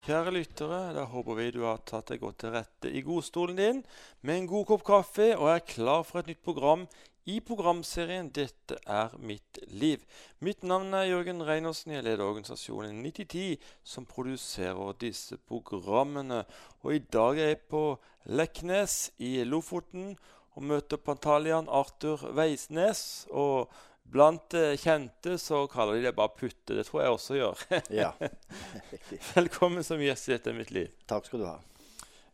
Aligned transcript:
Kjære 0.00 0.30
lyttere, 0.32 0.94
da 0.96 1.02
håper 1.04 1.36
vi 1.36 1.50
du 1.52 1.58
har 1.66 1.82
tatt 1.84 2.08
deg 2.08 2.22
godt 2.22 2.38
til 2.40 2.54
rette 2.54 2.88
i 2.88 3.02
godstolen 3.04 3.58
din 3.58 3.80
med 4.24 4.38
en 4.38 4.46
god 4.48 4.62
kopp 4.70 4.84
kaffe 4.86 5.26
og 5.34 5.50
er 5.52 5.66
klar 5.68 6.06
for 6.08 6.22
et 6.22 6.30
nytt 6.30 6.40
program 6.40 6.86
i 7.28 7.34
programserien 7.44 8.30
'Dette 8.32 8.78
er 8.86 9.12
mitt 9.20 9.60
liv'. 9.68 10.06
Mitt 10.40 10.64
navn 10.64 10.94
er 10.96 11.10
Jørgen 11.10 11.44
Reinersen. 11.44 11.92
Jeg 11.92 12.06
leder 12.06 12.24
organisasjonen 12.24 13.02
9010, 13.02 13.60
som 13.84 14.06
produserer 14.06 14.96
disse 15.04 15.36
programmene. 15.36 16.46
Og 16.80 16.94
i 16.94 16.98
dag 16.98 17.36
er 17.36 17.52
jeg 17.52 17.60
på 17.68 18.00
Leknes 18.24 19.12
i 19.18 19.44
Lofoten 19.44 20.16
og 20.56 20.62
møter 20.62 20.96
Pantalian 20.96 21.68
Arthur 21.68 22.32
Veisnes. 22.32 23.26
og 23.30 23.68
Blant 24.10 24.54
eh, 24.54 24.76
kjente 24.76 25.38
så 25.38 25.66
kaller 25.70 25.94
de 25.94 26.08
det 26.08 26.12
bare 26.16 26.32
Putte. 26.34 26.74
Det 26.74 26.84
tror 26.88 27.02
jeg 27.04 27.14
også 27.14 27.36
gjør. 27.38 27.64
Ja. 28.02 28.10
Velkommen 29.36 29.86
som 29.86 30.02
gjest 30.02 30.28
i 30.28 30.34
Dette 30.34 30.50
er 30.50 30.56
mitt 30.58 30.72
liv. 30.74 30.90
Takk 31.10 31.28
skal 31.28 31.42
du 31.42 31.46
ha. 31.46 31.58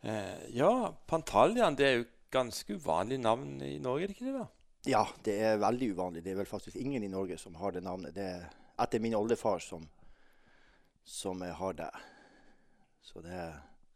Eh, 0.01 0.47
ja, 0.57 0.71
Pantaljan 1.05 1.77
det 1.77 1.85
er 1.85 1.99
jo 1.99 2.07
ganske 2.33 2.79
uvanlig 2.79 3.19
navn 3.21 3.61
i 3.61 3.75
Norge, 3.81 4.07
er 4.07 4.09
det 4.09 4.17
ikke 4.17 4.25
det? 4.25 4.39
da? 4.39 4.47
Ja, 4.89 5.03
det 5.23 5.35
er 5.43 5.61
veldig 5.61 5.91
uvanlig. 5.93 6.23
Det 6.25 6.33
er 6.33 6.39
vel 6.41 6.49
faktisk 6.49 6.79
ingen 6.81 7.05
i 7.05 7.11
Norge 7.13 7.37
som 7.37 7.55
har 7.61 7.75
det 7.75 7.85
navnet. 7.85 8.15
Det 8.15 8.25
er 8.25 8.49
etter 8.81 9.03
min 9.03 9.15
oldefar 9.17 9.61
som, 9.61 9.85
som 11.05 11.41
har 11.41 11.77
det. 11.77 11.91
Så, 13.05 13.21
det 13.21 13.37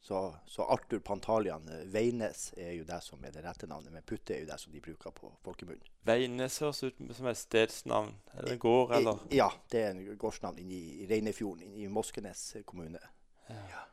så, 0.02 0.36
så 0.50 0.66
Arthur 0.74 1.00
Pantalian 1.00 1.68
eh, 1.70 1.86
Veines 1.94 2.48
er 2.58 2.74
jo 2.74 2.86
det 2.88 2.98
som 3.06 3.22
er 3.24 3.34
det 3.36 3.44
rette 3.46 3.70
navnet, 3.70 3.94
men 3.94 4.06
Putte 4.08 4.34
er 4.34 4.44
jo 4.44 4.50
det 4.50 4.58
som 4.62 4.74
de 4.74 4.82
bruker 4.82 5.14
på 5.14 5.30
folkemunn. 5.46 5.84
Veines 6.08 6.58
høres 6.64 6.82
ut 6.88 7.02
som 7.14 7.30
et 7.30 7.38
stedsnavn. 7.38 8.16
Eller 8.34 8.56
en 8.56 8.64
gård, 8.64 8.96
eller? 8.98 9.22
Ja, 9.30 9.52
det 9.70 9.84
er 9.86 9.94
en 9.94 10.18
gårdsnavn 10.18 10.58
inne 10.64 10.80
i 10.80 11.08
Reinefjorden, 11.10 11.68
inne 11.68 11.86
i 11.86 11.92
Moskenes 11.92 12.48
kommune. 12.66 13.02
Ja. 13.48 13.62
Ja. 13.76 13.88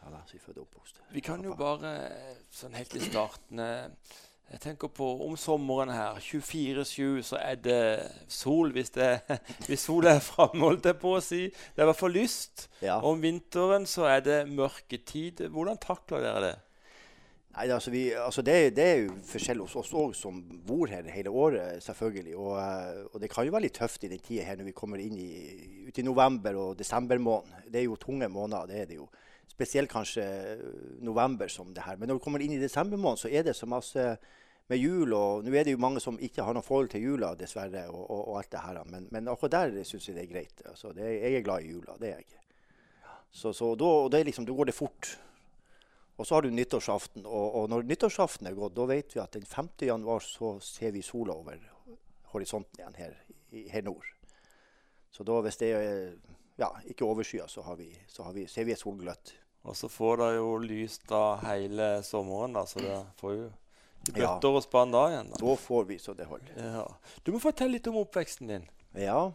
Ja, 0.00 0.10
da, 0.10 0.20
så 0.26 0.36
vi 0.36 0.38
født 0.40 0.58
og 0.58 0.68
oppvokst. 0.68 1.02
Vi 1.12 1.20
kan 1.24 1.42
jo 1.44 1.52
bare 1.58 1.90
sånn 2.52 2.76
helt 2.76 2.94
i 2.96 3.02
starten 3.04 3.60
eh, 3.60 4.14
Jeg 4.50 4.60
tenker 4.64 4.90
på 4.90 5.06
om 5.22 5.36
sommeren 5.38 5.92
her. 5.94 6.16
24-7 6.18 7.20
så 7.28 7.38
er 7.38 7.60
det 7.62 7.82
sol 8.26 8.72
hvis, 8.74 8.90
det, 8.96 9.20
hvis 9.68 9.84
sola 9.86 10.16
er 10.16 10.24
framme, 10.24 10.64
holdt 10.64 10.88
jeg 10.90 10.98
på 10.98 11.12
å 11.14 11.20
si. 11.22 11.44
Det 11.50 11.78
er 11.78 11.86
i 11.86 11.90
hvert 11.92 12.00
fall 12.00 12.16
lyst. 12.16 12.66
Ja. 12.82 12.98
Om 12.98 13.22
vinteren 13.22 13.86
så 13.86 14.08
er 14.10 14.24
det 14.26 14.40
mørketid. 14.50 15.44
Hvordan 15.54 15.78
takler 15.82 16.26
dere 16.26 16.42
det? 16.48 16.56
Nei, 17.50 17.64
altså 17.74 17.90
vi, 17.90 18.04
altså 18.14 18.42
det, 18.46 18.56
det 18.76 18.84
er 18.86 19.00
jo 19.04 19.14
forskjell 19.26 19.62
hos 19.64 19.72
oss 19.78 19.90
òg 19.98 20.12
som 20.14 20.36
bor 20.66 20.90
her 20.90 21.06
hele 21.10 21.30
året, 21.30 21.82
selvfølgelig. 21.82 22.36
Og, 22.38 22.52
eh, 22.62 23.00
og 23.10 23.22
det 23.22 23.30
kan 23.30 23.46
jo 23.46 23.54
være 23.54 23.68
litt 23.68 23.78
tøft 23.78 24.06
i 24.06 24.10
den 24.10 24.22
tida 24.22 24.46
her 24.46 24.58
når 24.58 24.70
vi 24.70 24.76
kommer 24.82 25.02
inn 25.02 25.18
i, 25.18 25.32
ut 25.86 25.98
i 25.98 26.06
november 26.06 26.58
og 26.58 26.78
desember 26.78 27.22
måned. 27.22 27.66
Det 27.70 27.82
er 27.82 27.88
jo 27.88 27.98
tunge 27.98 28.30
måneder, 28.30 28.70
det 28.70 28.82
er 28.82 28.90
det 28.90 28.98
jo. 28.98 29.08
Spesielt 29.50 29.90
kanskje 29.90 30.24
eh, 30.24 30.66
november 31.04 31.50
som 31.50 31.72
det 31.74 31.84
her. 31.84 31.98
Men 31.98 32.10
når 32.10 32.20
vi 32.20 32.24
kommer 32.24 32.44
inn 32.44 32.54
i 32.54 32.62
desember 32.62 33.00
måned, 33.00 33.22
så 33.24 33.30
er 33.30 33.46
det 33.46 33.56
så 33.58 33.68
masse 33.68 34.04
med 34.70 34.78
jul. 34.78 35.14
Og 35.16 35.44
nå 35.44 35.54
er 35.54 35.66
det 35.66 35.74
jo 35.74 35.82
mange 35.82 36.02
som 36.02 36.18
ikke 36.22 36.44
har 36.46 36.56
noe 36.56 36.66
forhold 36.66 36.92
til 36.92 37.04
jula, 37.04 37.34
dessverre, 37.38 37.88
og, 37.90 38.04
og, 38.04 38.20
og 38.20 38.38
alt 38.40 38.52
det 38.52 38.66
her. 38.66 38.84
Men, 38.90 39.08
men 39.10 39.32
akkurat 39.32 39.56
der 39.56 39.82
syns 39.88 40.08
jeg 40.08 40.18
det 40.18 40.26
er 40.26 40.30
greit. 40.34 40.62
Altså, 40.66 40.94
det, 40.96 41.08
jeg 41.16 41.40
er 41.40 41.46
glad 41.46 41.66
i 41.66 41.74
jula, 41.74 41.98
det 42.00 42.12
er 42.12 42.22
jeg. 42.22 42.38
Så, 43.30 43.52
så 43.54 43.74
da, 43.78 44.22
liksom, 44.22 44.46
da 44.46 44.54
går 44.54 44.70
det 44.70 44.74
fort. 44.74 45.10
Og 46.20 46.26
så 46.26 46.36
har 46.36 46.44
du 46.44 46.50
nyttårsaften. 46.52 47.26
Og, 47.26 47.54
og 47.56 47.68
når 47.72 47.86
nyttårsaften 47.88 48.50
er 48.50 48.56
gått, 48.58 48.74
da 48.76 48.86
vet 48.90 49.14
vi 49.14 49.22
at 49.22 49.36
den 49.36 49.46
5. 49.48 49.70
januar 49.88 50.24
så 50.24 50.56
ser 50.64 50.92
vi 50.92 51.02
sola 51.02 51.36
over 51.38 51.60
horisonten 52.34 52.82
igjen 52.82 52.98
her, 52.98 53.14
her 53.72 53.86
nord. 53.86 54.06
Så 55.10 55.24
da 55.26 55.38
hvis 55.42 55.58
det 55.58 55.70
er 55.74 56.12
ja, 56.60 56.68
ikke 56.86 57.08
overskya, 57.08 57.48
så, 57.48 57.64
har 57.64 57.78
vi, 57.80 57.88
så 58.08 58.26
har 58.26 58.36
vi, 58.36 58.46
ser 58.50 58.68
vi 58.68 58.74
et 58.74 58.82
solgløtt. 58.82 59.32
Og 59.68 59.76
så 59.76 59.88
får 59.92 60.16
det 60.22 60.28
jo 60.38 60.52
lys 60.62 60.98
da 61.10 61.36
hele 61.44 61.88
sommeren, 62.06 62.54
da, 62.56 62.62
så 62.66 62.80
det 62.80 62.96
får 63.20 63.34
jo 63.36 63.48
bøtter 64.08 64.56
og 64.56 64.62
spann 64.64 64.94
da 64.94 65.02
igjen. 65.10 65.28
da. 65.34 65.40
Da 65.42 65.56
får 65.60 65.84
vi 65.90 65.98
så 66.00 66.14
det 66.16 66.28
holder. 66.30 66.54
Ja. 66.56 66.86
Du 67.24 67.32
må 67.34 67.40
fortelle 67.42 67.76
litt 67.76 67.88
om 67.90 67.98
oppveksten 68.00 68.48
din. 68.48 68.64
Ja. 68.96 69.30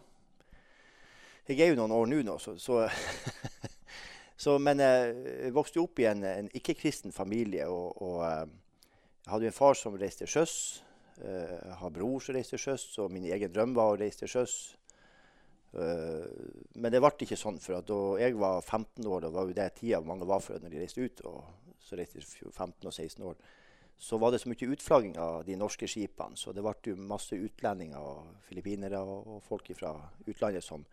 Jeg 1.46 1.60
er 1.62 1.70
jo 1.70 1.78
noen 1.78 1.94
år 1.94 2.08
nå, 2.10 2.22
nå 2.26 2.38
så, 2.42 2.56
så, 2.58 2.80
så 4.42 4.56
Men 4.58 4.82
eh, 4.82 5.12
jeg 5.46 5.54
vokste 5.54 5.78
opp 5.84 6.02
i 6.02 6.08
en, 6.10 6.24
en 6.26 6.50
ikke-kristen 6.58 7.14
familie. 7.14 7.68
Og, 7.70 7.94
og 8.02 8.24
eh, 8.26 8.48
jeg 9.22 9.30
hadde 9.32 9.46
jo 9.46 9.52
en 9.54 9.60
far 9.60 9.78
som 9.78 9.94
reiste 10.00 10.24
til 10.24 10.32
sjøs. 10.34 10.56
Eh, 11.22 11.54
Jeg 11.70 11.78
har 11.84 11.94
bror 11.94 12.18
som 12.20 12.34
reiste 12.34 12.56
til 12.58 12.64
sjøs, 12.66 12.88
og 12.98 13.14
min 13.14 13.30
egen 13.30 13.54
drøm 13.54 13.78
var 13.78 13.94
å 13.94 14.00
reise 14.02 14.24
til 14.24 14.34
sjøs. 14.34 14.56
Eh, 15.76 16.26
Men 16.74 16.92
det 16.92 17.00
ble 17.00 17.12
ikke 17.26 17.38
sånn. 17.38 17.60
For 17.62 17.80
da 17.84 18.00
jeg 18.20 18.36
var 18.40 18.60
15 18.62 19.04
år, 19.04 19.28
og 19.28 19.36
var 19.36 19.46
jo 19.48 19.56
det 19.56 19.70
tida 19.80 20.00
mange 20.00 20.28
var 20.28 20.42
for 20.44 20.60
når 20.60 20.72
de 20.72 20.82
reiste 20.82 21.04
ut, 21.04 21.22
og 21.28 21.78
så 21.80 21.98
reiste 21.98 22.20
de 22.20 22.50
15 22.50 22.86
og 22.86 22.92
16 22.92 23.24
år, 23.24 23.38
så 23.98 24.18
var 24.20 24.32
det 24.32 24.42
så 24.42 24.50
mye 24.50 24.68
utflagging 24.74 25.16
av 25.16 25.44
de 25.46 25.56
norske 25.56 25.88
skipene. 25.88 26.36
Så 26.36 26.52
det 26.52 26.64
ble 26.64 26.92
jo 26.92 26.96
masse 27.00 27.36
utlendinger 27.36 27.96
og 28.00 28.42
filippinere 28.48 29.00
og, 29.00 29.40
folk 29.46 29.70
fra 29.78 29.94
utlandet 30.26 30.64
som 30.64 30.84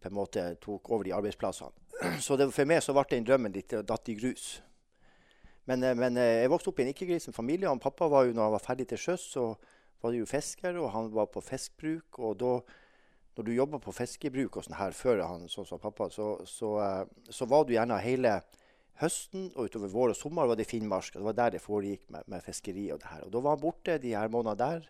på 0.00 0.08
en 0.08 0.16
måte 0.16 0.46
tok 0.62 0.88
over 0.90 1.04
de 1.04 1.12
arbeidsplassene. 1.12 1.76
Så 2.24 2.38
det, 2.40 2.46
for 2.56 2.64
meg 2.64 2.80
så 2.80 2.94
ble 2.96 3.04
den 3.10 3.26
drømmen 3.28 3.52
litt 3.52 3.74
datt 3.84 4.08
i 4.08 4.16
grus. 4.16 4.62
Men, 5.68 5.84
eh, 5.84 5.96
men 5.96 6.16
eh, 6.16 6.40
jeg 6.40 6.52
vokste 6.52 6.72
opp 6.72 6.80
i 6.80 6.86
en 6.86 6.94
ikke-grisen 6.94 7.36
familie. 7.36 7.68
og 7.68 7.82
Pappa 7.84 8.08
var 8.08 8.24
jo, 8.24 8.32
når 8.32 8.46
han 8.46 8.54
var 8.56 8.64
ferdig 8.64 8.88
til 8.88 9.02
sjøs, 9.02 9.26
så 9.34 9.44
var 10.00 10.14
det 10.14 10.22
jo 10.22 10.30
fisker, 10.30 10.78
og 10.80 10.94
han 10.94 11.10
var 11.12 11.28
på 11.28 11.44
fiskbruk. 11.44 12.18
Og 12.24 12.38
da, 12.40 12.54
når 13.36 13.46
du 13.46 13.52
jobba 13.54 13.78
på 13.82 13.94
fiskebruk 13.94 14.58
og 14.58 14.66
sånn 14.66 14.78
her 14.78 14.96
før 14.96 15.22
han, 15.24 15.48
sånn 15.48 15.68
som 15.68 15.80
pappa, 15.82 16.10
så, 16.10 16.32
så, 16.48 16.72
eh, 16.82 17.04
så 17.30 17.46
var 17.50 17.66
du 17.66 17.74
gjerne 17.76 18.00
hele 18.02 18.40
høsten 19.00 19.50
og 19.54 19.70
utover 19.70 19.92
vår 19.92 20.14
og 20.14 20.18
sommer 20.18 20.48
var 20.50 20.58
det 20.58 20.68
Finnmark. 20.68 21.14
og 21.14 21.20
Det 21.20 21.28
var 21.28 21.38
der 21.38 21.54
det 21.56 21.64
foregikk 21.64 22.08
med, 22.12 22.26
med 22.26 22.44
fiskeri 22.44 22.90
og 22.92 23.00
det 23.00 23.12
her. 23.12 23.26
Og 23.26 23.32
da 23.32 23.44
var 23.44 23.56
han 23.56 23.62
borte 23.62 24.00
de 24.02 24.16
her 24.16 24.32
månedene 24.32 24.58
der. 24.60 24.88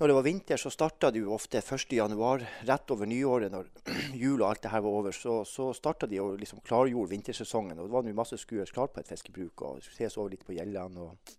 Når 0.00 0.08
det 0.08 0.14
var 0.16 0.24
vinter, 0.24 0.56
så 0.56 0.70
starta 0.72 1.10
de 1.12 1.20
jo 1.20 1.34
ofte 1.36 1.60
1. 1.60 1.90
januar, 1.92 2.40
rett 2.64 2.90
over 2.90 3.06
nyåret, 3.06 3.52
når 3.52 3.66
jul 4.22 4.40
og 4.40 4.46
alt 4.48 4.62
det 4.64 4.72
her 4.72 4.80
var 4.80 4.96
over. 5.02 5.12
Så, 5.12 5.42
så 5.44 5.74
starta 5.76 6.08
de 6.08 6.22
og 6.24 6.38
liksom 6.40 6.62
klargjorde 6.64 7.12
vintersesongen. 7.12 7.76
Og 7.76 7.84
det 7.84 7.92
var 7.92 8.08
jo 8.08 8.16
masse 8.16 8.38
skuers 8.40 8.72
skulle 8.72 8.78
klart 8.80 8.94
på 8.96 9.04
et 9.04 9.12
fiskebruk 9.12 9.66
og 9.68 9.84
ses 9.84 10.16
over 10.16 10.32
litt 10.32 10.46
på 10.48 10.56
gjellene. 10.56 11.04
Og, 11.04 11.36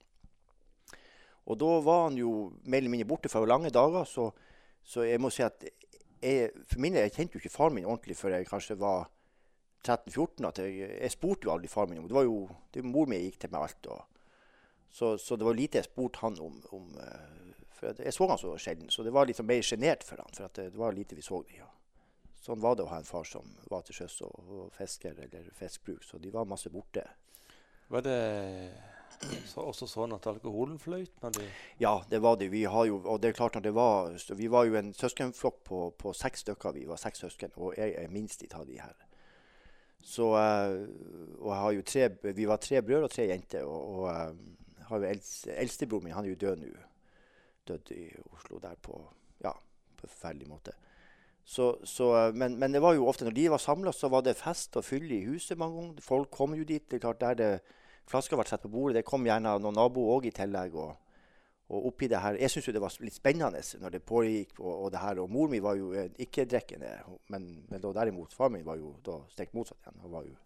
og 1.50 1.57
da 1.57 1.72
var 1.81 2.06
han 2.06 2.22
jo 2.22 2.35
mer 2.62 2.84
eller 2.84 2.94
mindre 2.94 3.09
borte 3.09 3.34
for 3.34 3.50
lange 3.50 3.74
dager, 3.74 4.06
så, 4.06 4.30
så 4.84 5.06
jeg 5.06 5.22
må 5.22 5.30
si 5.34 5.44
at 5.46 5.64
jeg, 6.22 6.52
for 6.69 6.81
min 6.81 6.94
del, 6.94 7.08
jeg 7.08 7.16
kjente 7.16 7.38
jo 7.38 7.42
ikke 7.42 7.53
faren 7.53 7.78
min 7.78 7.88
ordentlig 7.90 8.18
før 8.18 8.36
jeg 8.36 8.50
kanskje 8.50 8.78
var 8.80 9.09
13-14. 9.88 10.47
at 10.47 10.62
jeg, 10.62 10.90
jeg 11.02 11.12
spurte 11.12 11.47
jo 11.47 11.53
aldri 11.56 11.69
faren 11.72 11.90
min 11.90 12.02
om 12.03 12.08
det. 12.08 12.16
var 12.16 12.28
jo 12.28 12.50
det 12.74 12.86
mor 12.86 13.09
mi 13.09 13.22
gikk 13.24 13.40
til 13.42 13.53
meg 13.53 13.66
alt. 13.66 13.88
Og, 13.88 14.03
så, 14.92 15.16
så 15.18 15.38
det 15.40 15.47
var 15.47 15.58
lite 15.58 15.81
jeg 15.81 15.90
spurte 15.90 16.22
han 16.22 16.38
om. 16.40 16.59
om 16.78 16.90
eh, 17.02 17.42
for 17.81 17.97
jeg 17.97 18.14
så 18.14 18.28
han 18.30 18.38
så 18.38 18.56
sjelden, 18.62 18.90
så 18.94 19.03
det 19.03 19.14
var 19.14 19.25
liksom 19.25 19.47
mer 19.50 19.62
sjenert 19.66 20.03
for 20.06 20.22
han, 20.22 20.34
for 20.36 20.53
det, 20.53 20.69
det 20.74 20.80
var 20.80 20.94
lite 20.94 21.18
vi 21.18 21.25
så 21.25 21.42
de, 21.48 21.58
ja. 21.58 21.69
Sånn 22.42 22.62
var 22.62 22.75
det 22.78 22.86
å 22.86 22.90
ha 22.90 22.98
en 23.02 23.06
far 23.06 23.25
som 23.25 23.46
var 23.69 23.84
til 23.86 24.00
sjøs 24.00 24.19
og, 24.25 24.38
og 24.50 24.69
fisker 24.74 25.18
eller 25.25 25.50
fiskbruk, 25.58 26.03
så 26.06 26.18
de 26.22 26.31
var 26.34 26.50
masse 26.50 26.69
borte. 26.74 27.03
Var 27.90 28.06
det 28.06 28.22
så, 29.46 29.62
også 29.62 29.88
sånn 29.90 30.16
at 30.16 30.28
alkoholen 30.30 30.80
fløyt 30.82 31.14
når 31.22 31.38
de 31.38 31.48
Ja, 31.82 31.94
det 32.10 32.22
var 32.24 32.38
det. 32.40 32.50
Vi 32.54 32.64
jo, 32.64 33.00
det 33.22 33.36
det 33.64 33.74
var, 33.74 34.18
vi 34.36 34.48
var 34.48 34.66
jo 34.66 34.76
en 34.80 34.94
søskenflokk 34.94 35.64
på, 35.64 35.80
på 35.98 36.14
seks 36.14 36.46
stykker. 36.46 36.74
Vi 36.74 36.88
var 36.90 36.98
seks 36.98 37.20
søsken, 37.20 37.52
og 37.56 37.76
jeg 37.78 37.96
er 37.98 38.10
minst 38.10 38.44
av 38.54 38.66
de 38.66 38.80
her. 38.82 38.96
Så, 40.04 40.34
eh, 40.38 40.88
og 41.40 41.86
tre, 41.86 42.10
vi 42.34 42.48
var 42.48 42.58
tre 42.58 42.82
brødre 42.82 43.04
og 43.04 43.12
tre 43.12 43.28
jenter. 43.30 43.64
Og, 43.64 44.00
og 44.00 44.10
eh, 44.10 44.86
har 44.90 44.98
jo 44.98 45.10
eldst, 45.10 45.48
eldstebroren 45.48 46.04
min, 46.04 46.14
han 46.14 46.26
er 46.26 46.34
jo 46.34 46.42
død 46.42 46.64
nå. 46.64 46.72
Død 47.68 47.92
i 47.96 48.08
Oslo 48.34 48.60
der 48.60 48.76
på 48.82 48.98
ja, 49.44 49.54
på 49.98 50.08
forferdelig 50.08 50.50
måte. 50.50 50.74
Så, 51.46 51.76
så, 51.86 52.10
eh, 52.18 52.34
men, 52.34 52.58
men 52.60 52.74
det 52.74 52.82
var 52.82 52.96
jo 52.98 53.08
ofte 53.08 53.26
når 53.26 53.38
de 53.38 53.50
var 53.54 53.62
samla, 53.62 53.94
så 53.94 54.10
var 54.10 54.26
det 54.26 54.38
fest 54.40 54.78
og 54.78 54.86
fylle 54.86 55.16
i 55.16 55.26
huset 55.30 55.58
mange 55.58 55.80
ganger. 55.80 56.02
Folk 56.06 56.31
kom 56.31 56.56
jo 56.57 56.64
dit. 56.64 56.90
det 56.92 56.98
er 57.00 57.06
klart 57.06 57.22
Der 57.22 57.34
det 57.34 57.52
flasker 58.12 58.40
ble 58.40 58.48
satt 58.50 58.66
på 58.66 58.74
bordet, 58.74 59.00
det 59.00 59.08
kom 59.08 59.25
gjerne 59.25 59.56
noen 59.63 59.80
naboer 59.80 60.18
òg 60.18 60.30
i 60.30 60.36
tillegg. 60.36 60.75
og 60.75 60.98
og 61.72 61.86
oppi 61.88 62.08
det 62.12 62.19
her, 62.19 62.36
Jeg 62.36 62.52
syns 62.52 62.68
jo 62.68 62.74
det 62.74 62.81
var 62.84 62.96
litt 63.00 63.16
spennende 63.16 63.62
når 63.80 63.90
det 63.90 64.04
pågikk. 64.04 64.60
Og, 64.60 64.72
og 64.84 64.92
det 64.92 65.00
her, 65.00 65.19
og 65.24 65.30
mor 65.31 65.48
mi 65.48 65.62
var 65.63 65.78
jo 65.80 65.94
ikke-drikkende, 65.94 66.90
men, 67.31 67.66
men 67.69 67.81
da 67.81 67.94
derimot 67.96 68.34
far 68.34 68.50
min 68.52 68.66
var 68.66 68.75
jo 68.75 68.98
da 69.06 69.22
stikk 69.31 69.54
motsatt 69.56 69.80
igjen. 69.80 70.02
Han 70.04 70.12
var 70.12 70.25
jo 70.28 70.40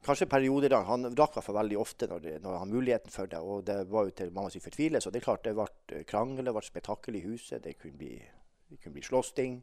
Kanskje 0.00 0.30
perioder 0.32 0.72
da, 0.72 0.78
Han 0.88 1.10
drakk 1.12 1.34
iallfall 1.36 1.58
veldig 1.58 1.76
ofte 1.76 2.06
når, 2.08 2.20
det, 2.24 2.30
når 2.40 2.54
han 2.54 2.62
hadde 2.62 2.72
muligheten 2.72 3.12
for 3.12 3.28
det. 3.28 3.38
Og 3.38 3.64
det 3.68 3.76
var 3.90 4.06
jo 4.08 4.14
til 4.16 4.32
mammas 4.32 4.56
fortvilelse. 4.64 5.08
Og 5.08 5.12
det 5.12 5.20
er 5.20 5.26
klart 5.26 5.44
det 5.44 5.52
ble 5.58 6.04
krangel, 6.08 6.48
det 6.48 6.54
ble 6.56 6.62
spetakkel 6.64 7.18
i 7.18 7.24
huset. 7.26 7.60
Det 7.62 7.76
kunne 7.76 8.00
bli, 8.00 8.14
det 8.70 8.80
kunne 8.80 8.96
bli 8.96 9.04
slåssing. 9.04 9.60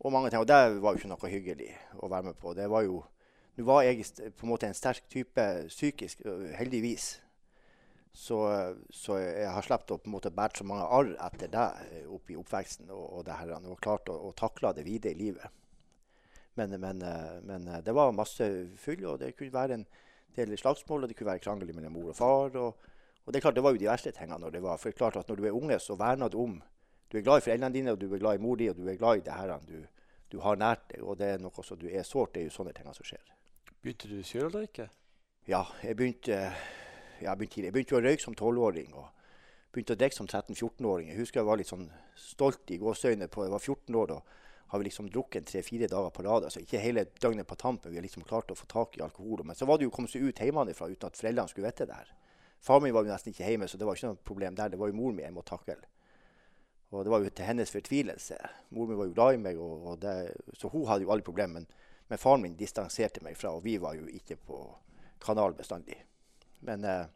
Og 0.00 0.14
mange 0.14 0.30
ting. 0.32 0.40
Og 0.40 0.48
det 0.48 0.80
var 0.80 0.96
jo 0.96 1.02
ikke 1.02 1.12
noe 1.12 1.32
hyggelig 1.34 1.70
å 2.00 2.08
være 2.08 2.30
med 2.30 2.40
på. 2.40 2.56
Det 2.56 2.70
var 2.72 2.88
jo 2.88 3.02
Nå 3.58 3.64
var 3.66 3.82
jeg 3.82 4.04
på 4.38 4.46
en 4.46 4.52
måte 4.52 4.68
en 4.68 4.76
sterk 4.76 5.08
type 5.10 5.44
psykisk, 5.66 6.20
heldigvis. 6.54 7.16
Så, 8.14 8.38
så 8.94 9.16
jeg 9.18 9.50
har 9.50 9.66
sluppet 9.66 9.96
å 9.96 9.98
på 9.98 10.08
en 10.08 10.14
måte 10.14 10.30
bære 10.34 10.60
så 10.60 10.66
mange 10.66 10.86
arr 10.94 11.10
etter 11.26 11.50
det 11.50 11.64
opp 12.06 12.30
i 12.30 12.36
oppveksten 12.38 12.90
og, 12.90 13.02
og 13.18 13.24
det 13.26 13.36
her, 13.38 13.52
og 13.58 13.80
klart 13.82 14.10
å, 14.10 14.16
å 14.28 14.30
takle 14.38 14.72
det 14.74 14.86
videre 14.86 15.14
i 15.14 15.18
livet. 15.18 15.58
Men, 16.58 16.74
men, 16.82 17.02
men 17.46 17.68
det 17.82 17.94
var 17.94 18.14
masse 18.14 18.46
fyll, 18.78 19.04
og 19.06 19.20
det 19.20 19.34
kunne 19.38 19.54
være 19.54 19.78
en 19.78 19.84
del 20.38 20.54
slagsmål, 20.58 21.04
og 21.04 21.10
det 21.10 21.18
kunne 21.18 21.32
være 21.32 21.42
krangel 21.44 21.70
mellom 21.74 21.94
mor 21.98 22.10
og 22.12 22.18
far. 22.18 22.56
Og, 22.58 22.88
og, 23.24 23.30
det 23.30 23.38
er 23.38 23.46
klart, 23.46 23.58
det 23.58 23.64
var 23.66 23.74
jo 23.74 23.82
de 23.82 23.90
verste 23.90 24.14
tingene 24.14 24.40
når 24.42 24.56
det 24.56 24.62
var. 24.64 24.78
For 24.78 24.90
det 24.90 24.96
er 24.96 25.02
klart 25.02 25.18
at 25.20 25.30
når 25.30 25.38
du 25.38 25.46
er 25.46 25.58
unge, 25.58 25.78
så 25.82 25.98
verner 25.98 26.30
du 26.30 26.40
om 26.42 26.60
Du 27.08 27.16
er 27.16 27.22
glad 27.24 27.40
i 27.40 27.44
foreldrene 27.46 27.72
dine, 27.72 27.92
og 27.94 28.00
du 28.00 28.10
er 28.12 28.20
glad 28.20 28.36
i 28.36 28.42
mor 28.44 28.58
di, 28.60 28.66
og 28.68 28.76
du 28.76 28.84
er 28.84 28.98
glad 29.00 29.16
i 29.16 29.22
det 29.24 29.32
her 29.32 29.54
du, 29.64 29.78
du 30.28 30.40
har 30.44 30.58
nært 30.60 30.90
deg. 30.90 31.00
Og 31.00 31.16
det 31.16 31.26
er 31.26 31.38
noe 31.40 31.64
som 31.64 31.78
du 31.80 31.86
er 31.88 32.04
sårt. 32.04 32.34
Det 32.34 32.42
er 32.42 32.50
jo 32.50 32.56
sånne 32.58 32.74
ting 32.76 32.90
som 32.92 33.06
skjer. 33.06 33.37
Begynte 33.82 34.10
du 34.10 34.18
sjøl 34.26 34.48
å 34.48 34.54
drikke? 34.56 34.88
Ja, 35.48 35.62
jeg 35.82 35.96
begynte, 35.96 36.40
ja, 37.20 37.30
jeg 37.30 37.38
begynte. 37.38 37.62
Jeg 37.62 37.74
begynte 37.74 37.96
å 37.96 38.02
røyke 38.02 38.24
som 38.24 38.34
tolvåring. 38.36 38.92
og 38.94 39.06
begynte 39.72 39.94
å 39.94 40.00
drikke 40.00 40.16
som 40.16 40.26
13-14-åring. 40.26 41.12
Jeg 41.12 41.20
husker 41.20 41.40
jeg 41.40 41.46
var 41.46 41.60
litt 41.60 41.70
sånn 41.70 41.88
stolt 42.18 42.70
i 42.74 42.78
gåseøynene 42.80 43.28
på 43.30 43.44
Jeg 43.44 43.52
var 43.52 43.62
14 43.62 43.98
år 44.00 44.12
da 44.14 44.20
har 44.68 44.78
vi 44.78 44.84
liksom 44.84 45.06
drukket 45.08 45.46
tre-fire 45.48 45.88
dager 45.88 46.10
på 46.12 46.22
rad. 46.26 46.44
Altså 46.44 46.60
ikke 46.60 46.80
hele 46.82 47.06
døgnet 47.22 47.46
på 47.48 47.56
tampen. 47.56 47.90
Vi 47.90 47.96
har 47.96 48.04
liksom 48.04 48.26
klart 48.28 48.50
å 48.52 48.56
få 48.58 48.66
tak 48.68 48.98
i 48.98 49.04
alkohol. 49.04 49.40
Men 49.44 49.56
så 49.56 49.64
var 49.64 49.78
det 49.78 49.86
jo 49.86 49.92
å 49.92 49.94
komme 49.94 50.10
seg 50.12 50.26
ut 50.26 50.42
hjemmefra 50.44 50.90
uten 50.90 51.08
at 51.08 51.16
foreldrene 51.16 51.48
skulle 51.48 51.70
vite 51.70 51.86
det 51.88 51.96
her. 51.96 52.10
Far 52.60 52.82
min 52.82 52.92
var 52.92 53.06
jo 53.06 53.12
nesten 53.12 53.32
ikke 53.32 53.46
hjemme, 53.46 53.68
så 53.70 53.78
det 53.80 53.86
var 53.88 53.96
ikke 53.96 54.10
noe 54.10 54.20
problem 54.28 54.58
der. 54.58 54.74
Det 54.74 54.80
var 54.80 54.90
jo 54.90 54.98
mor 54.98 55.14
mi 55.16 55.24
jeg 55.24 55.32
måtte 55.32 55.54
takle. 55.54 55.78
Og 56.90 57.04
det 57.04 57.12
var 57.14 57.24
jo 57.24 57.30
til 57.30 57.48
hennes 57.48 57.72
fortvilelse. 57.72 58.36
Mor 58.76 58.90
mi 58.90 58.98
var 58.98 59.08
jo 59.08 59.14
glad 59.16 59.38
i 59.38 59.42
meg, 59.46 59.62
og, 59.62 59.86
og 59.88 60.02
det, 60.02 60.14
så 60.58 60.68
hun 60.72 60.84
hadde 60.90 61.06
jo 61.06 61.14
alle 61.14 61.24
problemer. 61.24 61.62
Men, 61.62 61.87
men 62.08 62.20
faren 62.20 62.44
min 62.44 62.56
distanserte 62.56 63.22
meg 63.24 63.36
fra, 63.36 63.52
og 63.54 63.64
vi 63.64 63.76
var 63.80 63.96
jo 63.98 64.06
ikke 64.08 64.36
på 64.48 64.60
kanal 65.20 65.56
bestandig. 65.56 65.98
Men, 66.60 66.84
eh, 66.84 67.06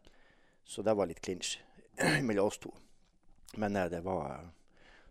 så 0.65 0.81
det 0.85 0.93
var 0.95 1.09
litt 1.09 1.21
klinsj 1.23 1.57
mellom 2.27 2.47
oss 2.47 2.61
to. 2.61 2.73
Men 3.57 3.75
eh, 3.75 3.89
det 3.89 4.03
var 4.05 4.51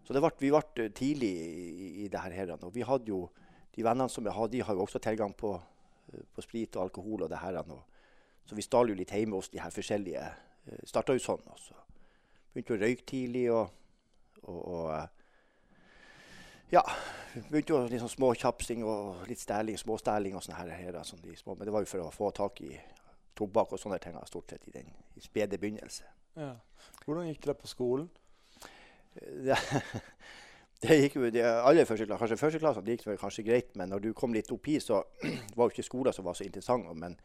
så 0.02 0.18
ble, 0.18 0.30
vi 0.38 0.50
ble 0.50 0.88
tidlig 0.90 1.30
i, 1.30 1.88
i 2.04 2.08
det 2.10 2.20
her. 2.20 2.54
Og 2.58 2.72
vi 2.74 2.82
hadde 2.86 3.12
jo, 3.12 3.26
de 3.72 3.84
vennene 3.86 4.10
som 4.10 4.26
jeg 4.26 4.34
hadde, 4.34 4.56
de 4.56 4.64
har 4.66 4.74
jo 4.74 4.84
også 4.84 5.00
tilgang 5.02 5.34
på, 5.38 5.54
på 6.34 6.44
sprit 6.44 6.76
og 6.76 6.88
alkohol. 6.88 7.22
og 7.22 7.30
det 7.30 7.38
her. 7.38 7.60
Og, 7.62 7.84
så 8.46 8.58
vi 8.58 8.66
stal 8.66 8.90
jo 8.90 8.98
litt 8.98 9.14
hjemme 9.14 9.38
hos 9.38 9.48
de 9.52 9.62
her 9.62 9.70
forskjellige. 9.70 10.26
Eh, 10.66 10.82
Starta 10.90 11.14
jo 11.14 11.22
sånn. 11.22 11.46
også. 11.54 11.78
Begynte 12.52 12.76
å 12.76 12.82
røyke 12.82 13.06
tidlig. 13.06 13.46
og, 13.54 13.70
og, 14.42 14.60
og 14.60 14.90
eh, 14.96 15.21
ja, 16.72 16.82
begynte 17.50 17.74
jo 17.74 17.82
litt 17.84 18.00
sånn 18.00 18.14
småkjapsing 18.14 18.82
og 18.88 19.26
litt 19.28 19.40
stæling, 19.42 19.78
småstæling 19.80 20.36
og 20.38 20.44
sånne 20.44 20.58
her. 20.62 20.72
her 20.80 20.98
sånn 21.04 21.20
små, 21.36 21.54
men 21.54 21.68
det 21.68 21.74
var 21.74 21.84
jo 21.84 21.90
for 21.90 22.06
å 22.06 22.12
få 22.14 22.32
tak 22.36 22.62
i 22.64 22.72
tobakk 23.36 23.74
og 23.74 23.80
sånne 23.80 24.00
ting 24.02 24.16
stort 24.28 24.52
sett 24.52 24.66
i 24.68 24.74
den 24.74 24.90
i 25.16 25.24
spede 25.24 25.58
begynnelse. 25.60 26.08
Ja. 26.36 26.54
Hvordan 27.04 27.28
gikk 27.28 27.46
det 27.46 27.58
på 27.60 27.68
skolen? 27.70 28.08
det, 29.14 29.56
det 30.82 30.98
gikk 30.98 31.18
jo 31.18 31.30
de 31.32 31.44
aller 31.44 31.84
første 31.88 32.06
klasse, 32.06 32.20
kanskje 32.22 32.40
første 32.40 32.62
klasse, 32.62 32.84
gikk 32.86 33.04
det 33.06 33.18
kanskje 33.20 33.44
greit, 33.46 33.74
men 33.76 33.92
når 33.92 34.06
du 34.06 34.12
kom 34.16 34.34
litt 34.34 34.50
oppi, 34.54 34.78
så 34.80 35.02
var 35.56 35.68
jo 35.68 35.74
ikke 35.74 35.86
skolen 35.86 36.16
som 36.16 36.26
var 36.28 36.38
så 36.38 36.46
interessant. 36.46 36.88
Men 36.96 37.18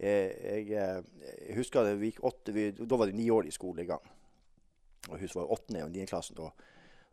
jeg, 0.00 0.32
jeg, 0.40 0.70
eh, 0.72 1.28
jeg, 1.48 1.56
husker 1.58 1.84
det, 1.84 1.98
vi 2.00 2.12
gikk 2.12 2.24
åtte, 2.28 2.54
vi, 2.56 2.70
da 2.78 3.00
var 3.00 3.10
det 3.10 3.18
ni 3.18 3.28
år 3.32 3.48
i 3.48 3.54
skolegang. 3.54 4.12
Og 5.10 5.20
husk 5.20 5.38
var 5.38 5.52
åttende 5.54 5.84
og 5.84 5.92
niende 5.92 6.10
klassen. 6.10 6.38
Da, 6.38 6.50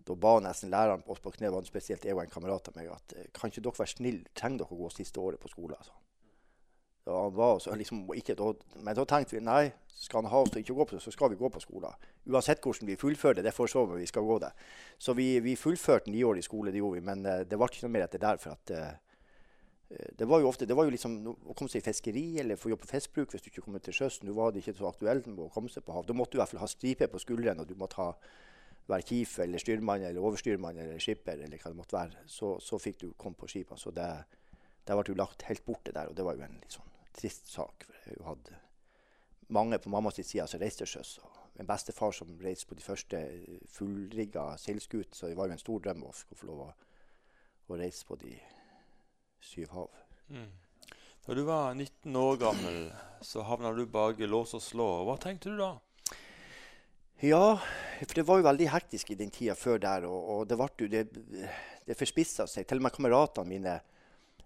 da 0.07 0.15
ba 0.19 0.37
nesten 0.43 0.71
læreren 0.73 1.03
oss 1.07 1.21
på 1.23 1.31
kne, 1.35 1.51
spesielt 1.67 2.05
jeg 2.05 2.15
og 2.15 2.23
en 2.23 2.31
kamerat 2.31 2.67
av 2.69 2.77
meg, 2.77 2.89
at 2.91 3.15
eh, 3.17 3.29
kan 3.35 3.51
ikke 3.51 3.63
dere 3.63 3.79
være 3.79 3.93
snill, 3.95 4.23
trenger 4.35 4.63
dere 4.63 4.75
å 4.75 4.81
gå 4.83 4.89
siste 4.93 5.21
året 5.21 5.41
på 5.41 5.51
skolen? 5.51 5.77
Altså. 5.79 5.95
Da 7.03 7.19
han 7.19 7.35
var 7.35 7.59
så 7.59 7.75
liksom 7.75 8.05
ikke, 8.15 8.35
da, 8.39 8.51
men 8.79 8.95
da 8.95 9.03
tenkte 9.07 9.35
vi 9.35 9.43
nei, 9.43 9.71
skal 9.93 10.23
han 10.23 10.31
ha 10.31 10.41
oss 10.43 10.51
til 10.51 10.63
ikke 10.63 10.73
å 10.75 10.81
gå 10.81 10.85
på 10.89 10.99
så 11.03 11.11
skal 11.11 11.31
vi 11.33 11.39
gå 11.39 11.49
på 11.51 11.61
skolen. 11.63 11.95
Uansett 12.31 12.63
hvordan 12.63 12.87
vi 12.87 12.99
fullfører 12.99 13.43
det, 13.43 13.51
får 13.55 13.71
så 13.71 13.83
vi 13.91 14.07
skal 14.07 14.27
gå 14.27 14.37
det. 14.43 14.51
Så 14.97 15.15
vi, 15.15 15.27
vi 15.43 15.57
fullførte 15.59 16.11
i 16.11 16.45
skole, 16.45 16.71
det 16.71 16.79
gjorde 16.79 16.99
vi, 17.01 17.05
men 17.05 17.25
uh, 17.27 17.41
det 17.43 17.59
ble 17.59 17.67
ikke 17.67 17.83
noe 17.85 17.95
mer 17.95 18.07
etter 18.07 18.23
der. 18.23 18.39
for 18.39 18.55
at 18.55 18.71
uh, 18.71 18.93
det 20.17 20.25
var 20.25 20.39
jo 20.39 20.47
ofte, 20.47 20.65
det 20.65 20.75
var 20.75 20.87
jo 20.87 20.93
liksom 20.93 21.19
å 21.27 21.53
komme 21.53 21.69
seg 21.69 21.83
i 21.83 21.85
fiskeri 21.85 22.23
eller 22.41 22.57
få 22.57 22.71
jobb 22.71 22.81
på 22.81 22.89
fiskbruk 22.95 23.33
hvis 23.33 23.43
du 23.43 23.51
ikke 23.51 23.65
kom 23.65 23.77
til 23.83 23.93
sjøs. 23.93 24.21
Nå 24.23 24.33
var 24.33 24.51
det 24.51 24.63
ikke 24.63 24.77
så 24.79 24.89
aktuelt 24.89 25.27
å 25.27 25.49
komme 25.53 25.69
seg 25.69 25.85
på 25.85 25.93
hav. 25.93 26.07
Da 26.07 26.15
måtte 26.17 26.33
du 26.33 26.39
i 26.39 26.41
hvert 26.41 26.53
fall 26.53 26.63
ha 26.63 26.71
stripe 26.71 27.09
på 27.11 27.21
skuldrene, 27.21 27.61
og 27.61 27.69
du 27.69 27.77
måtte 27.77 27.99
ha, 27.99 28.09
være 28.89 29.05
kif 29.07 29.37
eller 29.39 29.61
styrmann 29.61 30.03
eller 30.03 30.23
overstyrmann 30.23 30.79
eller 30.83 30.99
skipper 31.01 31.39
eller 31.39 31.59
hva 31.59 31.71
det 31.71 31.79
måtte 31.79 31.97
være. 31.97 32.25
Så, 32.27 32.55
så 32.63 32.79
fikk 32.81 32.99
du 33.03 33.13
komme 33.17 33.39
på 33.39 33.49
skipene. 33.51 33.79
Så 33.79 33.93
det, 33.95 34.09
det 34.83 34.97
ble 34.97 35.13
jo 35.13 35.19
lagt 35.19 35.45
helt 35.47 35.63
borte 35.65 35.95
der, 35.95 36.11
og 36.11 36.17
det 36.17 36.25
var 36.27 36.37
jo 36.37 36.45
en 36.47 36.59
litt 36.59 36.75
sånn 36.75 36.91
trist 37.13 37.51
sak. 37.53 37.85
for 37.87 38.11
Jeg 38.11 38.27
hadde 38.27 38.59
mange 39.53 39.79
på 39.79 39.91
mammas 39.93 40.19
side 40.19 40.47
som 40.49 40.61
reiste 40.61 40.83
til 40.83 40.95
sjøs. 40.95 41.19
Min 41.57 41.69
bestefar 41.69 42.11
som 42.11 42.33
reiste 42.41 42.67
på 42.67 42.75
de 42.75 42.83
første 42.83 43.19
fullrigga 43.69 44.55
seilskutene. 44.57 45.15
Så 45.15 45.29
det 45.29 45.37
var 45.37 45.47
jo 45.47 45.55
en 45.57 45.61
stor 45.61 45.83
drøm 45.85 46.03
å 46.07 46.13
få 46.13 46.49
lov 46.49 46.65
å, 46.65 46.69
å, 47.69 47.77
reise 47.77 48.07
på 48.09 48.17
de 48.23 48.33
syv 49.43 49.73
hav. 49.75 49.89
Mm. 50.33 50.49
Da 51.23 51.35
du 51.37 51.43
var 51.47 51.75
19 51.77 52.15
år 52.19 52.39
gammel, 52.41 52.79
så 53.21 53.45
havna 53.47 53.71
du 53.71 53.85
bak 53.87 54.19
lås 54.19 54.55
og 54.57 54.63
slå. 54.63 54.89
Hva 55.07 55.15
tenkte 55.21 55.53
du 55.53 55.61
da? 55.61 55.75
Ja, 57.23 57.55
for 58.03 58.17
det 58.17 58.25
var 58.27 58.41
jo 58.41 58.43
veldig 58.49 58.65
hektisk 58.67 59.13
i 59.13 59.15
den 59.15 59.29
tida 59.31 59.53
før 59.55 59.77
der. 59.79 60.03
Og, 60.09 60.23
og 60.33 60.47
det, 60.49 60.57
ble, 60.59 60.87
det, 60.91 61.03
det 61.87 61.95
forspissa 61.95 62.43
seg. 62.51 62.65
Til 62.67 62.81
og 62.81 62.83
med 62.83 62.91
kameratene 62.91 63.47
mine 63.47 63.75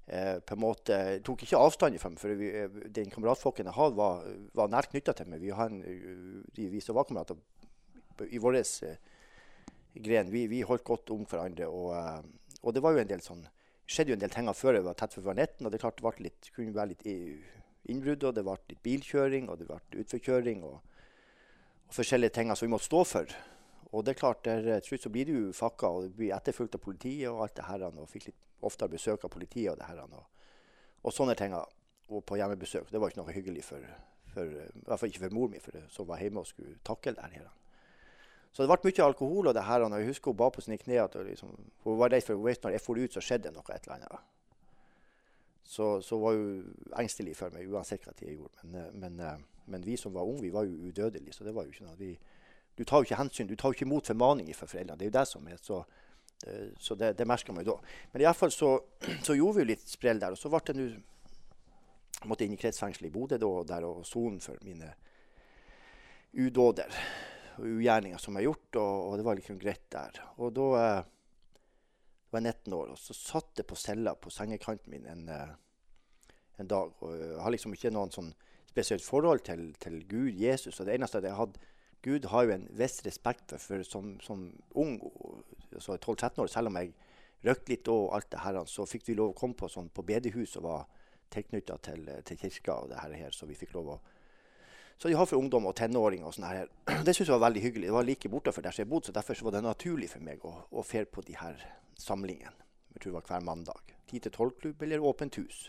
eh, 0.06 0.38
på 0.46 0.54
en 0.54 0.62
måte 0.62 0.98
tok 1.26 1.42
ikke 1.42 1.58
avstand 1.58 1.98
fra 1.98 2.12
meg. 2.14 2.22
For 2.22 2.38
vi, 2.38 2.52
eh, 2.54 2.76
den 2.94 3.10
kameratfolken 3.10 3.66
jeg 3.66 3.78
hadde, 3.80 3.98
var, 3.98 4.28
var 4.60 4.70
nært 4.70 4.92
knytta 4.92 5.16
til 5.18 5.32
meg. 5.32 5.42
Vi, 5.42 5.50
en, 5.50 5.80
de, 6.54 6.68
vi 6.76 6.82
som 6.86 7.00
var 7.00 7.08
kamerater 7.10 7.40
i 8.30 8.42
vår 8.44 8.60
eh, 8.62 9.00
gren, 10.06 10.30
vi, 10.30 10.44
vi, 10.52 10.62
holdt 10.70 10.86
godt 10.86 11.10
om 11.16 11.26
hverandre. 11.26 11.72
Og, 11.74 11.96
eh, 11.98 12.60
og, 12.62 12.76
det 12.78 12.86
var 12.86 12.94
jo 12.94 13.02
en 13.02 13.10
del 13.10 13.26
sånn 13.26 13.42
skjedde 13.90 14.12
jo 14.12 14.20
en 14.20 14.22
del 14.22 14.36
ting 14.36 14.52
før 14.54 14.78
jeg 14.78 14.86
var 14.86 15.00
tett 15.00 15.18
for 15.18 15.26
19. 15.34 15.66
Og 15.66 15.74
det 15.74 15.82
klart 15.82 15.98
det 16.04 16.28
litt, 16.28 16.52
kunne 16.54 16.78
være 16.78 16.94
litt 16.94 17.10
innbrudd, 17.90 18.30
og 18.30 18.38
det 18.38 18.46
ble 18.46 18.60
litt 18.68 18.86
bilkjøring, 18.86 19.50
og 19.50 19.64
det 19.64 19.70
ble 19.72 20.04
utforkjøring. 20.04 20.62
Og, 20.68 20.78
og 21.88 21.94
forskjellige 21.96 22.36
ting 22.36 22.52
som 22.56 22.68
vi 22.68 22.72
måtte 22.72 22.90
stå 22.90 23.04
for. 23.08 23.38
Og 23.92 24.04
det 24.06 24.14
er 24.14 24.20
klart, 24.20 24.44
der, 24.46 24.80
til 24.80 24.94
slutt 24.94 25.06
så 25.08 25.10
blir 25.10 25.30
du 25.30 25.54
fakka 25.56 25.88
og 25.88 26.16
blir 26.18 26.36
etterfulgt 26.36 26.76
av 26.76 26.84
politiet 26.84 27.30
og 27.32 27.46
alt 27.46 27.56
det 27.56 27.68
her. 27.70 27.86
Og 27.88 28.10
fikk 28.12 28.30
litt 28.30 28.48
oftere 28.68 28.92
besøk 28.92 29.24
av 29.24 29.32
politiet 29.32 29.72
og 29.72 29.80
det 29.80 29.88
her. 29.88 30.02
Og, 30.04 30.26
og 31.04 31.16
sånne 31.16 31.38
ting. 31.40 31.56
Og 31.56 32.24
på 32.24 32.40
hjemmebesøk. 32.40 32.92
Det 32.92 33.00
var 33.00 33.12
ikke 33.12 33.22
noe 33.22 33.36
hyggelig 33.36 33.64
for, 33.68 33.88
for 34.34 34.52
i 34.52 34.84
hvert 34.88 35.00
fall 35.00 35.12
ikke 35.12 35.26
for 35.26 35.36
mor 35.36 35.50
mi, 35.52 35.60
som 35.92 36.08
var 36.08 36.22
hjemme 36.24 36.44
og 36.44 36.48
skulle 36.48 36.78
takle 36.88 37.16
det 37.16 37.32
her. 37.34 37.48
Så 38.52 38.64
det 38.64 38.72
ble 38.72 38.92
mye 38.92 39.06
alkohol 39.06 39.52
og 39.52 39.56
det 39.56 39.64
her. 39.68 39.84
Og 39.84 39.96
jeg 40.00 40.12
husker 40.12 40.32
hun 40.32 40.40
ba 40.40 40.50
på 40.52 40.64
sine 40.64 40.80
kne 40.82 41.02
at 41.04 41.16
liksom, 41.28 41.52
hun 41.84 42.00
var 42.00 42.12
redd 42.12 42.26
for 42.28 42.40
hun 42.40 42.64
når 42.64 42.76
jeg 42.76 42.84
for 42.84 43.00
ut, 43.00 43.14
så 43.14 43.24
skjedde 43.24 43.54
noe 43.56 43.76
et 43.76 43.88
eller 43.88 44.00
annet. 44.00 44.34
Så, 45.68 46.00
så 46.02 46.20
var 46.20 46.36
hun 46.36 46.64
engstelig 46.96 47.36
for 47.36 47.52
meg 47.52 47.68
uansett 47.68 48.08
hva 48.08 48.16
jeg 48.20 48.38
gjorde. 48.40 48.68
Men, 48.72 48.92
men, 49.00 49.48
men, 49.68 49.86
vi 49.86 49.98
som 49.98 50.14
var 50.16 50.28
unge, 50.28 50.42
vi 50.42 50.54
var 50.54 50.66
jo 50.68 50.90
udødelige. 50.90 51.34
Så 51.34 51.44
det 51.44 51.56
var 51.56 51.68
jo 51.68 51.76
ikke 51.76 51.86
noe. 51.88 51.98
Vi, 52.00 52.12
du 52.78 52.84
tar 52.84 53.02
jo 53.02 53.08
ikke 53.08 53.22
hensyn, 53.22 53.48
du 53.48 53.56
tar 53.56 53.72
jo 53.72 53.78
ikke 53.78 53.88
imot 53.88 54.10
formaninger 54.10 54.56
fra 54.58 54.68
foreldrene. 54.70 55.00
Det 55.00 55.08
er 55.08 55.12
jo 55.12 55.20
det 55.20 55.28
som 55.28 55.48
er 55.48 55.62
så 55.62 55.82
Eh, 56.46 56.68
så 56.78 56.96
det, 56.96 57.14
det 57.14 57.26
merka 57.26 57.54
man 57.54 57.66
jo 57.66 57.74
da. 57.74 57.94
Men 58.12 58.24
iallfall 58.26 58.52
så, 58.54 58.72
så 59.26 59.36
gjorde 59.36 59.58
vi 59.58 59.66
jo 59.66 59.72
litt 59.74 59.90
sprell 59.90 60.22
der. 60.22 60.36
Og 60.36 60.40
så 60.40 60.52
ble 60.54 60.64
det 60.70 60.78
nå 60.78 60.88
måtte 62.28 62.48
inn 62.48 62.56
i 62.56 62.60
kretsfengselet 62.60 63.12
i 63.12 63.14
Bodø 63.14 63.38
da, 63.42 63.52
der 63.70 63.86
og 63.86 64.06
sone 64.08 64.42
for 64.42 64.58
mine 64.66 64.90
udåder 66.34 66.96
og 67.60 67.68
ugjerninger 67.78 68.18
som 68.22 68.34
jeg 68.34 68.42
har 68.42 68.50
gjort. 68.52 68.80
Og, 68.82 68.96
og, 69.04 69.14
det 69.20 69.28
var 69.28 69.40
liksom 69.40 69.62
greit 69.62 69.86
der. 69.94 70.22
Og 70.38 70.54
da 70.58 70.68
eh, 70.82 71.14
var 72.34 72.44
jeg 72.44 72.58
19 72.58 72.78
år, 72.78 72.92
og 72.94 73.00
så 73.02 73.16
satt 73.18 73.62
jeg 73.62 73.70
på 73.70 73.80
cella 73.80 74.14
på 74.20 74.34
sengekanten 74.34 74.94
min 74.94 75.08
en, 75.10 75.30
eh, 75.34 75.56
en 76.62 76.70
dag. 76.70 76.94
Og 77.02 77.18
jeg 77.18 77.42
har 77.42 77.56
liksom 77.56 77.74
ikke 77.78 77.94
noen 77.94 78.14
sånn 78.14 78.34
spesielt 78.78 79.06
forhold 79.06 79.40
til, 79.48 79.72
til 79.82 80.04
Gud, 80.10 80.32
Jesus. 80.38 80.80
Og 80.80 80.86
det 80.86 80.96
eneste 80.96 81.22
jeg 81.24 81.36
hadde 81.36 81.60
Gud 82.06 82.28
har 82.30 82.44
jo 82.46 82.54
en 82.54 82.68
viss 82.78 83.02
respekt 83.06 83.52
for, 83.52 83.58
for 83.58 83.84
som, 83.84 84.12
som, 84.22 84.44
ung, 84.78 85.00
altså 85.74 85.98
12-13 85.98 86.42
år, 86.44 86.48
selv 86.48 86.70
om 86.70 86.78
jeg 86.78 86.94
røykte 87.46 87.74
litt 87.74 87.90
og 87.90 88.14
alt 88.16 88.30
det 88.32 88.44
her, 88.44 88.60
så 88.70 88.86
fikk 88.86 89.08
vi 89.08 89.16
lov 89.18 89.34
å 89.34 89.38
komme 89.38 89.58
på, 89.58 89.70
sånn, 89.72 89.90
på 89.90 90.06
bedehus 90.06 90.56
og 90.60 90.68
var 90.68 90.86
tilknytta 91.34 91.78
til, 91.84 92.06
til, 92.26 92.38
kirka 92.38 92.78
og 92.84 92.94
det 92.94 93.02
her, 93.02 93.34
så 93.34 93.50
vi 93.50 93.58
fikk 93.58 93.74
lov 93.76 93.96
å 93.96 93.98
så 94.98 95.12
de 95.12 95.14
har 95.14 95.28
for 95.30 95.38
ungdom 95.38 95.68
og 95.70 95.76
tenåringer 95.78 96.26
og 96.26 96.34
sånn 96.34 96.48
her. 96.48 96.70
Det 97.06 97.14
syns 97.14 97.28
jeg 97.28 97.36
var 97.36 97.44
veldig 97.44 97.62
hyggelig. 97.62 97.90
Det 97.92 97.94
var 97.94 98.06
like 98.08 98.30
bortafor 98.34 98.64
der 98.66 98.80
jeg 98.82 98.90
bodde, 98.90 99.06
så 99.06 99.14
derfor 99.14 99.38
så 99.38 99.46
var 99.46 99.54
det 99.54 99.60
naturlig 99.62 100.08
for 100.10 100.26
meg 100.26 100.42
å, 100.42 100.54
å 100.74 100.82
fere 100.82 101.06
på 101.06 101.22
de 101.28 101.36
her 101.38 101.60
samlingene. 102.02 102.66
Jeg 102.96 103.04
tror 103.04 103.12
det 103.12 103.18
var 103.20 103.28
hver 103.30 103.46
mandag. 103.46 103.94
10-12-klubb 104.10 104.82
eller 104.88 105.06
åpent 105.06 105.38
hus. 105.38 105.68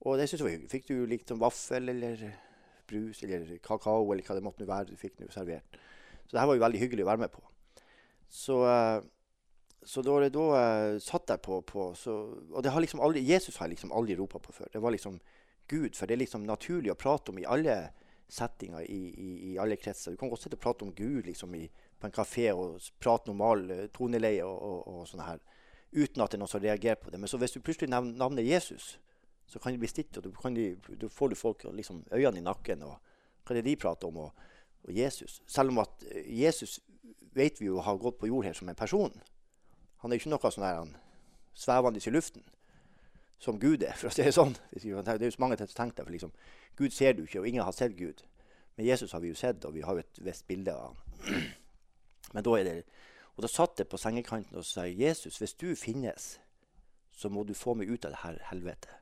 Og 0.00 0.16
det 0.16 0.28
syntes 0.28 0.40
jeg 0.40 0.46
var 0.46 0.54
hyggelig. 0.54 0.72
Fikk 0.72 0.88
du 0.88 0.96
likt 1.08 1.28
sånn 1.28 1.42
vaffel 1.42 1.92
eller 1.92 2.22
brus 2.90 3.22
eller 3.22 3.56
kakao 3.62 4.12
eller 4.12 4.26
hva 4.26 4.36
det 4.36 4.44
måtte 4.44 4.68
være 4.68 4.90
du 4.90 4.98
fikk 4.98 5.20
servert. 5.32 5.80
Så 6.26 6.34
det 6.36 6.42
her 6.42 6.50
var 6.50 6.56
jo 6.56 6.64
veldig 6.64 6.82
hyggelig 6.84 7.04
å 7.04 7.10
være 7.10 7.24
med 7.24 7.32
på. 7.34 7.42
Så, 8.30 8.60
uh, 8.62 9.02
så 9.82 10.04
da, 10.06 10.16
da 10.30 10.46
uh, 10.54 10.98
satt 11.02 11.32
jeg 11.34 11.42
på, 11.42 11.60
på 11.66 11.88
så, 11.98 12.14
Og 12.54 12.62
det 12.62 12.70
har 12.70 12.82
liksom 12.84 13.02
aldri, 13.02 13.24
Jesus 13.26 13.58
har 13.58 13.66
jeg 13.66 13.74
liksom 13.74 13.92
aldri 13.92 14.16
ropa 14.18 14.38
på 14.38 14.54
før. 14.54 14.70
Det 14.72 14.82
var 14.82 14.94
liksom 14.94 15.18
Gud. 15.70 15.96
For 15.98 16.06
det 16.06 16.16
er 16.16 16.22
liksom 16.24 16.46
naturlig 16.46 16.92
å 16.94 16.98
prate 16.98 17.34
om 17.34 17.40
i 17.42 17.48
alle 17.48 17.76
settinger, 18.30 18.86
i, 18.86 19.00
i, 19.10 19.30
i 19.50 19.58
alle 19.58 19.76
kretser. 19.76 20.14
Du 20.14 20.20
kan 20.20 20.30
godt 20.30 20.46
sitte 20.46 20.54
og 20.54 20.62
prate 20.62 20.86
om 20.86 20.94
Gud 20.94 21.26
liksom 21.26 21.54
i, 21.58 21.64
på 21.98 22.06
en 22.06 22.14
kafé 22.14 22.52
og 22.54 22.78
prate 23.02 23.30
normal 23.30 23.66
uh, 23.74 23.86
toneleie 23.94 24.46
og, 24.46 24.58
og, 24.70 24.80
og 24.94 25.08
sånn 25.10 25.26
her. 25.26 25.42
uten 25.90 26.22
at 26.22 26.30
det 26.30 26.38
er 26.38 26.44
noen 26.44 26.54
som 26.54 26.62
reagerer 26.62 27.02
på 27.02 27.10
det. 27.10 27.18
Men 27.18 27.28
så 27.28 27.38
hvis 27.42 27.58
du 27.58 27.60
plutselig 27.60 27.90
navnet 27.90 28.46
Jesus, 28.46 28.94
så 29.50 29.58
kan 29.58 29.74
det 29.74 29.82
bli 29.82 29.90
stilt, 29.90 30.16
og 30.16 30.28
da 31.00 31.08
får 31.10 31.32
du 31.32 31.34
folk 31.34 31.64
liksom, 31.74 32.04
øynene 32.12 32.38
i 32.38 32.46
nakken. 32.46 32.84
og 32.86 33.00
Hva 33.42 33.54
er 33.54 33.58
det 33.58 33.66
de 33.66 33.76
prater 33.82 34.06
om? 34.06 34.20
Og, 34.22 34.46
og 34.86 34.94
Jesus. 34.94 35.40
Selv 35.50 35.74
om 35.74 35.82
at 35.82 36.04
eh, 36.06 36.22
Jesus 36.42 36.78
vet 37.34 37.58
vi 37.60 37.66
jo 37.66 37.80
har 37.82 37.98
gått 37.98 38.18
på 38.20 38.30
jord 38.30 38.46
her 38.46 38.54
som 38.54 38.68
en 38.70 38.78
person. 38.78 39.10
Han 40.04 40.12
er 40.12 40.20
ikke 40.20 40.30
noe 40.30 40.52
sånn 40.54 40.66
her, 40.66 40.94
svevende 41.58 42.02
i 42.02 42.14
luften 42.14 42.46
som 43.40 43.58
Gud 43.58 43.82
er, 43.82 43.96
for 43.98 44.10
å 44.10 44.14
si 44.14 44.22
det 44.22 44.36
sånn. 44.36 44.54
Det 44.70 44.84
er 44.84 45.24
jo 45.24 45.34
så 45.34 45.42
mange 45.42 45.58
som 45.58 45.72
tenker 45.72 46.06
for 46.06 46.14
liksom, 46.14 46.32
Gud 46.78 46.94
ser 46.94 47.16
du 47.16 47.24
ikke, 47.24 47.40
og 47.40 47.48
ingen 47.48 47.64
har 47.64 47.74
sett 47.74 47.96
Gud. 47.98 48.22
Men 48.76 48.86
Jesus 48.86 49.12
har 49.16 49.24
vi 49.24 49.32
jo 49.32 49.38
sett, 49.38 49.64
og 49.64 49.74
vi 49.74 49.82
har 49.84 49.96
jo 49.96 50.04
et 50.04 50.22
visst 50.24 50.46
bilde 50.48 50.76
av 50.76 50.92
ham. 50.92 51.42
Men 52.36 52.46
da 52.46 52.56
er 52.58 52.68
det 52.68 52.76
Og 53.34 53.44
da 53.44 53.48
satt 53.48 53.78
jeg 53.80 53.88
på 53.88 53.96
sengekanten 53.96 54.58
og 54.58 54.64
sa 54.68 54.84
Jesus, 54.84 55.38
hvis 55.40 55.54
du 55.56 55.70
finnes, 55.78 56.34
så 57.16 57.30
må 57.32 57.44
du 57.44 57.54
få 57.56 57.72
meg 57.74 57.88
ut 57.88 58.04
av 58.04 58.12
det 58.12 58.20
her 58.20 58.40
helvetet. 58.50 58.99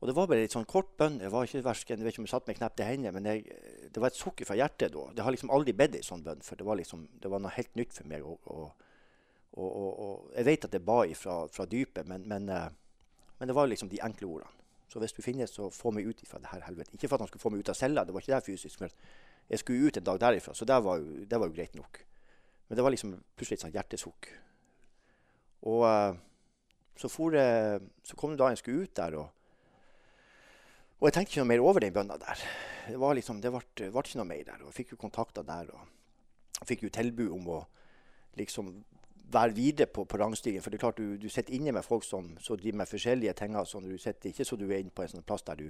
Og 0.00 0.08
det 0.10 0.14
var 0.16 0.26
bare 0.28 0.42
litt 0.44 0.52
sånn 0.52 0.66
kort 0.68 0.90
bønn. 1.00 1.20
Det 1.22 1.30
var 1.32 1.46
ikke 1.46 1.62
versken, 1.64 2.00
jeg 2.00 2.04
vet 2.04 2.14
ikke 2.14 2.22
om 2.22 2.26
jeg 2.28 2.34
satt 2.34 2.48
med 2.50 2.58
knepte 2.58 2.84
hender, 2.84 3.14
men 3.16 3.28
jeg, 3.30 3.44
det 3.92 4.02
var 4.02 4.12
et 4.12 4.18
sukker 4.18 4.48
fra 4.48 4.58
hjertet 4.58 4.92
da. 4.92 5.04
Det 5.16 5.24
har 5.24 5.32
liksom 5.32 5.52
aldri 5.56 5.72
bedt 5.76 5.96
ei 5.96 6.04
sånn 6.04 6.24
bønn, 6.26 6.42
for 6.44 6.60
det 6.60 6.66
var, 6.68 6.76
liksom, 6.76 7.06
det 7.22 7.30
var 7.32 7.40
noe 7.40 7.54
helt 7.56 7.78
nytt 7.80 7.96
for 7.96 8.10
meg. 8.10 8.26
Og, 8.26 8.50
og, 8.52 8.66
og, 9.56 9.70
og 9.88 10.34
jeg 10.34 10.48
vet 10.50 10.66
at 10.68 10.76
jeg 10.76 10.84
ba 10.84 10.98
ifra, 11.08 11.38
fra 11.52 11.64
dypet, 11.70 12.04
men, 12.10 12.26
men, 12.28 12.50
uh, 12.52 12.68
men, 13.38 13.48
det 13.48 13.56
var 13.56 13.70
liksom 13.72 13.88
de 13.92 14.02
enkle 14.04 14.28
ordene. 14.28 14.52
Så 14.92 15.00
hvis 15.02 15.16
du 15.16 15.22
finnes, 15.24 15.50
så 15.50 15.70
få 15.72 15.90
meg 15.96 16.06
ut 16.06 16.20
fra 16.28 16.38
det 16.42 16.52
her 16.52 16.66
helvete. 16.68 16.92
Ikke 16.94 17.08
for 17.08 17.16
at 17.16 17.24
han 17.24 17.30
skulle 17.30 17.42
få 17.42 17.50
meg 17.54 17.64
ut 17.64 17.72
av 17.72 17.78
cella, 17.78 18.04
det 18.04 18.14
var 18.14 18.22
ikke 18.22 18.36
det 18.36 18.46
fysisk, 18.46 18.84
men 18.84 18.92
jeg 19.48 19.62
skulle 19.62 19.88
ut 19.88 19.96
en 19.96 20.06
dag 20.06 20.20
derifra. 20.20 20.54
Så 20.54 20.68
det 20.68 20.76
var 20.84 21.00
jo, 21.00 21.24
det 21.24 21.40
var 21.40 21.48
jo 21.48 21.56
greit 21.56 21.74
nok. 21.78 22.02
Men 22.68 22.78
det 22.78 22.84
var 22.84 22.92
liksom 22.92 23.16
plutselig 23.34 23.58
et 23.58 23.64
sånt 23.64 23.78
hjertesukk. 23.78 24.28
Og 25.72 25.86
uh, 25.88 26.20
så, 27.00 27.08
for, 27.08 27.32
uh, 27.32 27.80
så 28.04 28.20
kom 28.20 28.36
det 28.36 28.42
da 28.44 28.52
jeg 28.52 28.60
skulle 28.60 28.84
ut 28.84 28.94
der. 29.00 29.18
og 29.24 29.32
og 31.00 31.08
jeg 31.08 31.16
tenkte 31.16 31.34
ikke 31.34 31.44
noe 31.44 31.52
mer 31.52 31.64
over 31.64 31.84
den 31.84 31.92
bønna 31.92 32.16
der. 32.20 32.42
Det, 32.88 32.98
var 33.00 33.16
liksom, 33.18 33.40
det 33.44 33.52
ble, 33.52 33.62
ikke 33.90 34.20
noe 34.20 34.28
mer 34.28 34.44
der. 34.46 34.60
og 34.62 34.70
Jeg 34.70 34.78
fikk 34.80 34.94
jo 34.94 35.00
kontakter 35.00 35.44
der. 35.44 35.68
og 35.74 36.66
Fikk 36.68 36.86
jo 36.86 36.92
tilbud 36.92 37.34
om 37.36 37.50
å 37.52 37.58
liksom 38.40 38.70
være 39.32 39.52
videre 39.56 39.90
på, 39.92 40.06
på 40.08 40.20
rangstigen. 40.20 40.62
For 40.62 40.72
det 40.72 40.78
er 40.78 40.84
klart 40.86 41.02
du, 41.02 41.16
du 41.20 41.28
sitter 41.28 41.54
inne 41.56 41.74
med 41.76 41.84
folk 41.84 42.04
som, 42.04 42.30
driver 42.48 42.80
med 42.80 42.88
forskjellige 42.88 43.36
ting. 43.36 43.58
Så 43.66 43.82
du 43.84 43.98
sitter 43.98 44.30
ikke 44.30 44.48
så 44.48 44.56
du 44.56 44.68
er 44.70 44.80
inne 44.80 44.94
på 44.94 45.04
en 45.04 45.12
sånn 45.12 45.26
plass 45.26 45.44
der 45.46 45.60
du 45.60 45.68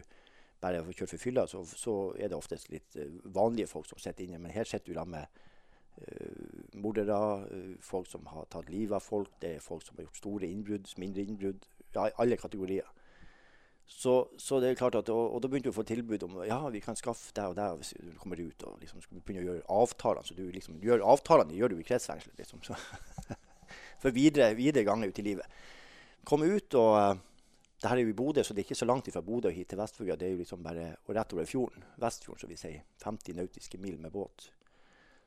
bare 0.61 0.85
får 0.85 0.97
kjørt 1.01 1.13
for 1.13 1.21
fylla, 1.21 1.45
så, 1.47 1.63
så, 1.69 1.95
er 2.17 2.31
det 2.33 2.37
oftest 2.39 2.71
litt 2.73 2.97
uh, 2.97 3.11
vanlige 3.35 3.69
folk 3.69 3.89
som 3.91 4.01
sitter 4.01 4.25
inne. 4.25 4.41
Men 4.41 4.55
her 4.55 4.65
sitter 4.69 4.93
du 4.93 4.97
da 4.97 5.05
med 5.05 5.41
uh, 6.01 6.79
mordere, 6.81 7.19
uh, 7.45 7.75
folk 7.85 8.09
som 8.09 8.25
har 8.33 8.49
tatt 8.53 8.71
livet 8.73 8.97
av 8.97 9.05
folk, 9.05 9.35
det 9.43 9.57
er 9.57 9.65
folk 9.65 9.85
som 9.85 9.99
har 9.99 10.07
gjort 10.07 10.23
store 10.23 10.49
innbrudd, 10.49 10.89
mindre 11.03 11.27
innbrudd. 11.27 11.69
Ja, 11.93 12.09
alle 12.23 12.39
kategorier. 12.41 12.89
Så, 13.87 14.29
så, 14.37 14.59
det 14.61 14.73
er 14.73 14.79
klart 14.79 14.97
at, 14.99 15.09
og, 15.15 15.35
og, 15.35 15.39
da 15.43 15.49
begynte 15.49 15.71
vi 15.71 15.75
å 15.75 15.77
få 15.77 15.85
tilbud 15.87 16.25
om 16.27 16.41
ja, 16.45 16.59
vi 16.75 16.83
kan 16.83 16.99
skaffe 16.99 17.31
deg 17.37 17.53
og 17.53 17.57
deg 17.59 17.77
hvis 17.79 17.93
du 17.95 18.11
kommer 18.19 18.41
ut. 18.43 18.65
og 18.67 18.81
liksom 18.83 19.05
begynne 19.15 19.45
å 19.45 19.47
gjøre 19.47 19.69
avtaler. 19.79 20.27
så 20.27 20.35
du 20.35 20.43
liksom, 20.51 20.81
gjør 20.83 21.05
Avtalene 21.07 21.55
gjør 21.55 21.75
du 21.75 21.79
i 21.81 21.87
kretsfengselet. 21.87 22.35
Liksom, 22.43 22.65
for 24.03 24.17
videre, 24.17 24.51
videre 24.59 24.85
ganger 24.89 25.13
ut 25.13 25.23
i 25.23 25.27
livet. 25.29 25.63
Komme 26.27 26.51
ut, 26.51 26.75
og 26.75 26.93
uh, 26.99 27.15
det 27.79 27.91
her 27.93 28.01
er 28.01 28.09
jo 28.09 28.11
i 28.11 28.19
Bodø, 28.19 28.43
så 28.43 28.55
det 28.55 28.65
er 28.65 28.67
ikke 28.67 28.81
så 28.81 28.89
langt 28.89 29.13
fra 29.15 29.23
Bodø 29.23 29.53
hit 29.55 29.71
til 29.71 29.79
Vestfjorda. 29.79 30.19
Det 30.19 30.27
er 30.27 30.35
jo 30.35 30.41
liksom 30.43 30.63
bare 30.65 30.89
og 31.07 31.15
rett 31.15 31.35
over 31.37 31.47
fjorden. 31.47 31.87
Vestfjorden, 32.03 32.43
som 32.43 32.51
vi 32.51 32.59
sier. 32.59 32.83
50 33.05 33.39
nautiske 33.39 33.79
mil 33.79 34.01
med 34.03 34.11
båt. 34.15 34.49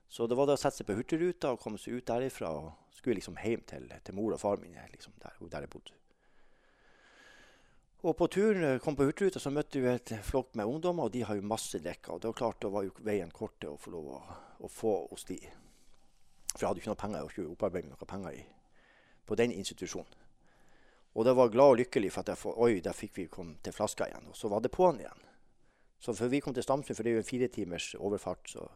Så 0.09 0.27
det 0.27 0.35
var 0.35 0.49
da 0.49 0.57
å 0.57 0.59
sette 0.59 0.81
seg 0.81 0.89
på 0.89 0.97
Hurtigruta 0.97 1.53
og 1.53 1.61
komme 1.61 1.79
seg 1.79 1.99
ut 1.99 2.07
derifra. 2.09 2.49
og 2.49 2.97
Skulle 2.97 3.21
liksom 3.21 3.39
hjem 3.39 3.63
til, 3.69 3.87
til 4.03 4.17
mor 4.17 4.33
og 4.35 4.41
far 4.41 4.59
min, 4.59 4.75
liksom 4.91 5.13
der, 5.21 5.37
der 5.45 5.67
jeg 5.67 5.73
bodde. 5.77 5.98
Og 7.99 8.15
på 8.15 8.29
turen 8.31 8.63
eh, 8.63 8.77
kom 8.79 8.95
på 8.95 9.03
Hurtigruta, 9.03 9.41
så 9.43 9.51
møtte 9.51 9.81
vi 9.83 9.89
et 9.91 10.13
flokk 10.23 10.53
med 10.55 10.69
ungdommer, 10.71 11.09
og 11.09 11.11
de 11.11 11.25
har 11.27 11.35
jo 11.35 11.43
masse 11.43 11.81
drikke. 11.83 12.13
Og 12.13 12.21
det 12.21 12.29
var 12.29 12.37
klart, 12.41 12.61
da 12.63 12.71
var 12.71 12.85
jo 12.85 12.93
veien 13.03 13.31
kort 13.35 13.57
til 13.59 13.73
å 13.73 13.79
få 13.79 13.91
lov 13.91 14.05
å, 14.15 14.19
å, 14.63 14.69
få 14.71 14.93
hos 15.11 15.27
de. 15.27 15.35
For 16.53 16.61
jeg 16.61 16.69
hadde 16.69 16.83
ikke 16.83 16.91
noe 16.93 17.01
penger, 17.01 17.17
jeg 17.17 17.25
hadde 17.25 17.35
ikke 17.35 17.55
opparbeidet 17.57 17.91
noe 17.91 18.07
penger 18.07 18.37
i, 18.39 18.45
på 19.27 19.37
den 19.41 19.51
institusjonen. 19.51 20.15
Og 21.19 21.25
da 21.27 21.33
var 21.35 21.51
glad 21.51 21.73
og 21.73 21.79
lykkelig 21.81 22.13
for 22.15 22.23
at 22.23 22.31
jeg 22.31 22.53
oi, 22.63 22.79
der 22.85 22.95
fikk 22.95 23.17
vi 23.17 23.27
komme 23.27 23.57
til 23.65 23.75
flaska 23.75 24.07
igjen. 24.07 24.29
Og 24.31 24.37
så 24.37 24.47
var 24.47 24.63
det 24.63 24.71
på'n 24.71 25.01
igjen. 25.01 25.25
Så 25.99 26.15
før 26.15 26.31
vi 26.31 26.39
kom 26.39 26.55
til 26.55 26.63
Stamsund, 26.63 26.95
for 26.95 27.03
det 27.03 27.11
er 27.11 27.17
jo 27.17 27.23
en 27.25 27.27
fire 27.27 27.49
timers 27.51 27.89
overfart, 27.99 28.47
så, 28.47 28.69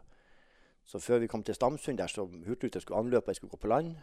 så 0.84 1.00
før 1.00 1.24
vi 1.24 1.30
kom 1.32 1.46
til 1.48 1.56
Stamsund, 1.56 2.02
der 2.02 2.12
som 2.12 2.42
Hurtigruta 2.44 2.82
skulle 2.84 3.00
anløpe 3.00 3.32
jeg 3.32 3.40
skulle 3.40 3.56
gå 3.56 3.62
på 3.62 3.72
land, 3.72 3.94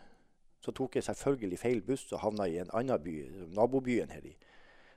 så 0.64 0.72
tok 0.72 0.96
jeg 0.96 1.04
selvfølgelig 1.04 1.58
feil 1.60 1.82
buss 1.84 2.06
og 2.14 2.22
havna 2.24 2.48
i 2.48 2.56
en 2.62 2.72
annen 2.72 3.02
by, 3.04 3.16
nabobyen 3.58 4.14
her 4.14 4.24
i 4.24 4.32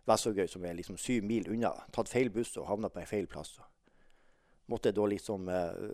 Vestvågøy, 0.09 0.47
som 0.51 0.65
er 0.65 0.75
liksom 0.75 0.97
syv 0.99 1.23
mil 1.23 1.47
unna. 1.51 1.71
Tatt 1.95 2.11
feil 2.11 2.31
buss 2.33 2.57
og 2.59 2.67
havna 2.67 2.89
på 2.91 2.99
en 2.99 3.07
feil 3.07 3.27
plass. 3.31 3.55
Måtte 4.71 4.91
da 4.95 5.05
liksom 5.07 5.47
eh, 5.51 5.85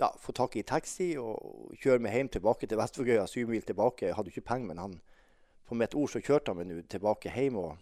ja, 0.00 0.08
få 0.18 0.34
tak 0.34 0.56
i 0.58 0.64
taxi 0.66 1.12
og 1.18 1.74
kjøre 1.82 2.02
meg 2.02 2.14
hjem 2.14 2.32
tilbake 2.34 2.66
til 2.66 2.78
Vestvågøya, 2.78 3.26
syv 3.30 3.52
mil 3.52 3.62
tilbake. 3.66 4.08
Jeg 4.08 4.18
hadde 4.18 4.32
ikke 4.34 4.46
penger, 4.50 4.70
men 4.72 4.82
han, 4.82 4.96
på 5.66 5.78
mitt 5.78 5.94
ord 5.98 6.10
så 6.10 6.22
kjørte 6.22 6.54
han 6.54 6.62
meg 6.62 6.86
tilbake 6.90 7.34
hjem. 7.34 7.58
Og, 7.62 7.76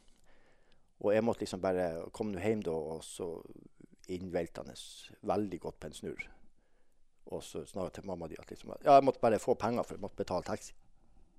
og, 1.00 1.10
jeg 1.14 1.24
måtte 1.24 1.44
liksom 1.44 1.64
bare 1.64 1.88
komme 2.16 2.40
hjem 2.40 2.64
da, 2.64 2.76
og 2.76 3.04
så 3.04 3.30
innveltende 4.12 4.76
veldig 5.26 5.60
godt 5.60 5.80
på 5.80 5.90
en 5.90 5.96
snurr. 6.00 6.28
Og 7.32 7.42
så 7.42 7.64
snakket 7.66 8.00
til 8.00 8.06
mamma 8.12 8.28
di 8.30 8.36
at 8.38 8.52
liksom, 8.52 8.76
ja, 8.84 8.98
jeg 8.98 9.08
måtte 9.08 9.24
bare 9.24 9.40
få 9.42 9.56
penger 9.58 9.82
for 9.82 9.96
jeg 9.96 10.04
måtte 10.04 10.20
betale 10.20 10.46
taxi. 10.46 10.76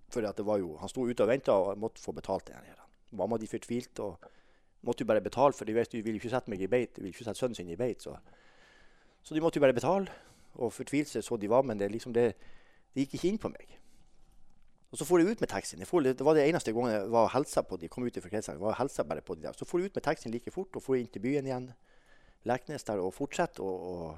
For 0.10 0.24
det 0.26 0.46
var 0.46 0.58
jo, 0.58 0.74
han 0.82 0.90
sto 0.90 1.06
ute 1.06 1.24
og 1.24 1.30
venta, 1.30 1.54
og 1.54 1.74
jeg 1.74 1.82
måtte 1.84 2.02
få 2.02 2.14
betalt 2.16 2.48
det. 2.48 2.56
her. 2.56 2.87
Mamma 3.12 3.38
de 3.40 3.48
fortvilte 3.48 4.04
og 4.04 4.28
måtte 4.88 5.04
jo 5.04 5.10
bare 5.10 5.24
betale, 5.24 5.56
for 5.56 5.66
de 5.66 5.76
vet 5.76 5.92
de 5.92 6.04
ville 6.04 6.20
ikke 6.20 6.32
sette 6.32 6.52
meg 6.52 6.62
i 6.62 6.70
beit. 6.72 6.96
De 6.96 7.02
ville 7.02 7.16
ikke 7.16 7.28
sette 7.28 7.40
sønnen 7.40 7.56
sin 7.56 7.70
i 7.70 7.80
beit. 7.80 8.04
Så. 8.04 8.16
så 9.24 9.36
de 9.36 9.42
måtte 9.44 9.60
jo 9.60 9.66
bare 9.66 9.76
betale. 9.78 10.12
Og 10.58 10.74
fortvilelse 10.74 11.22
så 11.22 11.38
de 11.38 11.50
var, 11.50 11.62
men 11.62 11.80
det, 11.80 11.92
liksom 11.92 12.14
det, 12.14 12.32
det 12.94 13.06
gikk 13.06 13.20
ikke 13.20 13.30
inn 13.32 13.42
på 13.42 13.52
meg. 13.54 13.78
Og 14.92 15.00
så 15.00 15.06
får 15.06 15.20
jeg 15.20 15.36
ut 15.36 15.42
med 15.44 15.50
taxien. 15.52 15.82
det 15.82 16.26
var 16.26 16.34
det 16.34 16.48
eneste 16.48 16.72
gangen 16.72 16.92
jeg 16.92 17.12
var 17.12 17.28
helsa 17.34 17.62
på 17.62 17.78
de 17.78 17.90
kom 17.90 18.04
ut 18.04 18.18
fra 18.22 18.30
kretsene. 18.30 18.60
var 18.60 18.80
helsa 18.80 19.04
bare 19.04 19.22
på 19.22 19.36
de 19.36 19.42
der. 19.42 19.54
Så 19.54 19.66
får 19.66 19.80
jeg 19.80 19.86
ut 19.90 19.96
med 19.96 20.04
taxien 20.04 20.32
like 20.32 20.52
fort 20.52 20.76
og 20.76 20.84
får 20.84 20.96
inn 20.96 21.08
til 21.08 21.22
byen 21.22 21.46
igjen. 21.46 21.74
Leknes 22.46 22.84
der 22.84 23.00
og 23.04 23.14
fortsette 23.14 23.62
å, 23.62 24.18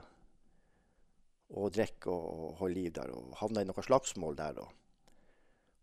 å 1.50 1.70
drikke 1.70 2.12
og 2.14 2.60
holde 2.62 2.76
liv 2.76 2.94
der. 2.94 3.10
Og 3.10 3.34
havna 3.42 3.62
i 3.62 3.66
noe 3.66 3.84
slagsmål 3.84 4.38
der. 4.38 4.62
Og, 4.62 4.70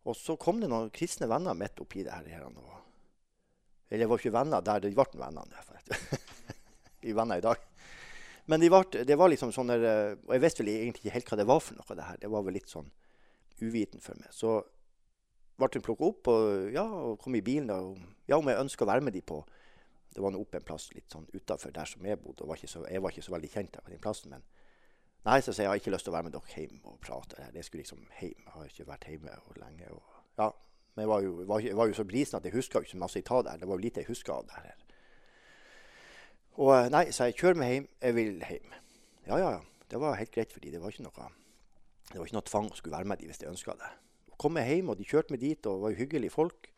og 0.06 0.16
så 0.16 0.36
kom 0.36 0.60
det 0.60 0.70
noen 0.70 0.90
kristne 0.94 1.26
venner 1.28 1.54
midt 1.58 1.82
oppi 1.82 2.06
det 2.06 2.14
her. 2.14 2.46
Og, 2.46 2.85
eller 3.90 4.10
var 4.10 4.20
ikke 4.20 4.34
venner 4.34 4.64
der, 4.66 4.82
de 4.82 4.92
ble 4.94 5.20
venner. 5.20 5.58
Vi 7.02 7.12
er 7.12 7.18
venner 7.18 7.38
i 7.38 7.44
dag. 7.44 7.60
Men 8.50 8.62
de 8.62 8.70
ble, 8.70 9.02
det 9.06 9.18
var 9.18 9.30
liksom 9.30 9.52
sånn 9.54 9.72
Og 9.74 10.32
jeg 10.32 10.42
visste 10.42 10.62
vel 10.62 10.72
egentlig 10.74 11.04
ikke 11.04 11.16
helt 11.16 11.30
hva 11.30 11.38
det 11.40 11.46
var 11.50 11.60
for 11.62 11.78
noe. 11.78 11.98
det 11.98 12.06
her. 12.06 12.18
Det 12.22 12.30
var 12.30 12.46
vel 12.46 12.56
litt 12.58 12.70
sånn 12.70 12.88
uviten 13.62 14.02
for 14.02 14.18
meg. 14.18 14.32
Så 14.34 14.58
ble 15.56 15.70
hun 15.72 15.84
plukka 15.84 16.10
opp 16.10 16.30
og, 16.32 16.72
ja, 16.74 16.84
og 16.84 17.20
kom 17.22 17.38
i 17.38 17.44
bilen. 17.44 17.70
Og, 17.72 18.02
ja, 18.28 18.38
om 18.38 18.50
jeg 18.50 18.60
ønska 18.60 18.86
å 18.86 18.90
være 18.90 19.06
med 19.06 19.16
de 19.16 19.22
på 19.22 19.44
Det 20.16 20.22
var 20.24 20.32
nå 20.32 20.38
oppe 20.40 20.56
en 20.56 20.64
plass 20.64 20.86
litt 20.94 21.12
sånn 21.12 21.26
utafor 21.34 21.74
der 21.76 21.84
som 21.84 22.04
jeg 22.06 22.16
bodde. 22.16 22.42
og 22.42 22.48
var 22.48 22.60
så, 22.62 22.86
Jeg 22.88 23.02
var 23.02 23.12
ikke 23.12 23.26
så 23.26 23.32
veldig 23.34 23.50
kjent 23.52 23.72
der 23.74 23.82
på 23.84 23.90
den 23.92 24.00
plassen. 24.00 24.30
Men 24.32 24.42
nei, 25.26 25.40
så 25.40 25.52
sier 25.52 25.66
jeg 25.66 25.66
jeg 25.66 25.68
har 25.68 25.80
ikke 25.82 25.92
lyst 25.92 26.06
til 26.08 26.14
å 26.14 26.16
være 26.16 26.28
med 26.28 26.32
dere 26.32 26.54
hjem 26.54 26.78
og 26.84 27.00
prate. 27.00 27.50
Jeg 27.52 27.64
skulle 27.64 27.82
liksom 27.82 28.06
hjem. 28.20 28.38
Jeg 28.46 28.54
har 28.54 28.70
ikke 28.70 28.88
vært 28.88 29.08
hjemme 29.10 29.36
lenge. 29.60 29.90
Og, 29.92 30.14
ja, 30.40 30.48
men 30.96 31.04
jeg 31.04 31.08
var 31.10 31.22
jo, 31.22 31.32
var, 31.44 31.60
jeg 31.60 31.76
var 31.76 31.90
jo 31.90 31.94
så 31.98 32.04
brisen 32.08 32.38
at 32.38 32.46
jeg 32.48 32.54
huska 32.56 32.80
ikke 32.80 32.94
så 32.94 32.98
masse 33.00 33.20
av 33.20 33.42
der. 33.44 33.58
Det 33.60 33.68
var 33.68 33.76
jo 33.76 33.84
lite 33.84 34.00
jeg 34.00 34.08
huska 34.08 34.32
av 34.32 34.46
det 34.48 34.60
her. 34.62 34.78
Og 36.56 36.70
eh, 36.72 36.86
nei, 36.92 37.02
så 37.12 37.28
jeg 37.28 37.36
kjør 37.36 37.58
meg 37.60 37.72
hjem. 37.74 37.88
Jeg 38.00 38.16
vil 38.16 38.38
hjem. 38.40 38.72
Ja, 39.26 39.36
ja, 39.42 39.50
ja. 39.58 39.60
Det 39.90 40.00
var 40.00 40.16
helt 40.16 40.32
greit 40.32 40.54
for 40.54 40.64
dem. 40.64 40.72
Det 40.72 40.80
var 40.80 40.94
ikke 40.94 41.04
noe, 41.04 41.28
det 42.08 42.16
var 42.16 42.24
ikke 42.24 42.38
noe 42.38 42.48
tvang 42.48 42.70
å 42.72 42.78
skulle 42.78 42.96
være 42.96 43.10
med 43.12 43.20
dem 43.20 43.28
hvis 43.28 43.42
de 43.42 43.50
ønska 43.50 43.76
det. 43.76 43.92
Og 44.32 44.38
kom 44.40 44.56
jeg 44.56 44.72
hjem, 44.72 44.88
og 44.94 44.96
de 44.98 45.06
kjørte 45.06 45.36
meg 45.36 45.44
dit, 45.44 45.68
og 45.68 45.84
var 45.84 45.92
jo 45.92 46.00
hyggelige 46.00 46.32
folk. 46.32 46.72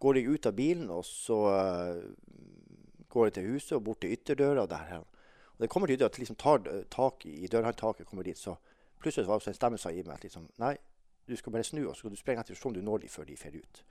Går 0.00 0.18
jeg 0.18 0.32
ut 0.32 0.48
av 0.48 0.56
bilen, 0.56 0.88
og 0.90 1.04
så 1.04 1.38
uh, 1.52 2.00
går 3.12 3.28
jeg 3.28 3.36
til 3.36 3.50
huset 3.52 3.76
og 3.76 3.84
bort 3.90 4.00
til 4.00 4.16
ytterdøra. 4.16 4.64
Der. 4.72 5.04
Og 5.52 5.60
det 5.60 5.68
kommer 5.70 5.92
til 5.92 6.08
at 6.08 6.16
liksom 6.16 6.40
tar 6.40 6.64
tak 6.90 7.28
i 7.28 7.44
dørhåndtaket, 7.44 8.08
kommer 8.08 8.24
dit, 8.24 8.40
så 8.40 8.56
plutselig 9.00 9.28
var 9.28 9.44
det 9.44 9.52
en 9.52 9.60
stemme 9.60 9.78
som 9.78 9.90
sa 9.90 9.94
i 9.94 10.00
meg 10.06 10.16
at 10.16 10.24
liksom, 10.24 10.48
nei, 10.60 10.74
du 11.30 11.38
skal 11.38 11.54
bare 11.54 11.66
snu, 11.66 11.82
og 11.86 11.94
så 11.94 12.04
skal 12.04 12.14
du 12.14 12.20
sprenge 12.20 12.44
etter 12.44 12.58
sånn 12.58 12.76
du 12.76 12.82
når 12.84 13.04
de 13.04 13.10
før 13.12 13.28
de 13.28 13.38
fer 13.38 13.56
ut. 13.56 13.82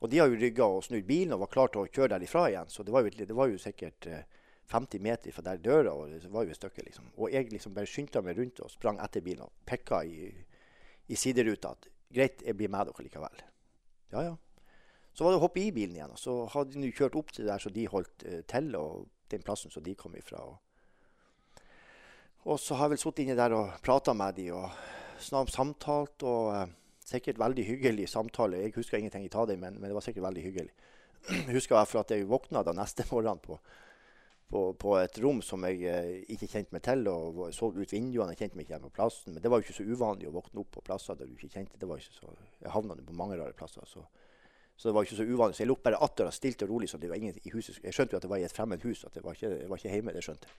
Og 0.00 0.08
de 0.08 0.20
har 0.20 0.30
jo 0.32 0.38
rygga 0.40 0.66
og 0.66 0.84
snudd 0.84 1.04
bilen 1.08 1.34
og 1.36 1.42
var 1.44 1.52
klar 1.52 1.72
til 1.72 1.82
å 1.82 1.88
kjøre 1.88 2.14
derifra 2.14 2.46
igjen. 2.48 2.70
Så 2.72 2.84
det 2.86 2.92
var 2.94 3.04
jo, 3.04 3.12
det 3.12 3.36
var 3.36 3.50
jo 3.50 3.58
sikkert 3.60 4.08
50 4.72 4.96
eh, 4.96 5.02
meter 5.04 5.34
fra 5.36 5.44
der 5.44 5.60
døra, 5.60 5.92
og 5.92 6.14
det 6.14 6.30
var 6.32 6.46
jo 6.46 6.54
et 6.54 6.60
stykke, 6.60 6.84
liksom. 6.86 7.10
Og 7.18 7.32
jeg 7.34 7.50
liksom 7.52 7.74
bare 7.76 7.90
skyndte 7.90 8.22
meg 8.24 8.38
rundt 8.38 8.62
og 8.64 8.72
sprang 8.72 9.00
etter 9.04 9.24
bilen 9.24 9.44
og 9.44 9.52
pekka 9.68 10.00
i, 10.08 10.30
i 11.10 11.18
sideruta 11.18 11.74
at 11.76 11.90
greit, 12.10 12.40
jeg 12.46 12.56
blir 12.56 12.72
med 12.72 12.88
dere 12.88 13.04
likevel. 13.04 13.44
Ja, 14.14 14.24
ja. 14.30 14.38
Så 15.12 15.26
var 15.26 15.34
det 15.34 15.40
å 15.40 15.44
hoppe 15.44 15.60
i 15.60 15.72
bilen 15.74 15.98
igjen. 15.98 16.14
Og 16.14 16.22
så 16.22 16.36
hadde 16.54 16.80
de 16.80 16.92
kjørt 16.94 17.18
opp 17.18 17.34
til 17.34 17.50
der 17.50 17.60
så 17.60 17.72
de 17.74 17.86
holdt 17.90 18.24
uh, 18.24 18.40
til, 18.48 18.72
og 18.78 19.08
den 19.30 19.44
plassen 19.44 19.72
som 19.74 19.84
de 19.84 19.94
kom 19.98 20.14
ifra. 20.16 20.40
Og, 20.40 21.60
og 22.46 22.60
så 22.62 22.78
har 22.78 22.88
jeg 22.88 22.94
vel 22.94 23.02
sittet 23.04 23.24
inne 23.26 23.36
der 23.38 23.54
og 23.58 23.76
prata 23.84 24.14
med 24.16 24.38
de 24.38 24.48
og 24.56 24.70
samtalt 25.22 26.24
og 26.26 26.52
uh, 26.54 26.64
sikkert 27.10 27.40
veldig 27.40 27.66
hyggelig 27.66 28.08
samtale. 28.08 28.62
Jeg 28.64 28.74
husker 28.76 28.98
ingenting 28.98 29.28
av 29.34 29.48
det, 29.50 29.58
men, 29.58 29.78
men 29.78 29.90
det 29.90 29.96
var 29.96 30.04
sikkert 30.04 30.28
veldig 30.28 30.42
hyggelig. 30.46 30.72
Jeg 31.28 31.54
husker 31.54 31.76
jeg 31.76 31.88
for 31.90 32.00
at 32.00 32.12
jeg 32.14 32.28
våkna 32.28 32.62
da 32.64 32.72
neste 32.76 33.04
morgen 33.10 33.40
på, 33.42 33.58
på, 34.50 34.62
på 34.80 34.94
et 34.98 35.18
rom 35.22 35.42
som 35.44 35.66
jeg 35.68 35.82
eh, 35.84 36.22
ikke 36.32 36.48
kjente 36.48 36.74
meg 36.74 36.84
til. 36.86 37.04
og 37.10 37.42
Så 37.54 37.70
ut 37.74 37.92
vinduene, 37.92 38.32
jeg 38.32 38.44
kjente 38.44 38.58
meg 38.58 38.66
ikke 38.66 38.76
igjen 38.76 38.86
på 38.86 38.94
plassen. 38.96 39.34
Men 39.34 39.44
det 39.44 39.52
var 39.52 39.60
jo 39.60 39.68
ikke 39.68 39.76
så 39.76 39.86
uvanlig 39.86 40.30
å 40.30 40.34
våkne 40.38 40.64
opp 40.64 40.72
på 40.78 40.84
plasser 40.86 41.18
der 41.18 41.28
du 41.28 41.36
ikke 41.36 41.52
kjente. 41.52 41.78
det 41.80 41.88
var 41.90 42.00
ikke 42.00 42.16
så, 42.16 42.34
Jeg 42.62 42.74
havna 42.74 42.96
på 42.96 43.18
mange 43.20 43.38
rare 43.40 43.56
plasser. 43.58 43.84
Så, 43.86 44.06
så, 44.76 44.88
det 44.88 44.96
var 44.96 45.06
ikke 45.06 45.20
så 45.20 45.28
uvanlig. 45.28 45.58
Så 45.58 45.64
jeg 45.64 45.72
lukket 45.72 45.90
bare 45.90 46.00
og 46.30 46.34
stilt 46.34 46.62
og 46.62 46.72
rolig. 46.72 46.88
så 46.88 46.98
det 46.98 47.10
var 47.10 47.20
ingen 47.20 47.38
i 47.44 47.54
huset. 47.54 47.82
Jeg 47.84 47.94
skjønte 47.94 48.16
jo 48.16 48.22
at 48.22 48.22
det 48.22 48.32
var 48.32 48.40
i 48.40 48.48
et 48.48 48.56
fremmed 48.56 48.82
hus, 48.82 49.04
at 49.04 49.14
det 49.14 49.24
var 49.24 49.36
ikke, 49.36 49.54
jeg 49.60 49.68
var 49.68 49.76
ikke 49.76 49.94
hjemme. 49.94 50.12
det 50.16 50.24
skjønte 50.24 50.48
jeg. 50.48 50.56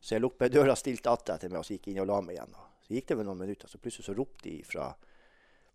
Så 0.00 0.14
jeg 0.14 0.22
lukket 0.22 0.54
døra 0.54 0.76
stilt 0.78 1.06
atter 1.10 1.34
etter 1.34 1.50
meg 1.50 1.60
og 1.60 1.66
så 1.66 1.74
gikk 1.74 1.88
inn 1.90 2.02
og 2.04 2.06
la 2.06 2.20
meg 2.22 2.38
igjen. 2.38 2.54
Så 2.88 2.96
gikk 2.96 3.10
det 3.10 3.18
vel 3.20 3.28
noen 3.28 3.42
minutter, 3.42 3.68
så 3.68 3.78
plutselig 3.82 4.06
så 4.08 4.16
ropte 4.16 4.48
de 4.48 4.56
fra 4.64 4.88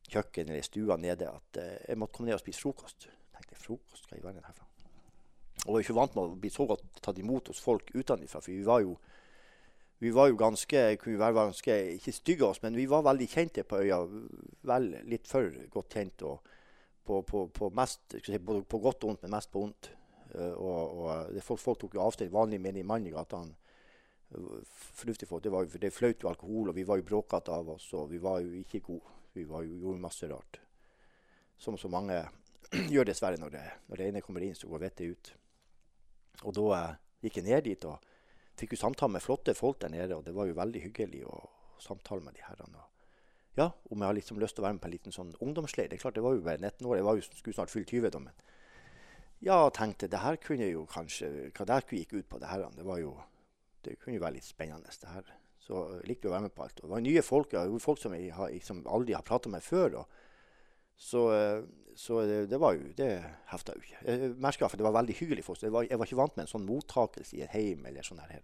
kjøkkenet 0.10 0.50
eller 0.50 0.65
stua 0.65 0.98
nede 0.98 1.29
at 1.29 1.60
uh, 1.62 1.75
jeg 1.86 2.00
måtte 2.01 2.17
komme 2.17 2.32
ned 2.32 2.39
og 2.39 2.41
spise 2.41 2.63
frokost. 2.65 3.05
Jeg 3.05 3.36
tenkte 3.38 3.60
frokost, 3.62 4.08
hva 4.10 4.17
i 4.17 4.24
verden 4.24 4.41
er 4.41 4.48
herfra? 4.50 4.65
Og 5.63 5.67
jeg 5.67 5.74
var 5.75 5.86
ikke 5.86 5.98
vant 6.00 6.15
med 6.17 6.24
å 6.25 6.39
bli 6.41 6.51
så 6.51 6.65
godt 6.67 7.03
tatt 7.05 7.22
imot 7.22 7.53
hos 7.53 7.62
folk 7.62 7.93
utenfra. 7.93 8.41
For 8.41 8.50
vi 8.50 8.65
var 8.65 8.82
jo, 8.82 8.98
vi 10.01 10.10
var 10.12 10.32
jo 10.32 10.39
ganske 10.41 10.82
kunne 11.03 11.22
være 11.22 11.38
ganske, 11.38 11.77
ikke 12.00 12.15
stygge 12.17 12.50
oss, 12.50 12.63
men 12.65 12.75
vi 12.75 12.89
var 12.89 13.05
veldig 13.05 13.29
kjente 13.29 13.63
på 13.63 13.84
øya. 13.86 14.01
Vel 14.74 14.89
litt 15.13 15.29
for 15.29 15.53
godt 15.77 15.93
kjent. 15.93 16.25
og 16.25 16.41
på, 17.03 17.22
på, 17.22 17.48
på, 17.48 17.70
mest, 17.75 18.15
si, 18.24 18.39
på, 18.39 18.79
godt 18.79 19.03
og 19.03 19.10
vondt, 19.10 19.25
men 19.25 19.36
mest 19.36 19.51
på 19.51 19.62
vondt. 19.62 19.91
Uh, 20.34 20.53
og, 20.55 21.01
og 21.03 21.41
folk, 21.46 21.62
folk, 21.62 21.79
tok 21.84 21.98
jo 21.98 22.03
avstand. 22.03 22.34
Vanlig 22.34 22.62
menig 22.63 22.86
mann 22.88 23.05
i 23.08 23.13
gata. 23.13 23.43
Fornuftige 24.34 25.30
folk. 25.30 25.44
Det, 25.44 25.52
var, 25.54 25.68
det 25.68 25.94
fløt 25.94 26.24
jo 26.24 26.30
alkohol, 26.30 26.72
og 26.72 26.78
vi 26.78 26.86
var 26.88 27.00
jo 27.00 27.08
bråkete 27.08 27.54
av 27.54 27.70
oss, 27.75 27.90
og 27.98 28.10
vi 28.12 28.22
var 28.22 28.42
jo 28.44 28.54
ikke 28.63 28.84
gode. 28.86 29.20
Vi 29.34 29.46
jo, 29.48 29.62
gjorde 29.66 30.02
masse 30.02 30.30
rart. 30.30 30.60
Som 31.58 31.78
så 31.78 31.90
mange 31.90 32.20
gjør 32.94 33.10
dessverre 33.10 33.40
når 33.42 33.56
det, 33.56 33.63
når 33.90 34.00
det 34.00 34.10
ene 34.10 34.22
kommer 34.25 34.46
inn, 34.46 34.58
så 34.58 34.70
går 34.70 34.86
vettet 34.88 35.13
ut. 35.13 35.34
Og 36.44 36.56
da 36.58 36.70
eh, 36.78 36.96
gikk 37.25 37.40
jeg 37.40 37.48
ned 37.48 37.66
dit 37.66 37.86
og 37.90 38.10
fikk 38.60 38.75
jo 38.75 38.82
samtale 38.84 39.16
med 39.16 39.25
flotte 39.25 39.56
folk 39.58 39.82
der 39.82 39.94
nede. 39.94 40.18
Og 40.18 40.25
det 40.25 40.36
var 40.38 40.50
jo 40.50 40.58
veldig 40.58 40.84
hyggelig 40.88 41.24
å 41.30 41.40
samtale 41.82 42.25
med 42.25 42.38
de 42.38 42.46
herrene. 42.46 42.88
Ja, 43.58 43.70
om 43.90 44.02
jeg 44.02 44.10
har 44.10 44.18
liksom 44.18 44.40
lyst 44.42 44.58
til 44.58 44.63
å 44.63 44.68
være 44.68 44.78
med 44.78 44.84
på 44.84 44.90
en 44.90 44.96
liten 44.96 45.13
sånn 45.13 45.36
ungdomsleir. 45.42 45.90
Det 45.90 46.00
er 46.00 46.02
klart, 46.02 46.18
jeg 46.18 46.25
var 46.25 46.38
jo 46.38 46.46
bare 46.46 46.62
19 46.62 46.88
år. 46.90 46.98
Jeg 46.98 47.06
var 47.06 47.20
jo, 47.20 47.25
skulle 47.28 47.58
snart 47.58 47.74
fylle 47.74 47.90
20 47.90 48.13
da. 48.13 48.22
Men 48.24 48.48
ja, 49.46 49.58
tenkte 49.75 50.10
det 50.10 50.22
her 50.24 50.40
kunne 50.42 50.70
jo 50.70 50.86
kanskje 50.90 51.30
Hva 51.52 51.66
det 51.68 51.75
her 51.75 51.96
gikk 52.00 52.13
ut 52.16 52.30
på, 52.32 52.40
det 52.40 52.50
her, 52.50 52.63
det 52.78 52.86
var 52.88 53.02
jo 53.02 53.13
Det 53.84 53.98
kunne 54.00 54.18
jo 54.18 54.24
være 54.24 54.38
litt 54.38 54.48
spennende, 54.48 54.92
det 55.02 55.13
her. 55.13 55.34
Så 55.63 55.80
jeg 55.98 56.10
likte 56.10 56.28
å 56.28 56.34
være 56.34 56.48
med 56.48 56.56
på 56.56 56.66
alt. 56.66 56.82
Og 56.82 56.88
det 56.88 56.94
var 56.94 57.04
nye 57.06 57.24
folk, 57.24 57.56
folk 57.84 58.02
som 58.02 58.16
jeg 58.18 58.34
har, 58.36 58.52
som 58.66 58.82
aldri 58.92 59.16
har 59.16 59.24
prata 59.28 59.52
med 59.52 59.63
før. 59.63 60.02
Så, 61.00 61.22
eh, 61.34 61.62
så 61.96 62.22
det, 62.28 62.50
det, 62.50 62.60
var 62.62 62.74
jo 62.78 62.92
Det 62.98 63.10
hefta 63.52 63.75
jo 63.75 63.82
ikke. 63.82 64.02
Jeg 64.06 64.34
merka 64.42 64.66
at 64.66 64.78
det 64.78 64.86
var 64.86 64.98
veldig 64.98 65.16
hyggelig 65.20 65.46
folk. 65.46 65.62
Var, 65.62 65.88
jeg 65.90 66.00
var 66.00 66.10
ikke 66.10 66.20
vant 66.20 66.36
med 66.36 66.46
en 66.46 66.52
sånn 66.52 66.68
mottakelse 66.68 67.38
i 67.38 67.46
et 67.46 67.56
heim 67.56 67.86
eller 67.90 68.06
sånn 68.06 68.22
her. 68.24 68.44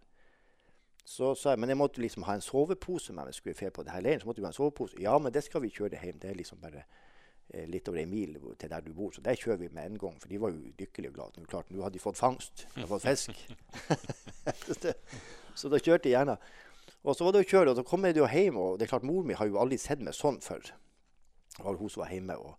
Så 1.09 1.33
sa 1.35 1.55
jeg 1.55 1.61
men 1.61 1.71
jeg 1.73 1.79
måtte 1.79 2.01
liksom 2.03 2.23
ha 2.27 2.35
en 2.37 2.45
sovepose 2.45 3.13
med 3.13 3.25
meg. 3.25 3.35
Skulle 3.35 3.55
jeg 3.57 3.73
på 3.73 3.83
det 3.83 4.01
leiren, 4.05 4.21
så 4.21 4.29
måtte 4.29 4.43
jeg 4.43 4.47
ha 4.47 4.53
en 4.53 4.59
sovepose. 4.59 4.99
Ja, 5.01 5.17
men 5.19 5.33
det 5.33 5.43
skal 5.47 5.63
vi 5.63 5.73
kjøre 5.73 5.99
hjem. 5.99 6.19
Det 6.21 6.29
er 6.29 6.37
liksom 6.37 6.61
bare 6.61 6.83
eh, 7.49 7.65
litt 7.67 7.89
over 7.89 8.03
en 8.03 8.11
mil 8.11 8.37
til 8.61 8.69
der 8.69 8.85
du 8.85 8.93
bor. 8.93 9.11
Så 9.15 9.23
det 9.25 9.39
kjører 9.41 9.63
vi 9.63 9.71
med 9.73 9.89
en 9.89 10.01
gang. 10.01 10.19
For 10.21 10.29
de 10.29 10.41
var 10.41 10.53
jo 10.53 10.75
dykkelig 10.79 11.09
og 11.11 11.17
glade. 11.17 11.47
Nå 11.73 11.81
hadde 11.83 11.97
de 11.97 12.03
fått 12.03 12.21
fangst. 12.21 12.67
De 12.75 12.83
hadde 12.83 12.91
fått 12.93 13.07
fisk. 13.09 13.33
så 15.59 15.71
da 15.71 15.79
kjørte 15.79 16.09
jeg 16.09 16.15
gjerne. 16.15 16.37
Og 17.03 17.15
så 17.15 17.25
var 17.25 17.35
det 17.35 17.43
å 17.45 17.47
kjøre, 17.47 17.71
og 17.71 17.79
så 17.79 17.85
kom 17.87 18.07
jeg 18.07 18.17
jo 18.19 18.27
hjem, 18.27 18.57
og 18.59 18.79
det 18.79 18.87
er 18.87 18.93
klart 18.93 19.07
mor 19.07 19.27
mi 19.27 19.37
har 19.37 19.47
jo 19.47 19.59
aldri 19.61 19.77
sett 19.79 20.01
meg 20.03 20.15
sånn 20.17 20.41
før. 20.43 20.71
Det 21.55 21.63
var 21.63 21.77
hun 21.79 21.91
som 21.91 22.03
var 22.03 22.11
hjemme. 22.11 22.35
Og, 22.35 22.55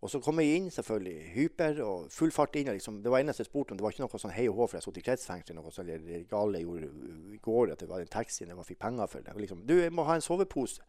og, 0.00 0.10
så 0.10 0.20
kom 0.22 0.40
jeg 0.42 0.56
inn, 0.56 0.70
selvfølgelig, 0.74 1.18
hyper 1.34 1.82
og 1.86 2.08
full 2.14 2.32
fart 2.34 2.56
inn. 2.58 2.70
Liksom, 2.74 3.00
det 3.04 3.12
var 3.12 3.22
eneste 3.22 3.44
jeg 3.44 3.50
spurte 3.50 3.74
om. 3.74 3.78
Det 3.78 3.86
var 3.86 3.94
ikke 3.94 4.04
noe 4.04 4.22
sånn 4.22 4.34
hei 4.34 4.48
og 4.50 4.58
hå 4.58 4.66
for 4.70 4.78
jeg 4.78 4.86
satt 4.86 4.98
i 4.98 5.04
kretsfengsel 5.06 5.58
noe 5.58 5.74
sånn 5.74 5.92
eller 5.94 6.24
gale 6.30 6.62
jeg 6.62 6.66
gjorde 6.66 7.12
i 7.36 7.42
går, 7.44 7.74
at 7.74 7.84
det 7.84 7.90
var 7.90 8.02
en 8.02 8.16
taxi 8.16 8.46
jeg 8.46 8.66
fikk 8.70 8.80
penger 8.82 9.12
for. 9.12 9.26
Det. 9.26 9.36
Liksom, 9.46 9.62
du, 9.68 9.76
jeg 9.82 9.94
må 9.94 10.06
ha 10.08 10.18
en 10.18 10.24
sovepose. 10.24 10.82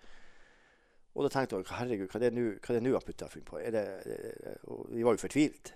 Og 1.17 1.25
da 1.25 1.33
tenkte 1.33 1.57
jeg 1.57 1.73
herregud, 1.73 2.09
hva 2.09 2.19
er 2.21 2.33
det 2.77 2.81
nå 2.85 2.93
han 2.95 3.05
putta 3.05 3.27
på? 3.33 3.59
Er 3.59 3.73
det, 3.73 3.85
og 4.69 4.89
vi 4.93 5.05
var 5.05 5.17
jo 5.17 5.21
fortvilt. 5.25 5.73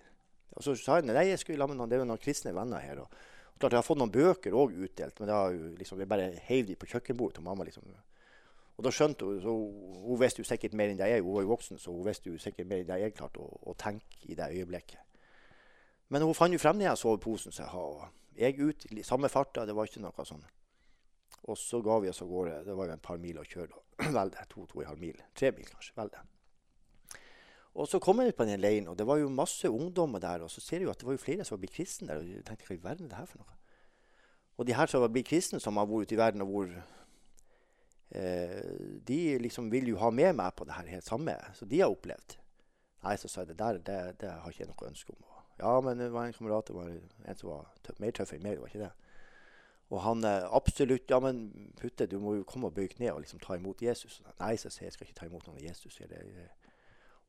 Og 0.54 0.65
så 0.65 0.75
sa 0.77 0.99
jeg 0.99 1.10
nei, 1.10 1.25
jeg 1.32 1.41
skulle 1.41 1.58
la 1.62 1.67
med 1.69 1.80
noen, 1.80 1.89
det 1.89 1.97
jo 1.97 2.06
noen 2.06 2.21
kristne 2.21 2.54
venner 2.56 2.82
her. 2.82 3.01
og 3.01 3.33
Klart 3.59 3.71
Jeg 3.71 3.79
har 3.79 3.85
fått 3.85 3.99
noen 4.01 4.11
bøker 4.11 4.55
òg 4.57 4.73
utdelt, 4.85 5.19
men 5.21 5.29
har 5.29 5.53
liksom, 5.79 5.99
jeg 6.01 6.09
bare 6.09 6.31
heiv 6.47 6.67
de 6.67 6.75
på 6.75 6.89
kjøkkenbordet 6.89 7.37
til 7.37 7.45
mamma. 7.45 7.63
liksom. 7.63 7.85
Og 8.77 8.85
da 8.85 8.91
skjønte 8.91 9.25
hun 9.25 9.41
så 9.41 9.53
Hun 9.53 10.19
visste 10.19 10.41
jo 10.41 10.47
sikkert 10.49 10.73
mer 10.73 10.89
enn 10.89 10.97
det 10.97 11.09
jeg 11.11 11.21
Hun 11.21 11.35
var 11.35 11.45
jo 11.45 11.53
voksen, 11.53 11.79
så 11.79 11.93
hun 11.93 12.05
visste 12.07 12.29
jo 12.29 12.41
sikkert 12.41 12.67
mer 12.67 12.81
enn 12.81 12.89
det 12.89 12.99
jeg 12.99 13.15
klarte 13.17 13.39
å, 13.39 13.59
å, 13.69 13.75
tenke 13.77 14.25
i 14.25 14.35
det 14.35 14.49
øyeblikket. 14.49 14.99
Men 16.09 16.25
hun 16.25 16.35
fant 16.37 16.53
jo 16.53 16.59
frem 16.61 16.81
den 16.81 16.97
soveposen 16.97 17.53
som 17.53 17.65
jeg 17.65 17.71
har. 17.71 18.11
Jeg 18.37 18.59
ut 18.59 18.85
i 18.91 19.05
samme 19.05 19.29
farta, 19.29 19.65
det 19.65 19.75
var 19.77 19.87
ikke 19.87 20.01
noe 20.01 20.25
sånn. 20.25 20.43
Og 21.43 21.57
så 21.59 21.81
ga 21.83 21.99
vi 21.99 22.09
oss 22.09 22.21
av 22.23 22.29
gårde. 22.31 22.63
Det 22.65 22.75
var 22.75 22.89
jo 22.89 22.95
et 22.97 23.03
par 23.03 23.17
mil 23.21 23.39
å 23.39 23.47
kjøre. 23.47 23.81
Vel 24.17 24.31
det. 24.33 24.45
To, 24.49 24.65
to 24.65 24.79
og 24.79 24.85
en 24.85 24.93
halv 24.93 25.01
mil. 25.03 25.19
Tre 25.37 25.51
mil, 25.55 25.67
kanskje. 25.69 25.95
Vel 25.99 26.11
det. 26.13 26.21
Og 27.73 27.88
så 27.89 27.97
kom 27.99 28.19
jeg 28.21 28.33
ut 28.33 28.38
på 28.38 28.45
den 28.45 28.62
leiren, 28.62 28.88
og 28.88 28.97
det 28.97 29.05
var 29.09 29.17
jo 29.17 29.29
masse 29.33 29.69
ungdommer 29.69 30.21
der. 30.21 30.43
Og 30.45 30.51
så 30.51 30.62
ser 30.62 30.77
jeg 30.77 30.86
jo 30.88 30.91
at 30.93 30.99
det 31.01 31.07
var 31.07 31.15
jo 31.15 31.21
flere 31.23 31.45
som 31.45 31.55
var 31.55 31.63
blitt 31.63 31.73
kristne 31.73 32.07
der. 32.07 32.21
Og 32.21 32.29
jeg 32.29 32.45
tenkte 32.45 32.67
hva 32.69 32.75
i 32.75 32.83
verden 32.83 33.05
er 33.05 33.09
det 33.09 33.17
her 33.17 33.29
for 33.31 33.41
noe? 33.41 33.57
Og 34.57 34.67
de 34.67 34.75
her 34.77 34.91
som 34.91 35.01
var 35.01 35.09
blitt 35.09 35.27
kristne, 35.27 35.59
som 35.59 35.77
har 35.81 35.89
vært 35.89 36.05
ute 36.05 36.15
i 36.15 36.21
verden, 36.21 36.45
og 36.45 36.51
hvor 36.53 36.69
eh, 38.12 39.01
De 39.07 39.19
liksom 39.41 39.71
vil 39.73 39.89
jo 39.89 39.97
ha 39.97 40.12
med 40.13 40.36
meg 40.38 40.53
på 40.53 40.69
det 40.69 40.77
her 40.77 40.91
helt 40.93 41.07
samme. 41.09 41.38
Så 41.57 41.65
de 41.65 41.81
har 41.81 41.89
opplevd. 41.89 42.38
Nei, 43.03 43.15
så 43.17 43.27
sa 43.27 43.41
jeg 43.41 43.51
det 43.51 43.59
der 43.59 43.79
det, 43.81 44.19
det 44.21 44.29
har 44.29 44.51
ikke 44.51 44.63
jeg 44.63 44.69
noe 44.69 44.89
ønske 44.91 45.15
om. 45.15 45.23
Ja, 45.59 45.79
men 45.81 45.97
det 45.97 46.13
var 46.13 46.25
en 46.25 46.33
kamerat 46.33 46.67
det 46.67 46.75
var 46.75 46.89
en 46.89 47.38
som 47.38 47.49
var 47.49 47.73
tøff, 47.83 47.99
mer 47.99 48.12
tøff 48.12 48.33
enn 48.33 48.43
meg. 48.43 48.55
det 48.55 48.62
var 48.62 48.71
ikke 48.71 48.86
det. 48.86 48.93
Og 49.89 50.01
han 50.01 50.23
eh, 50.25 50.45
absolutt 50.53 51.09
Ja, 51.09 51.19
men 51.19 51.71
Putte, 51.81 52.05
du 52.07 52.19
må 52.19 52.36
jo 52.38 52.45
komme 52.47 52.69
og 52.69 52.77
bøye 52.77 52.89
kne 52.93 53.12
og 53.13 53.21
liksom 53.25 53.41
ta 53.41 53.57
imot 53.57 53.81
Jesus. 53.81 54.21
Nei, 54.39 54.55
så 54.57 54.69
sier 54.69 54.86
jeg, 54.86 54.91
jeg 54.91 54.99
skal 54.99 55.09
ikke 55.09 55.19
ta 55.19 55.25
imot 55.25 55.49
noen 55.49 55.65
Jesus. 55.65 55.99
Eller, 56.05 56.53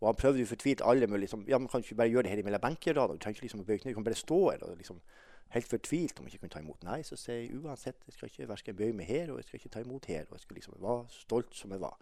og 0.00 0.09
han 0.09 0.16
prøvde 0.20 0.42
jo 0.42 0.46
fortvilt 0.50 0.83
alle 0.85 1.07
med 1.07 1.22
liksom, 1.22 1.44
ja, 1.48 1.59
man 1.59 1.68
kan 1.68 1.85
ikke 1.85 1.94
bare 1.94 2.11
gjøre 2.12 2.26
det 2.26 2.33
her 2.35 2.42
mellom 2.46 2.61
benkeradene. 2.61 3.18
Du 3.18 3.22
trenger 3.22 3.38
ikke 3.38 3.46
liksom 3.46 3.62
å 3.62 3.68
bøye 3.68 3.78
kne, 3.78 3.92
du 3.94 3.98
kan 3.98 4.07
bare 4.07 4.18
stå 4.18 4.40
her 4.50 4.64
og 4.66 4.76
liksom 4.76 4.98
helt 5.54 5.68
fortvilt 5.70 6.18
om 6.18 6.26
jeg 6.26 6.35
ikke 6.35 6.42
kunne 6.44 6.54
ta 6.57 6.62
imot. 6.64 6.83
Nei, 6.87 6.98
så 7.07 7.16
sier 7.18 7.38
jeg 7.38 7.61
uansett, 7.61 8.02
jeg 8.09 8.16
skal 8.16 8.30
ikke 8.30 8.48
verken 8.50 8.76
bøye 8.78 8.96
meg 8.96 9.09
her, 9.09 9.30
og 9.33 9.38
jeg 9.40 9.48
skal 9.48 9.61
ikke 9.61 9.72
ta 9.76 9.85
imot 9.85 10.09
her. 10.11 10.26
Og 10.28 10.37
jeg 10.37 10.44
skulle 10.44 10.61
liksom 10.61 10.76
være 10.83 10.98
stolt 11.14 11.54
som 11.57 11.74
jeg 11.74 11.83
var. 11.85 11.96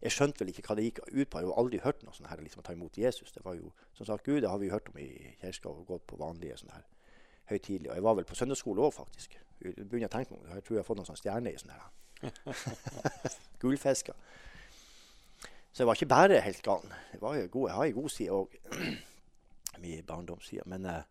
Jeg 0.00 0.14
skjønte 0.16 0.40
vel 0.40 0.52
ikke 0.52 0.64
hva 0.68 0.76
det 0.78 0.86
gikk 0.86 1.00
ut 1.06 1.12
på. 1.12 1.40
Jeg 1.40 1.44
har 1.44 1.48
jo 1.48 1.56
aldri 1.60 1.80
hørt 1.84 2.04
noe 2.04 2.16
sånt 2.16 2.30
her, 2.30 2.40
liksom 2.44 2.62
å 2.62 2.66
ta 2.66 2.76
imot 2.76 2.98
Jesus. 3.00 3.32
Det 3.32 3.44
var 3.44 3.56
jo, 3.58 3.72
som 3.96 4.08
sagt, 4.08 4.24
Gud, 4.24 4.40
det 4.44 4.52
har 4.52 4.60
vi 4.60 4.70
hørt 4.72 4.88
om 4.92 5.00
i 5.00 5.10
kirka 5.42 5.72
og 5.72 5.86
gått 5.88 6.06
på 6.08 6.20
vanlige 6.20 6.56
sånne 6.60 6.76
her 6.76 6.86
høytidelige. 7.50 7.90
Og 7.90 7.98
jeg 7.98 8.06
var 8.06 8.16
vel 8.20 8.28
på 8.28 8.38
søndagsskole 8.38 8.84
òg, 8.86 8.94
faktisk. 8.96 9.36
Jeg 9.60 9.74
begynner 9.76 10.08
å 10.08 10.14
tenke 10.14 10.32
meg 10.32 10.40
om 10.40 10.54
Jeg 10.56 10.64
tror 10.64 10.76
jeg 10.76 10.80
har 10.80 10.88
fått 10.88 11.00
noen 11.00 11.08
sånne 11.10 11.20
stjerner 11.20 11.56
i 11.56 11.60
sånne 11.60 11.80
her. 11.80 11.88
Gullfisker. 13.60 14.16
Så 15.70 15.82
jeg 15.82 15.86
var 15.86 15.98
ikke 15.98 16.10
bare 16.10 16.40
helt 16.42 16.62
gal. 16.66 16.86
Jeg, 17.12 17.20
var 17.22 17.46
god, 17.46 17.68
jeg 17.68 17.76
har 17.76 17.84
ei 17.86 17.94
god 17.94 18.08
side 18.10 18.34
òg. 18.34 18.56
Min 19.82 20.06
barndomsside. 20.06 20.66
Men, 20.66 20.86
eh, 20.90 21.04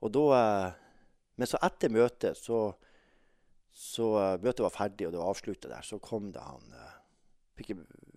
og 0.00 0.12
da, 0.14 0.24
eh, 0.38 0.76
men 1.36 1.50
så 1.50 1.58
etter 1.66 1.92
møtet, 1.92 2.38
så, 2.38 2.60
så 3.74 4.06
eh, 4.22 4.36
Møtet 4.44 4.64
var 4.64 4.74
ferdig, 4.74 5.08
og 5.08 5.12
det 5.14 5.20
var 5.20 5.32
avslutta 5.32 5.72
der. 5.72 5.82
Så 5.86 5.98
kom 5.98 6.30
det 6.32 6.44
han 6.44 6.78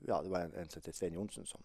ja, 0.06 0.22
Det 0.22 0.30
var 0.30 0.46
en, 0.46 0.54
en 0.62 0.70
som 0.70 0.84
het 0.86 0.96
Svein 0.96 1.18
Johnsen, 1.18 1.48
som 1.50 1.64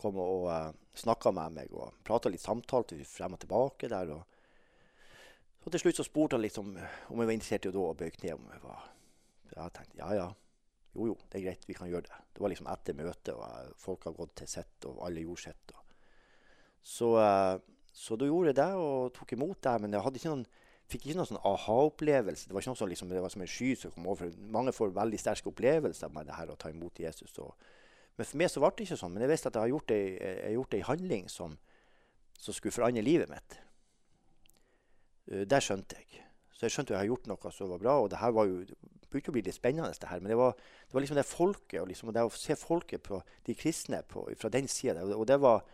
kom 0.00 0.16
og 0.20 0.46
uh, 0.48 0.70
snakka 0.96 1.32
med 1.36 1.56
meg 1.58 1.72
og 1.76 1.96
prata 2.04 2.30
litt, 2.32 2.40
samtalte 2.40 2.96
frem 3.08 3.36
og 3.36 3.40
tilbake 3.42 3.88
der. 3.92 4.12
og 4.14 4.22
så 5.60 5.72
til 5.72 5.82
slutt 5.82 5.96
så 6.00 6.06
spurte 6.06 6.36
han 6.36 6.44
liksom 6.44 6.70
om 6.76 7.20
jeg 7.20 7.28
var 7.28 7.34
interessert 7.34 7.68
i 7.68 7.72
å 7.72 7.90
bøye 7.96 8.14
kne. 8.14 8.34
om 8.36 8.46
jeg. 8.48 8.76
Jeg 9.56 9.74
tenkte 9.76 10.00
ja, 10.00 10.12
ja. 10.16 10.28
Jo, 10.94 11.06
jo, 11.12 11.18
det 11.30 11.38
er 11.38 11.44
greit, 11.44 11.66
vi 11.68 11.76
kan 11.76 11.90
gjøre 11.90 12.08
det. 12.08 12.16
Det 12.34 12.42
var 12.42 12.50
liksom 12.50 12.68
etter 12.70 12.96
møtet, 12.98 13.34
og 13.36 13.76
folk 13.78 14.08
har 14.08 14.16
gått 14.16 14.40
til 14.40 14.50
sitt, 14.50 14.88
og 14.90 15.04
alle 15.06 15.22
gjorde 15.22 15.44
sitt. 15.44 15.74
Så, 16.82 17.12
uh, 17.14 17.60
så, 17.92 18.16
da 18.16 18.26
gjorde 18.26 18.50
jeg 18.50 18.58
det 18.58 18.70
og 18.80 19.12
tok 19.14 19.36
imot 19.36 19.60
det. 19.62 19.76
Men 19.82 19.94
jeg 19.94 20.04
hadde 20.06 20.20
ikke 20.20 20.32
noen, 20.32 20.44
fikk 20.90 21.06
ikke 21.06 21.18
noen 21.20 21.30
sånn 21.30 21.42
aha-opplevelse. 21.46 22.48
Det 22.48 22.56
var 22.56 22.64
ikke 22.64 22.74
noe 22.74 22.82
sånn, 22.82 22.92
liksom, 22.94 23.12
det 23.12 23.22
var 23.22 23.34
som 23.34 23.44
en 23.44 23.52
sky 23.54 23.70
som 23.78 23.94
kom 23.94 24.08
over. 24.10 24.32
Mange 24.58 24.74
får 24.74 24.94
veldig 24.96 25.20
sterke 25.20 25.50
opplevelser 25.52 26.12
med 26.14 26.30
det 26.30 26.38
her 26.38 26.50
å 26.50 26.58
ta 26.60 26.72
imot 26.72 27.02
Jesus. 27.02 27.36
Og, 27.42 27.52
men 28.18 28.26
for 28.26 28.40
meg 28.40 28.52
så 28.52 28.62
ble 28.62 28.72
det 28.74 28.88
ikke 28.88 29.00
sånn. 29.02 29.14
Men 29.14 29.26
jeg 29.26 29.34
visste 29.34 29.52
at 29.52 29.58
jeg 29.58 29.66
har 29.66 30.54
gjort 30.56 30.78
ei, 30.78 30.84
handling 30.88 31.28
som, 31.32 31.58
som, 32.38 32.56
skulle 32.56 32.74
forandre 32.74 33.04
livet 33.06 33.30
mitt. 33.30 33.60
Uh, 35.30 35.44
det 35.46 35.62
skjønte 35.66 36.00
jeg. 36.00 36.24
Så 36.56 36.66
jeg 36.66 36.74
skjønte 36.74 36.92
at 36.92 36.98
jeg 36.98 37.04
har 37.04 37.12
gjort 37.14 37.30
noe 37.30 37.52
som 37.54 37.70
var 37.70 37.84
bra. 37.84 38.00
Og 38.02 38.10
det 38.12 38.20
her 38.20 38.34
var 38.36 38.48
jo 38.50 38.64
begynte 39.10 39.32
å 39.32 39.36
bli 39.36 39.44
litt 39.46 39.58
spennende, 39.58 39.90
det 39.90 40.08
her. 40.10 40.22
Men 40.22 40.32
det 40.32 40.38
var, 40.40 40.56
det 40.56 40.96
var 40.96 41.04
liksom 41.04 41.18
det 41.18 41.26
folket, 41.28 41.80
og 41.82 41.90
liksom 41.90 42.12
det 42.14 42.24
å 42.24 42.32
se 42.34 42.56
folket 42.58 43.02
på 43.06 43.20
de 43.46 43.56
kristne 43.58 44.02
på, 44.08 44.24
fra 44.38 44.52
den 44.52 44.70
sida. 44.70 45.04
Og 45.16 45.26
det 45.28 45.40
var 45.42 45.64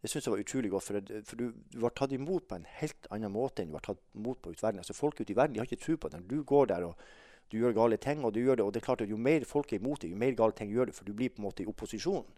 det 0.00 0.08
syns 0.08 0.24
jeg 0.24 0.32
var 0.32 0.40
utrolig 0.40 0.70
godt. 0.72 0.86
For, 0.86 1.08
for 1.28 1.40
du, 1.40 1.50
du, 1.72 1.80
var 1.82 1.92
tatt 1.96 2.12
imot 2.16 2.46
på 2.48 2.56
en 2.56 2.68
helt 2.78 3.08
annen 3.12 3.32
måte 3.32 3.60
enn 3.62 3.68
du 3.68 3.76
var 3.76 3.84
tatt 3.84 4.00
imot 4.16 4.40
på 4.40 4.54
ute 4.54 4.62
i 4.62 4.64
verden. 4.64 4.80
Altså 4.80 4.96
Folk 4.96 5.20
ute 5.20 5.34
i 5.34 5.36
verden 5.36 5.56
de 5.56 5.60
har 5.60 5.68
ikke 5.68 5.82
tro 5.82 5.96
på 6.00 6.10
det. 6.12 6.22
Du 6.30 6.38
går 6.48 6.70
der 6.72 6.86
og 6.88 7.02
du 7.50 7.58
gjør 7.58 7.74
gale 7.74 7.98
ting, 7.98 8.22
og 8.24 8.32
du 8.34 8.40
gjør 8.40 8.60
det, 8.60 8.64
og 8.64 8.72
det 8.72 8.78
er 8.78 8.84
klart 8.84 9.00
at 9.02 9.10
jo 9.10 9.18
mer 9.18 9.44
folk 9.48 9.72
er 9.72 9.80
imot 9.80 10.04
deg, 10.04 10.12
jo 10.12 10.18
mer 10.22 10.36
gale 10.38 10.54
ting 10.54 10.70
gjør 10.70 10.86
du, 10.86 10.92
for 10.94 11.08
du 11.08 11.16
blir 11.18 11.32
på 11.34 11.42
en 11.42 11.48
måte 11.48 11.64
i 11.64 11.68
opposisjon. 11.68 12.28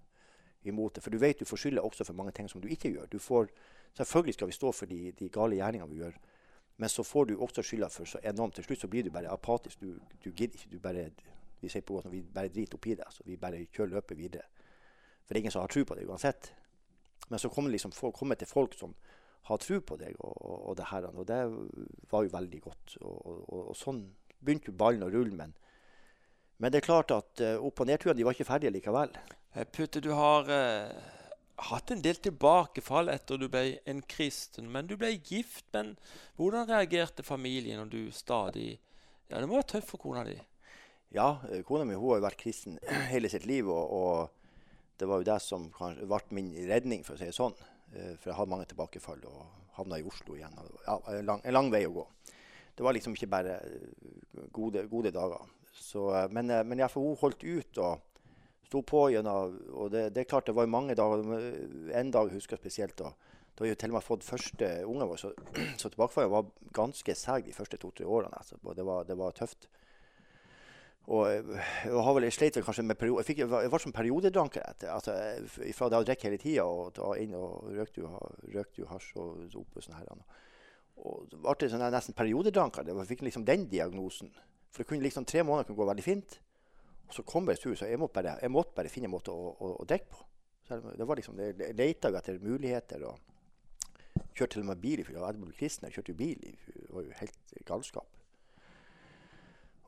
imot 0.65 0.95
det. 0.95 1.03
For 1.03 1.11
du 1.11 1.19
vet 1.19 1.41
du 1.41 1.45
får 1.45 1.59
skylda 1.59 1.83
også 1.83 2.05
for 2.07 2.15
mange 2.15 2.31
ting 2.33 2.49
som 2.49 2.61
du 2.63 2.69
ikke 2.71 2.93
gjør. 2.95 3.07
Du 3.11 3.19
får, 3.19 3.49
selvfølgelig 3.99 4.35
skal 4.35 4.47
vi 4.47 4.53
stå 4.53 4.73
for 4.73 4.87
de, 4.87 5.13
de 5.19 5.29
gale 5.29 5.57
gjerningene 5.59 5.91
vi 5.91 5.99
gjør, 5.99 6.19
men 6.77 6.89
så 6.89 7.05
får 7.05 7.27
du 7.27 7.37
også 7.37 7.63
skylda 7.63 7.89
for 7.93 8.09
så 8.09 8.19
enormt. 8.25 8.55
Til 8.55 8.65
slutt 8.65 8.81
så 8.81 8.89
blir 8.91 9.05
du 9.05 9.11
bare 9.15 9.31
apatisk. 9.31 9.81
Du, 9.81 9.99
du 10.25 10.31
gidder 10.31 10.57
ikke. 10.57 10.71
Du 10.73 10.79
bare, 10.83 11.11
vi 11.61 11.71
sier 11.71 11.85
på 11.87 12.01
vi 12.11 12.23
bare 12.23 12.49
driter 12.49 12.79
oppi 12.79 12.97
det. 12.99 13.07
Så 13.13 13.27
vi 13.27 13.37
bare 13.37 13.67
kjører 13.69 13.99
løpet 13.99 14.19
videre. 14.19 14.49
For 15.23 15.35
det 15.35 15.39
er 15.39 15.43
ingen 15.45 15.55
som 15.55 15.63
har 15.63 15.73
tro 15.73 15.85
på 15.85 15.99
det 15.99 16.09
uansett. 16.09 16.53
Men 17.29 17.39
så 17.39 17.49
kommer 17.49 17.71
liksom 17.71 17.93
folk, 17.93 18.17
kommer 18.17 18.41
til 18.41 18.51
folk 18.51 18.75
som 18.75 18.95
har 19.49 19.59
tro 19.59 19.81
på 19.81 19.97
deg 19.99 20.17
og, 20.19 20.35
og, 20.43 20.77
det 20.79 20.89
her. 20.91 21.07
Og 21.13 21.27
det 21.29 21.41
var 22.11 22.25
jo 22.25 22.35
veldig 22.35 22.61
godt. 22.63 22.97
Og, 23.03 23.47
og 23.53 23.77
sånn 23.79 24.05
begynte 24.43 24.73
jo 24.73 24.79
ballen 24.79 25.07
å 25.07 25.11
rulle. 25.13 25.37
Men, 25.39 25.55
men, 26.59 26.73
det 26.73 26.83
er 26.83 26.89
klart 26.89 27.15
at 27.15 27.43
uh, 27.45 27.57
opp- 27.63 27.83
og 27.83 27.91
nedturene 27.91 28.19
de 28.19 28.27
var 28.27 28.37
ikke 28.37 28.49
ferdige 28.49 28.75
likevel. 28.75 29.15
Eh, 29.55 29.67
Putte, 29.67 30.03
du 30.03 30.13
har 30.19 30.51
uh, 30.51 31.22
hatt 31.57 31.91
en 31.91 32.03
del 32.03 32.19
tilbakefall 32.23 33.11
etter 33.13 33.39
du 33.39 33.49
ble 33.53 33.79
en 33.89 34.03
kristen. 34.09 34.71
Men 34.73 34.89
du 34.89 34.97
ble 35.01 35.13
gift. 35.17 35.67
Men 35.75 35.97
hvordan 36.37 36.69
reagerte 36.71 37.25
familien 37.27 37.83
når 37.83 37.93
du 37.93 38.01
stadig 38.13 38.79
Ja, 39.29 39.41
det 39.41 39.47
må 39.49 39.57
være 39.57 39.79
tøft 39.79 39.89
for 39.89 40.03
kona 40.03 40.27
di? 40.29 40.35
Ja, 41.13 41.39
kona 41.65 41.87
mi 41.89 41.97
har 41.97 42.19
jo 42.19 42.25
vært 42.25 42.41
kristen 42.41 42.79
hele 43.13 43.31
sitt 43.33 43.47
liv. 43.49 43.69
og 43.69 44.29
det 45.01 45.09
var 45.09 45.19
jo 45.19 45.27
det 45.27 45.39
som 45.43 45.65
kanskje 45.75 46.07
ble 46.07 46.37
min 46.37 46.53
redning, 46.69 47.01
for 47.03 47.17
å 47.17 47.19
si 47.19 47.27
det 47.27 47.35
sånn. 47.35 47.57
For 47.93 48.29
jeg 48.31 48.37
hadde 48.37 48.53
mange 48.53 48.69
tilbakefall 48.71 49.25
og 49.27 49.41
havna 49.79 49.99
i 49.99 50.05
Oslo 50.07 50.37
igjen. 50.37 50.55
Ja, 50.87 50.99
en, 51.11 51.25
lang, 51.27 51.41
en 51.43 51.57
lang 51.57 51.71
vei 51.73 51.83
å 51.89 51.95
gå. 51.97 52.05
Det 52.77 52.85
var 52.87 52.95
liksom 52.95 53.17
ikke 53.17 53.31
bare 53.33 53.57
gode, 54.55 54.85
gode 54.93 55.11
dager. 55.11 55.49
Så, 55.75 56.07
men, 56.31 56.53
men 56.69 56.85
jeg, 56.85 56.93
for 56.93 57.09
hun 57.09 57.19
holdt 57.19 57.43
ut 57.43 57.81
og 57.83 58.12
sto 58.73 58.83
på 58.89 59.05
gjennom 59.13 59.61
Og 59.77 59.93
det, 59.93 60.09
det, 60.17 60.25
er 60.25 60.33
klart 60.33 60.49
det 60.49 60.57
var 60.57 60.71
mange 60.71 60.97
dager. 60.99 61.23
En 61.93 62.11
dag 62.11 62.33
husker 62.33 62.57
jeg 62.57 62.65
spesielt. 62.65 62.99
da 62.99 63.13
da 63.53 63.65
har 63.65 63.69
vi 63.69 63.77
til 63.77 63.93
og 63.93 63.99
med 63.99 64.05
fått 64.05 64.25
første 64.25 64.69
unge 64.89 65.07
vår, 65.11 65.19
så, 65.21 65.31
så 65.81 65.91
tilbakefallet 65.93 66.33
var 66.33 66.47
ganske 66.73 67.15
seg 67.21 67.47
de 67.47 67.53
første 67.53 67.77
to-tre 67.77 68.07
årene. 68.09 68.33
Altså. 68.39 68.57
Det, 68.57 68.85
var, 68.89 69.05
det 69.05 69.17
var 69.21 69.35
tøft. 69.37 69.69
Og 71.13 71.27
jeg, 71.29 71.43
har 71.91 72.15
vel, 72.15 72.29
jeg 72.29 72.53
vel 72.55 72.65
kanskje 72.65 72.85
med 72.87 72.97
periode, 72.97 73.21
jeg, 73.21 73.29
fikk, 73.29 73.43
jeg 73.45 73.73
var 73.75 73.83
som 73.83 73.93
periodedranker. 73.93 74.65
etter, 74.71 74.93
altså, 74.95 75.17
Fra 75.77 75.91
det 75.91 76.01
å 76.01 76.07
drikke 76.07 76.31
hele 76.31 76.41
tida 76.41 76.65
og 76.65 76.95
ta 76.97 77.11
inn 77.21 77.35
og 77.37 77.69
røkte 77.75 78.05
jo, 78.05 78.13
røkte 78.55 78.85
jo 78.85 78.89
hasj 78.89 79.11
og 79.21 79.43
dop 79.53 79.77
og 79.77 79.85
sånn 79.85 79.99
her. 79.99 80.09
Og 81.03 81.27
det 81.29 81.43
ble 81.43 81.69
sånn 81.69 81.85
nesten 81.93 82.17
periodedranker. 82.17 82.89
Jeg 82.89 83.11
fikk 83.11 83.27
liksom 83.27 83.45
den 83.45 83.67
diagnosen. 83.69 84.33
For 84.73 84.81
det 84.81 84.89
kunne 84.89 85.05
liksom 85.05 85.29
tre 85.29 85.43
måneder 85.45 85.69
kunne 85.69 85.83
gå 85.83 85.91
veldig 85.91 86.07
fint. 86.07 86.39
Og 87.13 87.17
så 87.19 87.23
kom 87.29 87.51
jeg 87.53 87.61
sur, 87.61 87.75
så 87.77 87.91
jeg 87.91 88.01
måtte 88.01 88.17
bare, 88.17 88.39
jeg 88.41 88.49
måtte 88.49 88.73
bare 88.73 88.89
finne 88.89 89.11
en 89.11 89.13
måte 89.13 89.35
å, 89.37 89.51
å, 89.53 89.73
å 89.83 89.85
drikke 89.85 90.09
på. 90.09 90.23
Så 90.65 90.79
det 90.81 91.05
var 91.05 91.19
liksom, 91.21 91.41
Jeg 91.45 91.75
leita 91.77 92.09
etter 92.09 92.39
muligheter. 92.41 93.05
og 93.05 93.21
Kjørte 94.33 94.55
til 94.55 94.63
og 94.63 94.71
med 94.71 94.81
bil. 94.81 95.03
Jeg 95.05 95.21
var 95.21 95.37
kristen, 95.53 95.91
jeg 95.91 95.99
kjørte 95.99 96.15
jo 96.15 96.17
bil. 96.23 96.41
Det 96.41 96.89
var 96.89 97.05
jo 97.05 97.19
helt 97.19 97.53
galskap. 97.69 98.17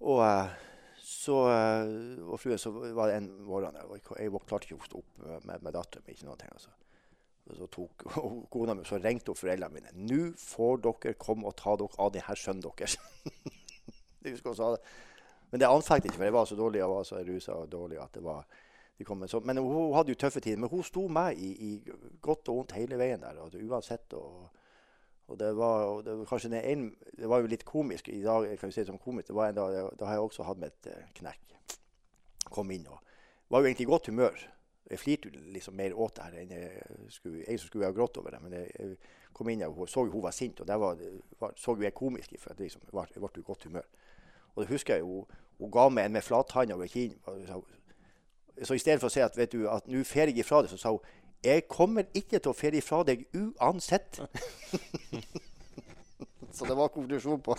Og 0.04 0.20
så 1.00 1.38
og 1.38 2.36
fruen 2.42 2.60
så 2.60 2.74
var 2.76 3.08
det 3.08 3.16
en 3.22 3.30
morgen 3.48 3.80
jeg, 3.80 4.04
klarte 4.44 4.68
ikke 4.68 4.76
å 4.82 4.90
stå 4.90 5.00
opp 5.00 5.24
med, 5.48 5.64
med 5.64 5.72
datteren 5.72 6.04
min. 6.04 6.18
ikke 6.18 6.28
noe 6.28 6.50
altså. 6.50 6.76
Så 7.56 7.70
tok 7.72 8.04
kona 8.52 8.76
mi 8.76 8.84
så 8.84 9.00
ringte 9.00 9.32
hun 9.32 9.40
foreldrene 9.40 9.72
mine. 9.80 9.96
'Nå 9.96 10.36
får 10.40 10.84
dere 10.84 11.16
komme 11.16 11.48
og 11.48 11.56
ta 11.56 11.72
dere 11.80 12.04
av 12.04 12.12
denne 12.12 12.36
sønnen 12.36 12.68
deres.' 12.68 13.00
jeg 14.24 14.36
husker 14.36 14.52
hun 14.52 14.60
sa 14.60 14.70
det. 14.76 14.84
Men 15.54 15.62
det 15.62 15.68
anfektet 15.70 16.08
ikke, 16.08 16.18
for 16.18 16.26
jeg 16.26 16.34
var 16.34 16.46
så 16.50 16.56
dårlig 16.58 16.80
og 16.82 16.96
var 16.96 17.04
så 17.06 17.20
rusa 17.22 17.54
og 17.54 17.68
dårlig 17.70 18.00
at 18.02 18.16
det 18.16 18.24
var 18.26 18.40
de 18.98 19.04
kom, 19.06 19.20
så, 19.28 19.38
Men 19.40 19.58
hun 19.62 19.92
hadde 19.94 20.10
jo 20.10 20.18
tøffe 20.18 20.40
tider. 20.40 20.58
Men 20.58 20.70
hun 20.70 20.82
sto 20.82 21.04
med 21.08 21.38
i, 21.38 21.50
i 21.50 21.92
godt 22.22 22.48
og 22.48 22.56
vondt 22.56 22.72
hele 22.74 22.98
veien 22.98 23.22
der. 23.22 23.38
og 23.38 23.54
uansett. 23.54 24.12
og 24.12 24.50
og 25.26 25.38
det 25.38 25.56
var, 25.56 26.02
det 26.02 26.18
var 26.18 26.24
kanskje 26.24 26.60
en, 26.60 26.96
det 27.18 27.28
var 27.28 27.40
jo 27.40 27.46
litt 27.46 27.64
komisk 27.64 28.08
i 28.08 28.22
dag. 28.22 28.58
kan 28.58 28.68
vi 28.68 28.72
si 28.72 28.80
det 28.80 28.86
som 28.86 28.98
komisk, 28.98 29.28
det 29.28 29.36
var 29.36 29.48
en 29.48 29.54
dag, 29.54 29.90
Da 29.98 30.04
har 30.04 30.12
jeg 30.12 30.20
også 30.20 30.42
hatt 30.42 30.58
med 30.58 30.68
et 30.68 30.90
uh, 30.90 31.06
knekk. 31.14 31.54
Kom 32.50 32.70
inn 32.70 32.86
og 32.86 32.98
var 33.48 33.60
jo 33.60 33.66
egentlig 33.70 33.86
i 33.86 33.90
godt 33.92 34.06
humør. 34.06 34.34
Jeg 34.90 34.98
flirte 34.98 35.30
liksom 35.30 35.74
mer 35.74 35.94
åt 35.94 36.16
det 36.16 36.24
her 36.24 36.34
enn 36.42 36.50
jeg 36.50 36.82
skulle, 37.08 37.44
jeg 37.48 37.60
skulle 37.60 37.86
ha 37.86 37.92
grått 37.92 38.18
over 38.18 38.30
det. 38.30 38.42
Men 38.42 38.52
jeg, 38.52 38.70
jeg 38.78 38.96
kom 39.32 39.48
inn 39.48 39.62
og 39.62 39.88
så 39.88 40.04
hun 40.04 40.22
var 40.22 40.34
sint, 40.34 40.60
og 40.60 40.66
det 40.66 40.80
var, 40.80 40.98
var, 41.40 41.54
så 41.56 41.76
jeg 41.80 41.94
komisk 41.94 42.32
i. 42.32 42.36
for 42.36 42.54
liksom, 42.58 42.82
jeg, 42.92 43.06
jeg 43.14 43.22
ble 43.22 43.40
i 43.40 43.46
godt 43.46 43.64
humør. 43.64 43.88
Og 44.54 44.62
det 44.62 44.70
husker 44.70 44.94
jeg 44.94 45.04
hun, 45.04 45.24
hun 45.58 45.72
ga 45.72 45.88
meg 45.88 46.08
en 46.08 46.16
med 46.16 46.24
flathånd 46.26 46.72
over 46.74 46.90
kinnen. 46.90 47.18
Så 48.62 48.76
i 48.76 48.82
stedet 48.82 49.00
for 49.02 49.10
å 49.10 49.14
si 49.14 49.22
at 49.24 49.36
vet 49.38 49.52
du, 49.52 49.64
at 49.70 49.86
nå 49.90 50.04
fer 50.06 50.30
jeg 50.30 50.42
ifra 50.42 50.62
deg, 50.62 50.70
så 50.72 50.80
sa 50.80 50.94
hun 50.94 51.04
jeg 51.44 51.66
kommer 51.68 52.06
ikke 52.16 52.38
til 52.38 52.54
å 52.54 52.56
ferie 52.56 52.80
fra 52.80 53.02
deg 53.04 53.26
uansett. 53.36 54.16
så 56.56 56.64
det 56.64 56.76
var 56.78 56.92
konklusjonen 56.94 57.42
på 57.44 57.56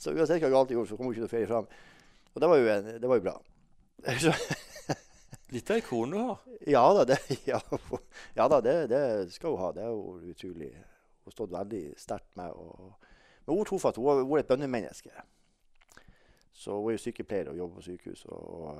Så 0.00 0.14
uansett 0.14 0.40
hva 0.40 0.48
galt 0.54 0.72
jeg 0.72 0.78
gjorde, 0.78 0.88
så 0.88 0.96
kommer 0.96 1.12
hun 1.12 1.18
ikke 1.18 1.26
til 1.26 1.28
å 1.28 1.34
ferie 1.34 1.50
fra 1.50 1.60
meg. 1.66 1.82
Og 2.32 2.40
det 2.40 2.48
var 2.50 2.62
jo, 2.62 2.70
en, 2.72 2.88
det 3.02 3.10
var 3.10 3.20
jo 3.20 3.26
bra. 3.26 3.36
Litt 5.54 5.70
av 5.70 5.76
ei 5.76 5.84
kone 5.84 6.16
du 6.16 6.18
har. 6.18 6.40
Ja 6.66 6.82
da, 6.96 7.04
det, 7.12 7.20
ja, 7.52 7.60
ja 8.34 8.48
da 8.50 8.60
det, 8.64 8.74
det, 8.90 9.04
skal 9.36 9.54
hun 9.54 9.62
ha. 9.62 9.70
Det 9.76 9.84
er 9.84 9.92
jo 9.92 10.32
utrolig. 10.32 10.72
Hun 10.72 11.28
har 11.28 11.36
stått 11.36 11.54
veldig 11.54 11.84
sterkt 12.00 12.32
med. 12.40 12.56
Og, 12.56 12.96
men 13.44 13.60
hun 13.60 13.62
er 13.68 13.88
at 13.92 14.00
Hun 14.00 14.08
har 14.08 14.24
vært 14.24 14.46
et 14.46 14.50
bønnemenneske. 14.54 15.26
Så 16.54 16.76
hun 16.78 16.92
er 16.92 16.98
jo 16.98 17.02
sykepleier 17.02 17.50
og 17.50 17.58
jobber 17.58 17.80
på 17.80 17.88
sykehus. 17.88 18.24
og, 18.30 18.78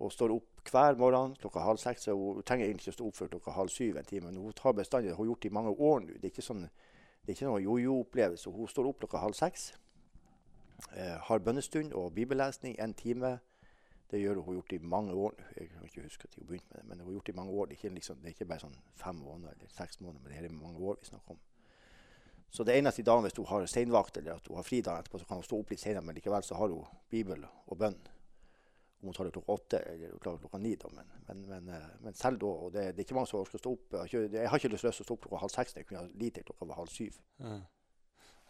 og 0.00 0.12
står 0.12 0.32
opp 0.32 0.70
hver 0.70 0.96
morgen 0.96 1.34
klokka 1.40 1.60
halv 1.64 1.80
seks. 1.80 2.08
Hun 2.08 2.40
trenger 2.46 2.66
egentlig 2.66 2.86
ikke 2.86 2.94
å 2.94 2.98
stå 2.98 3.08
opp 3.10 3.18
før 3.18 3.32
klokka 3.34 3.56
halv 3.56 3.72
syv 3.72 3.98
en 4.00 4.08
time, 4.08 4.30
men 4.30 4.40
hun 4.40 4.56
tar 4.56 4.72
bestandig, 4.76 5.12
hun 5.12 5.24
har 5.24 5.30
gjort 5.32 5.42
det 5.42 5.50
i 5.50 5.56
mange 5.58 5.74
år 5.76 6.00
nå. 6.00 6.16
Det 6.16 6.24
er 6.24 6.32
ikke, 6.32 6.46
sånn, 6.46 6.64
det 6.64 7.28
er 7.28 7.36
ikke 7.36 7.50
noen 7.50 7.66
jojo-opplevelse. 7.66 8.52
Hun 8.56 8.72
står 8.72 8.88
opp 8.90 9.02
klokka 9.04 9.20
halv 9.20 9.36
seks. 9.36 9.66
Eh, 10.96 11.16
har 11.28 11.44
bønnestund 11.44 11.92
og 11.92 12.14
bibellesning 12.16 12.78
en 12.80 12.96
time. 12.96 13.36
Det 14.10 14.22
gjør 14.22 14.40
hun, 14.40 14.44
hun 14.46 14.54
har 14.54 14.58
gjort 14.62 14.72
i 14.72 14.80
mange 14.96 15.18
år. 15.26 15.36
Jeg 15.58 15.68
kan 15.74 15.84
ikke 15.84 16.06
huske 16.08 16.30
at 16.30 16.40
hun 16.40 16.48
begynte 16.48 16.72
med 16.72 16.80
det, 16.80 16.88
men 16.88 17.00
hun 17.04 17.06
har 17.06 17.18
gjort 17.18 17.26
det 17.26 17.34
i 17.34 17.40
mange 17.42 17.52
år. 17.52 17.66
Det 17.66 17.76
er 17.76 17.82
ikke, 17.82 17.94
liksom, 18.00 18.24
det 18.24 18.30
er 18.30 18.38
ikke 18.38 18.50
bare 18.54 18.64
sånn 18.64 18.80
fem 19.04 19.20
måneder 19.20 19.52
eller 19.52 19.76
seks 19.76 20.00
måneder, 20.00 20.24
men 20.24 20.32
det 20.32 20.48
er 20.48 20.56
mange 20.56 20.80
år 20.80 20.96
vi 21.00 21.12
snakker 21.12 21.36
om. 21.36 21.44
Så 22.50 22.66
det 22.66 22.74
eneste 22.78 23.02
i 23.02 23.06
dagen 23.06 23.22
hvis 23.22 23.36
hun 23.38 23.46
har 23.46 23.66
seinvakt 23.70 24.16
eller 24.18 24.40
at 24.40 24.48
hun 24.50 24.58
har 24.58 24.66
fri 24.66 24.80
dagen 24.82 25.04
etterpå, 25.04 25.20
så 25.22 25.28
kan 25.28 25.38
hun 25.38 25.46
stå 25.46 25.60
opp 25.60 25.70
litt 25.70 25.82
senere, 25.82 26.02
men 26.06 26.18
likevel 26.18 26.42
så 26.46 26.58
har 26.58 26.72
hun 26.72 26.88
bibel 27.12 27.44
og 27.46 27.78
bønn 27.78 28.00
om 29.00 29.08
hun 29.08 29.14
tar 29.14 29.24
det 29.24 29.32
klokka 29.32 29.52
åtte 29.52 29.78
eller 29.78 30.18
klokka 30.20 30.58
ni. 30.58 30.74
Da. 30.76 30.88
Men, 30.92 31.12
men, 31.26 31.44
men, 31.48 31.68
eh, 31.74 31.88
men, 32.04 32.14
selv 32.14 32.40
da 32.40 32.46
og 32.46 32.72
det, 32.72 32.82
det, 32.92 32.98
er 32.98 33.06
ikke 33.06 33.16
mange 33.16 33.30
som 33.30 33.44
skal 33.48 33.62
stå 33.62 33.72
opp. 33.72 33.86
Jeg 33.94 34.00
har 34.00 34.08
ikke, 34.10 34.36
jeg 34.36 34.50
har 34.52 34.60
ikke 34.60 34.72
lyst 34.74 34.84
til 34.86 34.90
å 34.90 35.06
stå 35.06 35.16
opp 35.16 35.22
klokka 35.24 35.40
halv 35.44 35.54
seks. 35.54 35.76
Jeg 35.78 35.88
kunne 35.88 36.02
ha 36.02 36.08
lite 36.20 36.44
klokka 36.44 36.68
var 36.68 36.80
halv 36.82 36.92
syv. 36.92 37.20
Ja. 37.40 37.60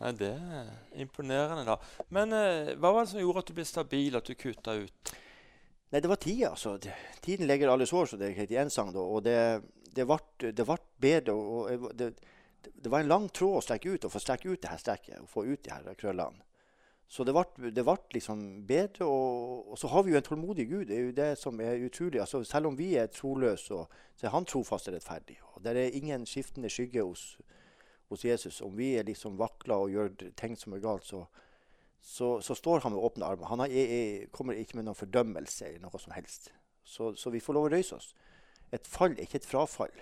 Nei, 0.00 0.12
det 0.16 0.30
er 0.32 0.72
imponerende, 1.04 1.66
da. 1.68 1.76
Men 2.16 2.34
eh, 2.34 2.72
hva 2.80 2.94
var 2.96 3.04
det 3.04 3.12
som 3.12 3.22
gjorde 3.22 3.44
at 3.44 3.52
du 3.52 3.56
ble 3.60 3.66
stabil, 3.68 4.16
at 4.18 4.26
du 4.26 4.34
kutta 4.34 4.74
ut? 4.80 5.14
Nei, 5.90 6.00
det 6.00 6.10
var 6.10 6.22
tida. 6.24 6.50
altså. 6.54 6.74
Tiden 7.22 7.46
legger 7.46 7.70
alle 7.70 7.86
sår, 7.86 8.10
så 8.10 8.18
det 8.18 8.30
er 8.30 8.40
helt 8.40 8.74
sang 8.74 8.90
da, 8.94 9.04
Og 9.04 9.22
det, 9.26 9.38
det, 9.94 10.06
ble, 10.08 10.18
det 10.50 10.66
ble 10.66 10.78
bedre. 11.04 11.36
og 11.36 11.90
det, 11.94 12.14
det, 12.64 12.90
var 12.90 13.00
en 13.00 13.10
lang 13.10 13.28
tråd 13.28 13.58
å 13.58 13.64
strekke 13.64 13.94
ut, 13.94 14.06
og 14.06 14.14
få 14.14 14.22
strekke 14.22 14.52
ut 14.52 14.62
det 14.62 14.70
her 14.70 14.80
strekket. 14.80 15.20
og 15.20 15.28
få 15.28 15.44
ut 15.48 15.62
de 15.64 15.72
her 15.72 15.94
krøllene. 15.94 16.44
Så 17.10 17.24
det 17.26 17.32
ble, 17.34 17.96
liksom 18.14 18.42
bedre. 18.66 19.04
Og, 19.04 19.72
og, 19.72 19.78
så 19.78 19.88
har 19.90 20.04
vi 20.06 20.12
jo 20.12 20.20
en 20.20 20.22
tålmodig 20.22 20.68
Gud. 20.70 20.84
Det 20.86 20.96
er 20.96 21.08
jo 21.08 21.14
det 21.16 21.30
som 21.40 21.58
er 21.60 21.82
utrolig. 21.82 22.20
Altså, 22.22 22.44
selv 22.46 22.70
om 22.70 22.76
vi 22.78 22.92
er 22.94 23.10
troløse, 23.10 23.80
så 24.14 24.26
er 24.26 24.30
han 24.30 24.46
trofast 24.46 24.88
og 24.88 24.94
rettferdig. 24.94 25.40
Og 25.54 25.64
det 25.64 25.74
er 25.74 25.98
ingen 25.98 26.26
skiftende 26.26 26.70
skygge 26.70 27.02
hos, 27.02 27.24
hos, 28.12 28.24
Jesus. 28.24 28.60
Om 28.62 28.78
vi 28.78 28.92
er 28.94 29.08
liksom 29.08 29.40
vakler 29.40 29.74
og 29.74 29.90
gjør 29.90 30.14
ting 30.38 30.54
som 30.58 30.76
er 30.76 30.84
galt, 30.84 31.08
så, 31.08 31.24
så, 31.98 32.36
så 32.46 32.54
står 32.54 32.86
han 32.86 32.94
med 32.94 33.02
åpne 33.02 33.26
armer. 33.26 33.50
Han 33.50 33.66
er, 33.66 33.74
er, 33.74 34.30
kommer 34.30 34.54
ikke 34.54 34.78
med 34.78 34.86
noen 34.86 35.00
fordømmelse 35.02 35.66
eller 35.66 35.82
noe 35.82 35.98
som 35.98 36.14
helst. 36.14 36.52
Så, 36.86 37.10
så, 37.18 37.34
vi 37.34 37.42
får 37.42 37.58
lov 37.58 37.66
å 37.66 37.74
røyse 37.74 37.98
oss. 37.98 38.14
Et 38.70 38.86
fall 38.86 39.18
er 39.18 39.26
ikke 39.26 39.42
et 39.42 39.50
frafall. 39.50 39.98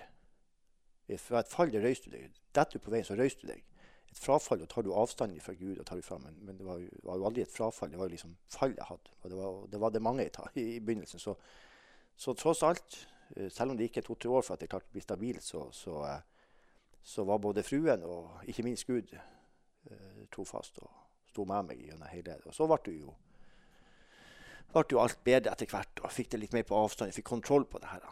Fra 1.17 1.41
et 1.41 1.49
fall 1.49 1.73
røyste 1.73 2.11
du 2.11 2.17
deg. 2.17 2.35
Detter 2.53 2.77
du 2.77 2.83
på 2.83 2.93
veien, 2.93 3.07
så 3.07 3.17
røyste 3.17 3.47
du 3.47 3.53
deg 3.53 3.63
et 4.09 4.17
frafall, 4.17 4.63
og 4.63 4.69
tar 4.69 4.85
du 4.85 4.91
avstand 4.97 5.37
fra 5.43 5.53
Gud 5.53 5.79
og 5.79 5.85
tar 5.85 6.01
fra, 6.05 6.17
men, 6.21 6.37
men 6.45 6.57
det 6.57 6.65
var 6.65 6.79
jo, 6.81 6.89
var 7.05 7.19
jo, 7.19 7.25
aldri 7.29 7.43
et 7.45 7.53
frafall. 7.53 7.91
Det 7.91 7.99
var 7.99 8.09
jo 8.09 8.15
liksom 8.15 8.35
fall 8.49 8.73
jeg 8.75 8.87
hadde. 8.89 9.15
Og 9.21 9.29
det 9.29 9.37
var 9.37 9.57
det, 9.71 9.81
var 9.83 9.93
det 9.93 10.01
mange 10.01 10.25
i, 10.25 10.31
i, 10.55 10.65
i 10.75 10.79
begynnelsen. 10.79 11.21
Så, 11.21 11.35
så, 12.17 12.33
tross 12.33 12.63
alt, 12.65 12.99
eh, 13.35 13.49
selv 13.53 13.73
om 13.73 13.77
det 13.77 13.89
gikk 13.89 14.03
to-tre 14.07 14.33
år 14.33 14.45
for 14.45 14.55
at 14.55 14.65
jeg 14.65 14.71
klarte 14.71 14.89
å 14.89 14.97
bli 14.97 15.05
stabil, 15.05 15.41
så, 15.45 15.67
så, 15.75 15.99
eh, 16.09 16.55
så, 17.01 17.25
var 17.27 17.41
både 17.43 17.65
fruen 17.65 18.05
og 18.07 18.49
ikke 18.49 18.65
minst 18.65 18.89
Gud 18.89 19.13
eh, 19.13 20.25
trofast 20.33 20.81
og 20.83 20.89
sto 21.29 21.45
med 21.45 21.69
meg 21.69 21.85
gjennom 21.85 22.09
hele 22.09 22.31
det. 22.31 22.41
Og 22.49 22.55
så 22.55 22.67
ble 22.69 22.81
det 22.87 22.97
jo 23.03 23.15
ble 24.69 24.85
jo 24.91 24.99
alt 25.01 25.21
bedre 25.25 25.53
etter 25.53 25.69
hvert, 25.69 26.01
og 26.03 26.13
fikk 26.13 26.33
det 26.33 26.43
litt 26.43 26.53
mer 26.53 26.65
på 26.67 26.77
avstand. 26.77 27.09
Jeg 27.09 27.21
fikk 27.21 27.31
kontroll 27.31 27.65
på 27.65 27.81
det 27.81 27.89
her. 27.89 28.05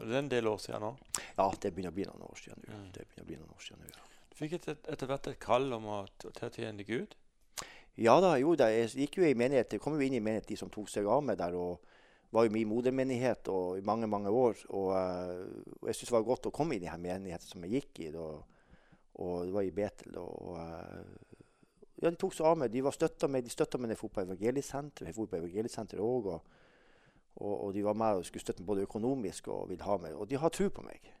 Det 0.00 0.14
er 0.14 0.22
en 0.22 0.30
del 0.32 0.48
år 0.48 0.60
siden 0.62 0.84
nå? 0.84 0.92
Ja, 1.36 1.46
det 1.60 1.72
begynner 1.74 1.92
å 1.92 1.96
bli 1.96 2.06
noen 2.08 2.24
år 2.26 2.38
siden 2.40 2.62
nå. 2.64 2.76
Mm. 2.76 2.86
Det 2.94 3.06
begynner 3.06 3.26
å 3.26 3.30
bli 3.30 3.40
noen 3.40 3.56
år 3.56 3.64
siden 3.64 3.82
nå, 3.84 3.90
ja. 3.92 4.06
Du 4.30 4.38
Fikk 4.40 4.56
etter, 4.56 4.78
etter 4.88 5.10
hvert 5.10 5.28
et 5.28 5.40
kall 5.42 5.68
om 5.76 5.88
å, 5.90 6.00
tjene 6.54 6.86
Gud? 6.88 7.16
Ja 8.00 8.14
da, 8.22 8.36
jo 8.40 8.54
da. 8.56 8.70
Jeg 8.72 8.94
gikk 8.96 9.20
jo 9.20 9.26
i 9.28 9.36
menighet, 9.36 9.76
jeg 9.76 9.82
kom 9.82 9.98
jo 9.98 10.06
inn 10.06 10.16
i 10.16 10.22
menighet 10.24 10.48
de 10.48 10.56
som 10.56 10.70
tok 10.72 10.88
seg 10.88 11.08
av 11.10 11.24
meg 11.26 11.36
der. 11.40 11.58
Og, 11.58 11.90
var 12.30 12.46
jo 12.46 12.52
min 12.54 12.68
modermenighet 12.70 13.48
og, 13.50 13.78
i 13.80 13.84
mange 13.86 14.06
mange 14.06 14.30
år. 14.30 14.60
Og, 14.68 14.92
og 14.94 15.88
jeg 15.88 15.98
syntes 15.98 16.12
det 16.12 16.16
var 16.16 16.28
godt 16.28 16.48
å 16.50 16.54
komme 16.54 16.76
inn 16.76 16.86
i 16.86 16.90
her 16.90 17.00
menigheten 17.02 17.50
som 17.50 17.66
jeg 17.66 17.80
gikk 17.80 18.02
i. 18.06 18.10
Da, 18.14 18.26
og 19.20 19.48
det 19.48 19.54
var 19.56 19.66
i 19.66 19.74
Betel. 19.74 20.16
Og, 20.22 20.52
og, 20.52 21.40
ja, 22.00 22.08
de 22.08 22.16
tok 22.16 22.36
seg 22.36 22.46
av 22.48 22.60
meg. 22.62 22.72
De 22.72 22.84
var 22.86 22.96
støtta 22.96 23.28
meg. 23.28 23.44
De 23.44 23.52
støtta 23.52 23.80
meg 23.80 23.90
når 23.90 23.98
jeg 23.98 24.02
dro 24.04 24.12
på 24.14 24.24
Evangeliesenteret. 24.24 25.10
Jeg 25.10 25.18
dro 25.18 25.26
på 25.26 25.40
Evangeliesenteret 25.40 26.04
òg. 26.06 26.30
Og, 26.36 26.58
og, 27.36 27.64
og, 27.64 27.74
de 27.74 27.84
var 27.84 27.96
med 27.96 28.20
og 28.20 28.26
skulle 28.26 28.42
støtte 28.42 28.62
meg 28.62 28.70
både 28.72 28.86
økonomisk 28.88 29.48
og 29.48 29.68
ville 29.70 29.86
ha 29.86 29.96
meg. 30.02 30.14
Og 30.14 30.28
de 30.30 30.38
har 30.40 30.52
tro 30.52 30.68
på 30.68 30.84
meg. 30.84 31.12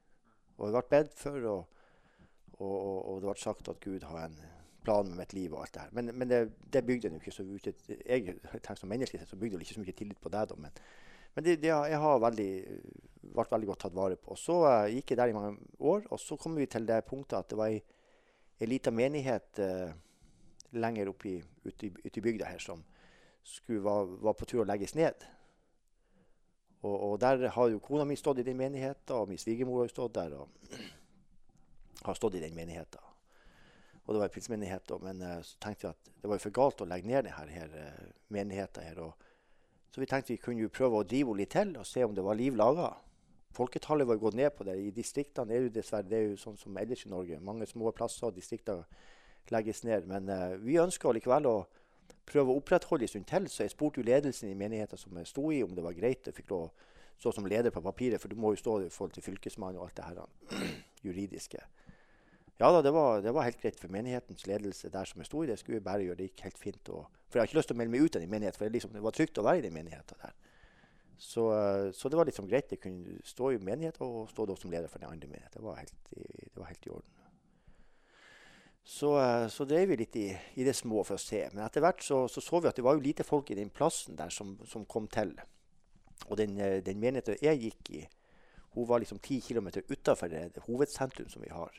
Og 0.58 0.66
jeg 0.68 0.74
ble 0.76 0.96
bedt 0.96 1.14
for, 1.16 1.46
og, 1.50 1.68
og, 2.60 3.20
det 3.20 3.28
ble 3.28 3.36
sagt 3.40 3.70
at 3.72 3.80
Gud 3.80 4.04
har 4.08 4.26
en 4.26 4.40
plan 4.84 5.08
med 5.08 5.20
mitt 5.20 5.32
liv 5.36 5.54
og 5.54 5.62
alt 5.62 5.74
det 5.74 5.84
her. 5.84 5.94
Men, 5.96 6.10
men 6.16 6.28
det, 6.28 6.40
det, 6.72 6.84
bygde 6.86 7.08
en 7.08 7.16
jo 7.16 7.20
ikke 7.20 7.36
så 7.36 7.44
mye 7.44 7.72
Jeg 8.06 8.36
tenker 8.52 8.80
som 8.80 8.88
menneske 8.88 9.20
så 9.24 9.36
bygde 9.36 9.58
jeg 9.58 9.68
ikke 9.68 9.78
så 9.78 9.84
mye 9.84 9.96
tillit 9.96 10.20
på 10.20 10.32
deg, 10.32 10.50
da, 10.50 10.58
Men, 10.60 10.82
men 11.34 11.44
det, 11.44 11.56
det, 11.62 11.70
jeg 11.70 12.02
har 12.04 12.20
veldig, 12.20 12.50
vært 13.36 13.52
veldig 13.52 13.70
godt 13.72 13.82
tatt 13.86 13.96
vare 13.96 14.16
på. 14.16 14.34
Og 14.34 14.38
Så 14.38 14.60
uh, 14.66 14.88
gikk 14.90 15.12
jeg 15.12 15.20
der 15.20 15.32
i 15.32 15.36
mange 15.36 15.56
år, 15.78 16.04
og 16.10 16.20
så 16.20 16.36
kom 16.36 16.56
vi 16.56 16.66
til 16.66 16.88
det 16.88 17.04
punktet 17.08 17.38
at 17.38 17.50
det 17.50 17.60
var 17.60 17.72
ei, 17.72 17.82
ei 18.60 18.68
lita 18.68 18.92
menighet 18.92 19.60
uh, 19.64 19.92
lenger 20.72 21.10
oppe 21.12 21.40
ute 21.64 21.86
i, 21.86 21.92
ut 21.92 22.16
i 22.16 22.24
bygda 22.24 22.48
her 22.50 22.62
som 22.62 22.82
skulle, 23.42 23.82
var, 23.84 24.08
var, 24.20 24.36
på 24.38 24.48
tur 24.48 24.64
å 24.64 24.68
legges 24.68 24.94
ned. 24.98 25.24
Og, 26.82 26.96
og, 26.96 27.20
der 27.20 27.48
har 27.52 27.68
jo 27.68 27.82
kona 27.84 28.06
mi 28.08 28.16
stått 28.16 28.40
i 28.40 28.46
den 28.46 28.56
menigheten, 28.56 29.16
og 29.16 29.28
min 29.28 29.38
svigermor 29.38 29.82
har 29.82 29.90
jo 29.90 29.94
stått 29.94 30.14
der. 30.14 30.34
og 30.40 30.48
har 32.00 32.16
stått 32.16 32.38
i 32.38 32.40
den 32.40 32.54
menigheten 32.56 33.10
og 34.10 34.14
det 34.14 34.20
var 34.20 34.26
en 34.26 34.34
pinsemenighet. 34.34 34.90
Men 35.02 35.22
uh, 35.22 35.36
så 35.46 35.58
tenkte 35.62 35.86
vi 35.86 35.90
at 35.90 36.08
det 36.22 36.30
var 36.32 36.40
for 36.42 36.54
galt 36.54 36.80
å 36.82 36.86
legge 36.90 37.06
ned 37.06 37.28
denne 37.28 37.50
her, 37.54 37.74
uh, 37.78 38.08
menigheten. 38.34 38.82
her. 38.82 38.98
Og, 39.04 39.28
så 39.94 40.02
vi 40.02 40.08
tenkte 40.10 40.32
vi 40.32 40.40
kunne 40.42 40.64
jo 40.64 40.72
prøve 40.74 40.98
å 40.98 41.06
drive 41.06 41.36
litt 41.38 41.52
til 41.54 41.76
og 41.78 41.86
se 41.86 42.02
om 42.02 42.16
det 42.16 42.24
var 42.26 42.38
liv 42.38 42.58
laga. 42.58 42.88
Folketallet 43.54 44.08
var 44.10 44.18
gått 44.18 44.34
ned 44.34 44.50
på 44.56 44.66
det. 44.66 44.74
I 44.82 44.90
distriktene 44.94 45.54
er 45.54 45.62
jo 45.62 45.70
dessverre 45.74 46.10
det 46.10 46.18
er 46.18 46.26
jo 46.32 46.40
sånn 46.42 46.58
som 46.58 46.74
ellers 46.82 47.06
i 47.06 47.12
Norge. 47.12 47.38
Mange 47.38 47.70
små 47.70 47.94
plasser 47.94 48.26
og 48.26 48.34
distrikter 48.34 48.82
legges 49.54 49.84
ned. 49.86 50.10
Men 50.10 50.26
uh, 50.26 50.58
vi 50.58 50.80
ønsker 50.82 51.14
likevel 51.14 51.46
å 51.46 51.56
prøve 52.28 52.52
å 52.52 52.60
opprettholde 52.60 53.06
en 53.06 53.12
stund 53.12 53.26
til. 53.30 53.48
Så 53.50 53.64
jeg 53.64 53.74
spurte 53.74 54.00
jo 54.00 54.06
ledelsen 54.06 54.50
i 54.50 54.58
menigheten 54.58 55.00
som 55.00 55.16
jeg 55.18 55.28
sto 55.30 55.50
i, 55.52 55.62
om 55.64 55.74
det 55.76 55.84
var 55.84 55.96
greit. 55.96 56.26
Jeg 56.26 56.36
fikk 56.36 56.52
lov 56.52 56.68
å 56.68 56.72
stå 57.20 57.34
som 57.36 57.48
leder 57.48 57.72
på 57.74 57.82
papiret, 57.84 58.20
for 58.20 58.32
du 58.32 58.38
må 58.40 58.54
jo 58.54 58.60
stå 58.60 58.78
i 58.84 58.90
forhold 58.92 59.16
til 59.16 59.26
fylkesmannen 59.26 59.80
og 59.80 59.88
alt 59.88 60.00
det 60.00 60.08
her 60.08 60.64
juridiske. 61.06 61.62
Ja 62.60 62.68
da, 62.74 62.82
det 62.84 62.92
var, 62.92 63.22
det 63.24 63.32
var, 63.32 63.46
helt 63.46 63.60
greit 63.60 63.78
for 63.80 63.92
menighetens 63.92 64.44
ledelse 64.48 64.90
der 64.92 65.08
som 65.08 65.22
jeg 65.22 65.30
sto 65.30 65.42
i. 65.42 65.48
Det 65.48 65.58
skulle 65.60 65.80
bare 65.84 66.04
gjøre. 66.04 66.18
Det 66.18 66.28
gikk 66.28 66.42
helt 66.44 66.60
fint. 66.60 66.90
Og, 66.92 67.06
for 67.28 67.38
jeg 67.38 67.42
har 67.42 67.48
ikke 67.48 67.58
lyst 67.60 67.70
til 67.72 67.78
å 67.78 67.80
melde 67.80 67.94
meg 67.94 68.04
ut 68.04 68.16
av 68.18 68.24
den 68.24 68.32
menigheten, 68.32 68.58
for 68.58 68.68
det, 68.68 68.74
liksom, 68.76 68.92
det 68.96 69.04
var 69.06 69.16
trygt 69.16 69.40
å 69.40 69.46
være 69.46 69.62
i 69.62 69.64
den 69.64 69.76
menigheten 69.76 70.20
der. 70.20 70.34
Så, 71.20 71.46
så, 71.96 72.08
det 72.08 72.16
var 72.16 72.28
liksom 72.28 72.48
greit. 72.48 72.72
Jeg 72.72 72.80
kunne 72.80 73.16
stå 73.28 73.52
i 73.54 73.62
menigheten 73.64 74.04
og 74.04 74.28
stå 74.32 74.46
som 74.56 74.72
leder 74.72 74.92
for 74.92 75.00
den 75.00 75.08
andre 75.08 75.28
menigheten. 75.28 75.56
Det 75.56 75.64
var 75.64 75.80
helt, 75.80 76.12
det 76.12 76.60
var 76.60 76.68
helt 76.68 76.86
i 76.86 76.92
orden. 76.96 77.19
Så, 78.90 79.10
så 79.54 79.64
drev 79.70 79.92
vi 79.92 80.00
litt 80.00 80.16
i, 80.18 80.26
i, 80.58 80.64
det 80.66 80.74
små 80.74 81.04
for 81.06 81.14
å 81.14 81.22
se. 81.22 81.44
Men 81.54 81.62
etter 81.62 81.84
hvert 81.84 82.02
så, 82.02 82.24
så, 82.28 82.42
så 82.42 82.58
vi 82.58 82.70
at 82.72 82.78
det 82.78 82.82
var 82.82 82.96
jo 82.96 83.04
lite 83.04 83.26
folk 83.26 83.52
i 83.52 83.58
den 83.58 83.70
plassen 83.70 84.16
der 84.18 84.32
som, 84.34 84.56
som 84.66 84.82
kom 84.90 85.06
til. 85.06 85.30
Og 86.26 86.34
den, 86.40 86.58
den 86.58 86.98
menigheten 86.98 87.38
jeg 87.38 87.60
gikk 87.62 87.92
i, 87.94 88.00
hun 88.74 88.88
var 88.90 88.98
liksom 89.02 89.22
ti 89.22 89.38
km 89.42 89.70
utafor 89.88 90.34
hovedsentrum 90.66 91.30
som 91.30 91.42
vi 91.42 91.52
har. 91.54 91.78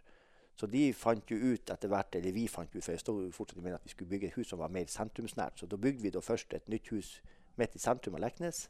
Så 0.56 0.68
de 0.72 0.94
fant 0.94 1.32
jo 1.32 1.38
ut 1.52 1.70
etter 1.74 1.92
hvert, 1.92 2.16
eller 2.16 2.36
vi 2.36 2.48
fant 2.52 2.72
ut, 2.76 2.84
for 2.84 2.94
jeg 2.94 3.04
stod 3.04 3.22
jo 3.26 3.36
fortsatt 3.36 3.64
med 3.64 3.76
at 3.76 3.86
vi 3.86 3.94
skulle 3.94 4.10
bygge 4.10 4.32
et 4.32 4.40
hus 4.40 4.52
som 4.52 4.60
var 4.60 4.72
mer 4.72 4.88
sentrumsnært. 4.92 5.60
Så 5.60 5.68
da 5.68 5.80
bygde 5.80 6.04
vi 6.04 6.12
da 6.16 6.24
først 6.24 6.54
et 6.54 6.72
nytt 6.72 6.92
hus 6.92 7.14
midt 7.60 7.76
i 7.76 7.84
sentrum 7.84 8.16
av 8.20 8.24
Leknes. 8.24 8.66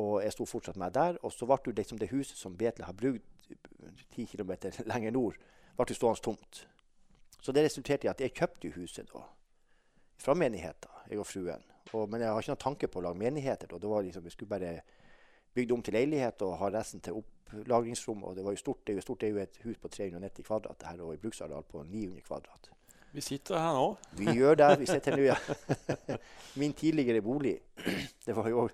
Og 0.00 0.22
jeg 0.24 0.32
sto 0.32 0.48
fortsatt 0.48 0.80
med 0.80 0.96
der. 0.96 1.20
Og 1.24 1.32
så 1.36 1.48
ble 1.48 1.60
det 1.68 1.82
liksom 1.82 2.00
det 2.00 2.12
huset 2.12 2.36
som 2.40 2.56
Betle 2.56 2.88
har 2.88 2.96
brukt 2.96 3.48
ti 4.14 4.28
km 4.30 4.52
lenger 4.92 5.16
nord, 5.16 5.40
ble 5.76 5.96
stående 5.96 6.24
tomt. 6.24 6.64
Så 7.40 7.52
det 7.56 7.64
resulterte 7.64 8.06
i 8.06 8.12
at 8.12 8.20
jeg 8.20 8.34
kjøpte 8.36 8.72
huset 8.76 9.10
da, 9.12 9.24
fra 10.20 10.34
menigheten, 10.36 11.04
jeg 11.08 11.20
og 11.20 11.28
fruen. 11.28 11.66
Og, 11.92 12.08
men 12.08 12.22
jeg 12.22 12.30
har 12.30 12.42
ikke 12.42 12.52
noen 12.52 12.64
tanke 12.64 12.88
på 12.90 13.00
å 13.00 13.04
lage 13.08 13.18
menigheter. 13.18 13.70
Da. 13.70 13.78
Det 13.80 13.90
var 13.90 14.04
liksom, 14.06 14.26
jeg 14.28 14.34
skulle 14.34 14.52
bare 14.52 14.74
bygd 15.56 15.72
om 15.74 15.82
til 15.82 15.96
leilighet 15.96 16.42
og 16.46 16.58
ha 16.60 16.68
resten 16.70 17.02
til 17.02 17.16
opplagringsrom. 17.18 18.26
Og 18.28 18.36
det 18.36 18.44
var 18.46 18.54
jo 18.54 18.60
stort. 18.60 18.84
Det 18.84 18.94
er 18.94 19.00
jo, 19.00 19.06
stort, 19.06 19.22
det 19.22 19.30
er 19.30 19.32
jo 19.34 19.40
et 19.42 19.62
hus 19.64 19.80
på 19.80 19.90
390 19.90 20.46
kvadrat 20.46 20.78
det 20.80 20.92
her, 20.92 21.00
og 21.06 21.16
i 21.16 21.22
bruksareal 21.22 21.64
på 21.66 21.82
900 21.82 22.26
kvadrat. 22.26 22.70
Vi 23.10 23.24
sitter 23.26 23.58
her 23.58 23.74
nå. 23.74 23.86
Vi 24.20 24.36
gjør 24.38 24.60
det. 24.60 24.68
Vi 24.84 24.90
sitter 24.90 25.16
nå, 25.16 25.24
ja. 25.26 25.38
Min 26.60 26.76
tidligere 26.78 27.24
bolig. 27.24 27.56
Det 28.26 28.36
var 28.36 28.52
jo 28.52 28.68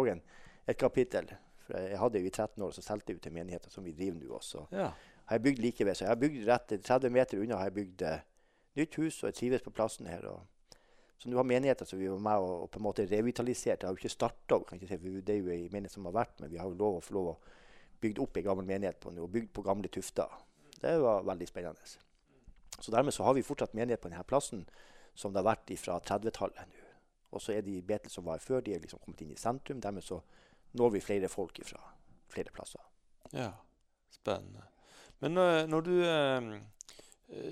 òg 0.00 0.14
et 0.14 0.78
kapittel. 0.80 1.28
For 1.66 1.82
jeg 1.82 1.98
hadde 1.98 2.22
jo 2.22 2.28
i 2.28 2.30
13 2.30 2.62
år, 2.62 2.72
så 2.72 2.82
solgte 2.84 3.12
jeg 3.12 3.18
ut 3.18 3.26
til 3.26 3.34
menigheten 3.34 3.72
som 3.74 3.84
vi 3.84 3.92
driver 3.92 4.22
nå 4.22 4.38
også. 4.38 4.64
Ja. 4.72 4.92
Har 5.26 5.38
jeg 5.38 5.42
bygd 5.42 5.62
like 5.62 5.86
ved. 5.86 5.94
Så 5.94 6.04
jeg 6.04 6.10
har 6.10 6.20
bygd 6.20 6.48
rett 6.48 6.74
30 6.86 7.10
meter 7.10 7.40
unna 7.42 7.58
har 7.60 7.70
jeg 7.70 7.78
bygd 7.80 8.02
uh, 8.06 8.18
nytt 8.78 8.98
hus, 9.00 9.22
og 9.22 9.30
jeg 9.30 9.38
trives 9.40 9.64
på 9.64 9.74
plassen 9.74 10.06
her. 10.06 10.26
og 10.30 10.44
så 11.18 11.30
nå 11.30 11.38
har 11.38 11.48
menigheter 11.48 11.88
som 11.88 11.98
vi 11.98 12.08
var 12.12 12.20
med 12.20 12.44
og, 12.44 12.62
og 12.62 12.70
på 12.70 12.78
en 12.78 12.84
måte 12.84 13.06
revitalisert. 13.08 13.80
Det 13.80 13.88
har 13.88 13.94
jo 13.94 14.00
ikke 14.02 14.12
starta, 14.12 14.58
det 14.76 15.32
er 15.32 15.38
jo 15.38 15.52
en 15.52 15.70
menighet 15.72 15.94
som 15.94 16.04
har 16.04 16.16
vært, 16.18 16.40
men 16.40 16.52
vi 16.52 16.58
har 16.60 16.68
jo 16.68 16.76
lov 16.76 16.98
å 16.98 17.04
få 17.04 17.16
lov 17.16 17.30
å 17.30 17.36
bygge 18.04 18.22
opp 18.22 18.36
en 18.36 18.44
gammel 18.50 18.68
menighet 18.68 19.00
på 19.00 19.14
og 19.14 19.30
bygd 19.32 19.52
på 19.56 19.64
gamle 19.64 19.88
tufter. 19.88 20.36
Det 20.76 20.92
var 21.00 21.24
veldig 21.24 21.48
spennende. 21.48 21.94
Så 22.76 22.92
dermed 22.92 23.14
så 23.16 23.24
har 23.24 23.34
vi 23.34 23.46
fortsatt 23.46 23.74
menighet 23.74 24.02
på 24.02 24.12
denne 24.12 24.26
plassen 24.28 24.66
som 25.16 25.32
det 25.32 25.40
har 25.40 25.54
vært 25.54 25.72
fra 25.80 25.96
30-tallet 26.04 26.68
nå. 26.68 26.82
Og 27.34 27.42
så 27.42 27.56
er 27.56 27.64
de 27.64 27.80
Betel 27.84 28.12
som 28.12 28.24
var 28.28 28.38
før, 28.40 28.60
de 28.64 28.76
er 28.76 28.80
liksom 28.84 29.00
kommet 29.02 29.20
inn 29.24 29.32
i 29.32 29.40
sentrum. 29.40 29.80
Dermed 29.82 30.04
så 30.04 30.20
når 30.76 30.94
vi 30.94 31.04
flere 31.04 31.28
folk 31.32 31.58
fra 31.64 31.80
flere 32.32 32.52
plasser. 32.54 32.80
Ja, 33.32 33.50
spennende. 34.12 34.68
Men 35.24 35.38
uh, 35.40 35.62
når 35.68 35.86
du 35.86 35.94
uh, 36.02 36.50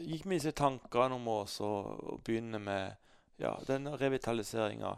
gikk 0.04 0.26
med 0.26 0.38
disse 0.38 0.54
tankene 0.56 1.16
om 1.16 1.30
å 1.30 1.40
begynne 2.24 2.60
med 2.62 3.00
ja, 3.40 3.54
denne 3.66 3.96
revitaliseringa, 3.98 4.92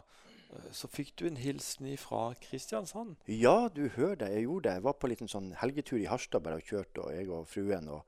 eh, 0.53 0.67
så 0.75 0.89
fikk 0.91 1.15
du 1.17 1.25
en 1.27 1.39
hilsen 1.41 1.89
fra 1.97 2.35
Kristiansand? 2.41 3.15
Ja, 3.25 3.69
du 3.73 3.87
hører 3.95 4.19
det. 4.21 4.29
Jeg 4.35 4.45
gjorde 4.45 4.69
det. 4.69 4.75
Jeg 4.75 4.85
var 4.85 4.93
på 4.93 5.07
en 5.07 5.13
liten 5.15 5.31
sånn 5.31 5.49
helgetur 5.57 5.97
i 5.97 6.05
Harstad 6.05 6.45
bare 6.45 6.61
og 6.61 6.69
kjørte, 6.69 7.01
og 7.01 7.15
jeg 7.15 7.31
og 7.33 7.49
fruen. 7.49 7.89
og 7.89 8.05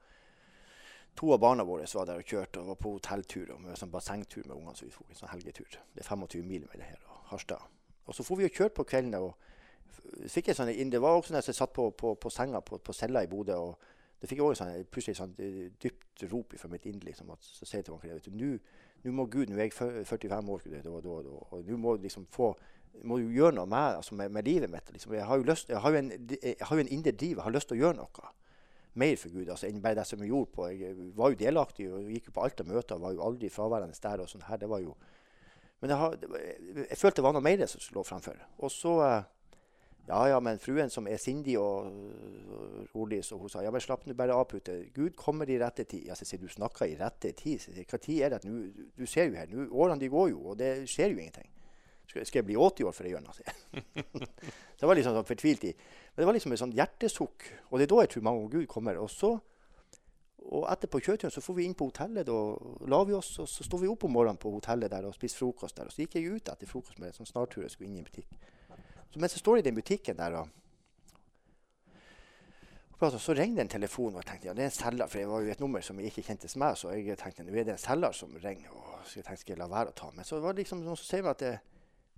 To 1.19 1.33
av 1.33 1.41
barna 1.41 1.65
våre 1.65 1.87
var 1.93 2.05
der 2.07 2.21
og 2.21 2.29
kjørte 2.29 2.61
og 2.61 2.69
var 2.69 2.79
på 2.79 2.93
hotelltur 2.93 3.55
og 3.55 3.63
med 3.63 3.79
sånn 3.79 3.91
bassengtur 3.91 4.45
med 4.45 4.55
ungene. 4.55 4.75
så 4.77 4.85
vi 4.85 4.93
tok 4.93 5.09
en 5.09 5.21
sånn 5.23 5.33
helgetur. 5.33 5.79
Det 5.95 6.05
er 6.05 6.09
25 6.13 6.45
mil 6.45 6.67
med 6.69 6.77
det 6.77 6.91
her 6.91 7.01
og 7.09 7.31
Harstad. 7.33 7.65
Og 8.05 8.15
så 8.15 8.23
får 8.23 8.37
vi 8.37 8.45
og 8.45 8.59
kjørte 8.61 8.77
på 8.77 8.89
kveldene. 8.93 9.19
og 9.19 10.29
fikk 10.29 10.47
jeg 10.47 10.55
sånn, 10.55 10.89
Det 10.89 11.01
var 11.01 11.17
også 11.17 11.33
når 11.33 11.47
jeg 11.47 11.55
satt 11.55 11.73
på, 11.73 11.89
på, 11.91 12.15
på 12.15 12.29
senga 12.29 12.61
på, 12.61 12.77
på 12.77 12.93
cella 12.93 13.23
i 13.23 13.27
Bodø. 13.27 13.55
og 13.55 13.77
det 14.19 14.27
fikk 14.27 14.41
jeg 14.41 14.45
også 14.45 14.65
sånn, 14.65 14.87
plutselig 14.91 15.17
sånn 15.19 15.35
dypt 15.79 16.25
rop 16.31 16.55
fra 16.59 16.69
mitt 16.71 16.87
indre. 16.89 17.07
Liksom, 17.11 17.29
at, 17.31 17.45
så 17.45 17.67
sier 17.67 17.79
jeg 17.79 17.87
til 17.87 18.35
noen 18.35 18.59
nå 18.99 19.13
må 19.15 19.29
Gud, 19.31 19.47
nå 19.47 19.55
er 19.55 19.69
jeg 19.69 20.03
45 20.09 20.49
år, 20.51 20.65
og 20.91 21.63
nå 21.63 21.77
må 21.79 21.95
liksom 22.03 22.25
få 22.31 22.51
må 23.05 23.19
du 23.21 23.29
gjøre 23.31 23.53
noe 23.55 23.69
med, 23.69 23.99
altså 23.99 24.15
med, 24.17 24.33
med 24.33 24.47
livet 24.47 24.71
mitt. 24.71 24.91
Liksom. 24.91 25.13
Jeg 25.13 25.27
har 25.29 25.39
jo, 25.39 25.45
lyst, 25.47 25.69
jeg 25.69 25.79
har 25.79 25.93
jo 25.93 26.01
en, 26.01 26.11
har 26.41 26.75
jo 26.75 26.83
en 26.83 26.91
indre 26.91 27.13
driv. 27.13 27.37
Jeg 27.37 27.45
har 27.45 27.53
lyst 27.53 27.69
til 27.69 27.77
å 27.77 27.81
gjøre 27.83 27.99
noe 28.01 28.31
mer 28.99 29.15
for 29.21 29.31
Gud 29.31 29.51
altså, 29.53 29.67
enn 29.69 29.81
bare 29.83 29.99
det 29.99 30.05
som 30.09 30.23
jeg 30.23 30.31
gjorde. 30.33 30.51
på. 30.55 30.67
Jeg 30.73 31.09
var 31.15 31.31
jo 31.31 31.39
delaktig 31.39 31.87
og 31.93 32.09
gikk 32.11 32.29
jo 32.29 32.35
på 32.35 32.43
alt 32.43 32.63
av 32.63 32.69
møter. 32.71 32.95
og 32.95 33.05
Var 33.05 33.15
jo 33.15 33.25
aldri 33.27 33.51
fraværende 33.53 33.99
der. 34.03 34.23
og 34.23 34.31
sånn 34.31 34.47
her, 34.49 34.61
det 34.61 34.69
var 34.69 34.83
jo... 34.83 34.95
Men 35.79 35.93
jeg, 35.93 35.99
har, 36.01 36.15
jeg, 36.89 36.97
følte 36.99 37.21
det 37.21 37.23
var 37.23 37.35
noe 37.37 37.45
mer 37.45 37.65
som 37.71 37.83
lå 37.95 38.03
fremfor. 38.03 38.41
Og 38.57 38.73
så 38.73 38.95
uh, 38.99 39.29
ja, 40.07 40.21
ja, 40.31 40.39
men 40.41 40.57
fruen 40.61 40.89
som 40.89 41.07
er 41.07 41.19
sindig 41.21 41.57
og, 41.61 41.91
og 42.55 42.95
rolig, 42.95 43.19
så 43.25 43.37
hun 43.37 43.51
sa 43.51 43.61
ja, 43.61 43.71
men 43.73 43.83
slapp 43.83 44.07
nå 44.07 44.15
bare 44.17 44.33
av, 44.33 44.47
Pute. 44.49 44.79
Gud 44.95 45.13
kommer 45.19 45.49
i 45.49 45.59
rette 45.61 45.85
tid. 45.85 46.07
Ja, 46.09 46.17
så 46.17 46.25
sier 46.25 46.41
du 46.41 46.49
snakker 46.49 46.89
i 46.89 46.97
rette 46.97 47.33
tid. 47.37 47.61
Så 47.61 47.75
sier, 47.75 47.85
Hva 47.85 47.99
tid 48.01 48.23
er 48.25 48.33
det? 48.33 48.41
Nu, 48.49 48.87
du 48.97 49.05
ser 49.05 49.29
jo 49.29 49.37
her, 49.37 49.51
nu, 49.53 49.67
årene 49.69 50.01
de 50.01 50.09
går 50.09 50.31
jo, 50.31 50.41
og 50.49 50.57
det 50.61 50.71
skjer 50.89 51.13
jo 51.13 51.21
ingenting. 51.21 51.51
Skal, 52.09 52.25
skal 52.25 52.41
jeg 52.41 52.47
bli 52.47 52.57
80 52.57 52.89
år 52.89 52.95
for 52.97 53.05
å 53.05 53.11
gjøre 53.11 53.27
noe? 53.27 53.37
så 54.73 54.81
jeg 54.81 54.89
var 54.89 54.97
liksom 54.97 55.19
sånn 55.19 55.29
fortvilt 55.29 55.67
i. 55.69 55.75
Men 56.15 56.23
det 56.23 56.29
var 56.31 56.37
liksom 56.39 56.55
et 56.55 56.63
sånt 56.63 56.79
hjertesukk. 56.79 57.45
Og 57.69 57.77
det 57.77 57.85
er 57.85 57.93
da 57.93 58.01
jeg 58.01 58.13
tror 58.15 58.25
mange 58.25 58.49
Gud 58.55 58.65
kommer. 58.71 58.97
Og 59.03 59.11
så 59.13 59.35
og 60.49 60.65
etterpå 60.71 61.01
kjøreturen 61.03 61.33
så 61.33 61.43
får 61.45 61.57
vi 61.59 61.65
inn 61.67 61.75
på 61.77 61.85
hotellet. 61.91 62.25
Da 62.25 62.87
la 62.89 62.99
vi 63.05 63.13
oss, 63.13 63.35
og 63.43 63.49
så 63.49 63.65
sto 63.65 63.77
vi 63.77 63.89
opp 63.91 64.07
om 64.07 64.15
morgenen 64.15 64.39
på 64.41 64.51
hotellet 64.55 64.89
der 64.89 65.05
og 65.05 65.13
spiste 65.13 65.37
frokost 65.43 65.77
der. 65.77 65.89
Og 65.89 65.93
så 65.93 66.01
gikk 66.01 66.17
jeg 66.17 66.31
ut 66.33 66.49
etter 66.49 66.69
frokost 66.69 66.97
med 67.01 67.11
en 67.11 67.19
sånn 67.19 67.29
snartur 67.29 67.65
jeg 67.65 67.75
skulle 67.75 67.91
inn 67.91 67.99
i 67.99 68.01
en 68.01 68.07
butikk. 68.07 68.31
Så 69.09 69.19
mens 69.19 69.33
jeg 69.33 69.39
står 69.39 69.59
i 69.59 69.65
den 69.65 69.75
butikken 69.75 70.17
der 70.17 70.37
og, 70.37 70.49
og 72.99 73.15
så 73.15 73.33
ringer 73.33 73.55
det 73.55 73.61
en 73.61 73.69
telefon, 73.79 74.15
og 74.15 74.23
jeg 74.23 74.27
tenkte 74.27 74.47
ja, 74.49 74.53
det 74.53 74.63
er 74.65 74.71
en 74.71 74.75
selger. 74.75 75.07
For 75.07 75.19
det 75.19 75.27
var 75.29 75.41
jo 75.41 75.51
et 75.51 75.59
nummer 75.63 75.81
som 75.81 75.99
ikke 76.03 76.23
kjentes 76.27 76.55
meg, 76.59 76.77
så 76.77 76.91
jeg 76.91 77.17
tenkte 77.17 77.45
nå 77.47 77.53
er 77.55 77.69
det 77.69 77.77
en 77.77 77.81
selger 77.81 78.11
som 78.11 78.33
ringer. 78.43 78.69
og 78.75 79.05
så 79.05 79.19
jeg 79.19 79.25
tenkte 79.25 79.41
skal 79.41 79.55
jeg 79.55 79.61
la 79.61 79.69
være 79.71 79.93
å 79.93 79.95
ta. 79.95 80.09
Men 80.15 80.27
så 80.27 80.39
var 80.43 80.53
det 80.53 80.65
liksom 80.65 80.83
noen 80.83 80.99
som 80.99 81.07
sier 81.07 81.23
meg 81.23 81.37
at 81.37 81.45
det, 81.45 81.53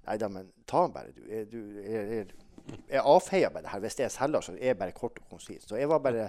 nei 0.07 0.15
da, 0.17 0.31
men 0.33 0.49
ta 0.67 0.81
den 0.87 0.95
bare. 0.95 1.13
du. 1.13 1.21
Er, 1.29 1.45
du 1.45 1.59
er, 1.83 2.15
er, 2.21 2.33
jeg 2.89 3.03
avfeier 3.13 3.53
bare 3.53 3.67
det 3.67 3.75
her. 3.75 3.83
Hvis 3.85 3.99
det 3.99 4.07
er 4.07 4.15
selger, 4.15 4.41
så 4.41 4.57
er 4.57 4.73
jeg 4.73 4.79
bare 4.81 4.97
kort 4.97 5.21
og 5.21 5.29
konsis. 5.29 5.69
Så 5.69 5.77
jeg 5.77 5.89
var 5.89 6.01
bare, 6.01 6.27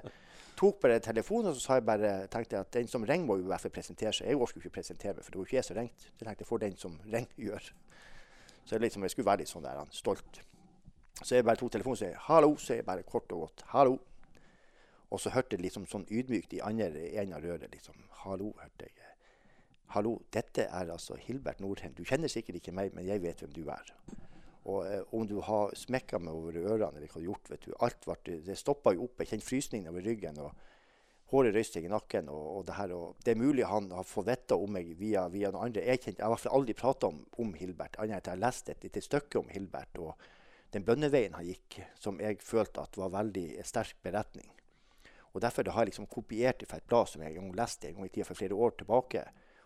tok 0.61 0.81
bare 0.85 1.01
telefonen 1.01 1.51
og 1.51 1.57
så 1.57 1.81
jeg 1.81 1.87
bare, 1.89 2.13
tenkte 2.29 2.57
jeg 2.57 2.69
at 2.69 2.75
den 2.77 2.89
som 2.89 3.09
ringer, 3.09 3.27
må 3.27 3.41
jo 3.41 3.49
i 3.49 3.51
hvert 3.55 3.65
fall 3.65 3.73
presentere 3.73 4.13
seg. 4.13 4.29
Jeg 4.29 4.37
orker 4.37 4.61
ikke 4.61 4.77
presentere 4.79 5.17
meg, 5.17 5.25
for 5.25 5.33
det 5.33 5.41
var 5.41 5.49
ikke 5.49 5.59
jeg 5.59 5.69
som 5.71 5.81
ringte. 5.81 6.13
Jeg 6.13 6.29
tenkte 6.29 6.45
jeg 6.45 6.53
får 6.53 6.65
den 6.69 6.79
som 6.85 7.01
ringer, 7.07 7.37
gjør. 7.49 7.73
Så 8.65 8.75
jeg, 8.77 8.81
liksom, 8.85 9.03
jeg 9.03 9.17
skulle 9.17 9.31
være 9.33 9.43
litt 9.43 9.51
sånn 9.51 9.65
der, 9.65 9.85
stolt. 9.97 10.43
Så 11.21 11.37
jeg 11.37 11.45
bare 11.45 11.61
tok 11.61 11.73
telefonen 11.73 11.93
og 11.93 11.99
sa 11.99 12.25
'hallo', 12.27 12.57
så 12.57 12.75
jeg 12.75 12.85
bare 12.85 13.03
kort 13.03 13.33
og 13.33 13.41
godt 13.41 13.65
'hallo'. 13.67 13.99
Og 15.11 15.21
så 15.21 15.31
hørte 15.31 15.57
jeg 15.57 15.61
liksom 15.61 15.87
sånn 15.87 16.07
ydmykt 16.11 16.53
i 16.53 16.61
andre 16.65 16.89
enden 16.89 17.37
av 17.37 17.43
røret 17.45 17.71
liksom 17.73 17.95
'hallo', 18.11 18.55
hørte 18.63 18.89
jeg. 18.89 19.13
'Hallo, 19.93 20.23
dette 20.33 20.63
er 20.63 20.93
altså 20.93 21.15
Hilbert 21.21 21.61
Nordheim. 21.61 21.95
Du 21.95 22.05
kjenner 22.05 22.29
sikkert 22.29 22.55
ikke 22.55 22.73
meg, 22.73 22.95
men 22.95 23.07
jeg 23.07 23.23
vet 23.23 23.41
hvem 23.41 23.53
du 23.53 23.69
er.' 23.69 23.93
Og 24.65 24.87
eh, 24.87 25.03
om 25.13 25.27
du 25.27 25.41
har 25.41 25.73
smekka 25.75 26.19
meg 26.23 26.35
over 26.35 26.57
ørene 26.57 26.97
eller 26.97 27.09
hva 27.09 27.19
du 27.19 27.25
har 27.25 27.31
gjort, 27.33 27.51
vet 27.51 27.65
du, 27.67 27.73
alt 27.83 28.05
ble, 28.07 28.37
det 28.47 28.59
stoppa 28.59 28.93
jo 28.95 29.09
opp. 29.09 29.19
Jeg 29.19 29.33
kjente 29.33 29.47
frysningen 29.47 29.91
over 29.91 30.05
ryggen. 30.07 30.39
og 30.39 30.53
Håret 31.33 31.55
røyste 31.57 31.81
i 31.81 31.89
nakken. 31.91 32.29
Og, 32.29 32.45
og, 32.59 32.67
det 32.69 32.77
her, 32.77 32.95
og 32.95 33.17
det 33.25 33.35
er 33.35 33.41
mulig 33.41 33.67
han 33.67 33.91
har 33.91 34.07
fått 34.07 34.29
vite 34.29 34.55
om 34.55 34.71
meg 34.77 34.93
via, 35.01 35.27
via 35.33 35.51
noen 35.51 35.67
andre. 35.67 35.83
Jeg, 35.89 36.03
kjente, 36.05 36.21
jeg 36.21 36.27
har 36.27 36.31
i 36.31 36.37
hvert 36.37 36.45
fall 36.45 36.61
aldri 36.61 36.77
prata 36.79 37.11
om, 37.11 37.19
om, 37.43 37.53
Hilbert, 37.59 37.99
annet 37.99 38.15
enn 38.15 38.21
at 38.21 38.31
jeg 38.31 38.37
har 38.37 38.45
lest 38.45 38.71
et 38.71 38.87
lite 38.87 39.03
stykke 39.03 39.43
om 39.43 39.51
Hilbert. 39.51 39.99
og 39.99 40.15
den 40.73 40.85
bønneveien 40.85 41.35
han 41.37 41.47
gikk, 41.47 41.79
som 42.01 42.21
jeg 42.21 42.41
følte 42.41 42.85
at 42.85 42.97
var 42.97 43.13
veldig 43.13 43.47
sterk 43.69 43.99
beretning. 44.05 44.49
Og 45.33 45.41
Derfor 45.41 45.65
har 45.71 45.83
jeg 45.83 45.93
liksom 45.93 46.07
kopiert 46.07 46.61
det 46.61 46.69
fra 46.69 46.77
et 46.81 46.87
blad 46.89 47.09
som 47.09 47.23
jeg 47.25 47.41
leste 47.57 47.89
en 47.89 47.97
gang 47.97 48.07
i 48.07 48.13
tida 48.13 48.29
for 48.29 48.37
flere 48.37 48.55
år 48.55 48.77
tilbake. 48.79 49.25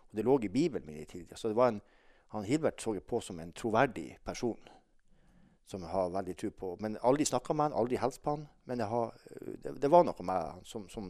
Og 0.09 0.15
Det 0.15 0.25
lå 0.25 0.39
i 0.43 0.49
Bibelen 0.49 0.87
min 0.87 1.01
i 1.01 1.05
tida. 1.05 1.35
Så 1.35 1.47
det 1.47 1.55
var 1.55 1.67
en, 1.67 1.81
han 2.27 2.43
Hilbert 2.43 2.81
så 2.81 2.93
jeg 2.93 3.03
på 3.03 3.21
som 3.21 3.39
en 3.39 3.51
troverdig 3.51 4.17
person 4.23 4.59
som 5.67 5.83
jeg 5.83 5.91
har 5.91 6.09
veldig 6.09 6.35
tro 6.37 6.49
på. 6.49 6.75
Men 6.79 6.97
aldri 7.03 7.25
snakka 7.25 7.53
med 7.53 7.67
han, 7.67 7.73
aldri 7.79 7.97
hilst 7.99 8.21
på 8.23 8.35
han. 8.37 8.47
Men 8.63 8.79
har, 8.79 9.11
det, 9.63 9.75
det, 9.81 9.91
var 9.91 10.05
noe 10.07 10.23
med 10.23 10.45
han 10.53 10.63
som, 10.63 10.87
som, 10.89 11.09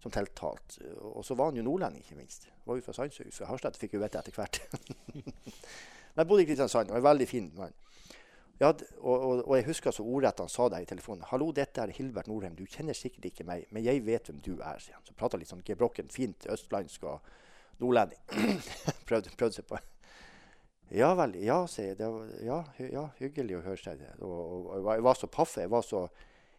som 0.00 0.12
tiltalte. 0.12 0.80
Og 0.96 1.24
så 1.24 1.36
var 1.36 1.50
han 1.50 1.60
jo 1.60 1.66
nordlending, 1.66 2.04
ikke 2.04 2.16
minst. 2.16 2.48
Var 2.64 2.78
jo 2.78 2.86
fra 2.86 2.96
Sandsøy. 2.96 3.28
Fra 3.34 3.50
Harstad 3.50 3.76
fikk 3.76 3.98
jo 3.98 4.00
vite 4.00 4.22
etter 4.22 4.32
hvert. 4.32 4.62
Men 5.12 6.24
jeg 6.24 6.30
bodde 6.30 6.46
i 6.46 6.48
Kristiansand, 6.48 6.90
og 6.90 6.96
er 6.96 7.04
veldig 7.04 7.28
fin 7.28 7.52
mann. 7.58 7.76
Ja, 8.58 8.72
og, 8.98 9.20
og, 9.22 9.44
og, 9.44 9.52
jeg 9.54 9.68
husker 9.68 9.94
så 9.94 10.02
ordrett 10.02 10.40
han 10.42 10.50
sa 10.50 10.66
det 10.72 10.80
i 10.82 10.88
telefonen. 10.90 11.22
'Hallo, 11.30 11.52
dette 11.54 11.80
er 11.80 11.92
Hilbert 11.94 12.26
Norheim. 12.26 12.56
Du 12.58 12.64
kjenner 12.66 12.96
sikkert 12.96 13.28
ikke 13.30 13.46
meg, 13.46 13.68
men 13.70 13.84
jeg 13.84 14.02
vet 14.06 14.26
hvem 14.26 14.40
du 14.42 14.56
er', 14.58 14.80
sier 14.82 14.96
han. 14.96 15.04
Så 15.06 15.14
prata 15.14 15.38
litt 15.38 15.50
sånn 15.50 15.62
gebrokken, 15.62 16.10
fint 16.10 16.46
østlandsk 16.50 17.04
og 17.06 17.20
nordlending. 17.78 18.18
prøvde, 19.06 19.30
prøvde 19.38 19.60
seg 19.60 19.68
på 19.68 19.78
Ja 20.90 21.12
vel, 21.14 21.36
ja, 21.44 21.60
sier 21.70 21.92
jeg. 21.92 22.00
Var, 22.00 22.32
ja, 22.42 22.58
ja, 22.80 23.04
hyggelig 23.20 23.60
å 23.60 23.62
høre 23.68 23.82
seg. 23.82 24.02
Og, 24.18 24.72
og, 24.72 24.90
jeg 24.90 25.04
var 25.06 25.20
så 25.20 25.28
paff. 25.30 25.54
Jeg 25.60 25.70
var 25.70 25.86
så 25.86 26.08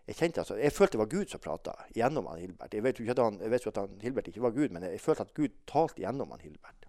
jeg 0.09 0.15
kjente 0.17 0.41
altså, 0.41 0.55
jeg 0.57 0.73
følte 0.73 0.95
det 0.95 0.99
var 1.03 1.09
Gud 1.11 1.29
som 1.29 1.41
prata 1.43 1.73
gjennom 1.93 2.25
han 2.31 2.39
Hilbert. 2.41 2.73
Jeg 2.73 2.81
vet 2.81 2.99
jo 2.99 3.11
at 3.11 3.19
han, 3.21 3.35
vet 3.51 3.65
jo 3.65 3.69
at 3.69 3.77
han, 3.77 3.99
Hilbert 4.01 4.31
ikke 4.31 4.41
var 4.41 4.55
Gud, 4.55 4.71
men 4.73 4.87
jeg 4.87 5.01
følte 5.03 5.27
at 5.27 5.35
Gud 5.37 5.59
talte 5.69 6.01
gjennom 6.01 6.31
han 6.33 6.41
Hilbert. 6.41 6.87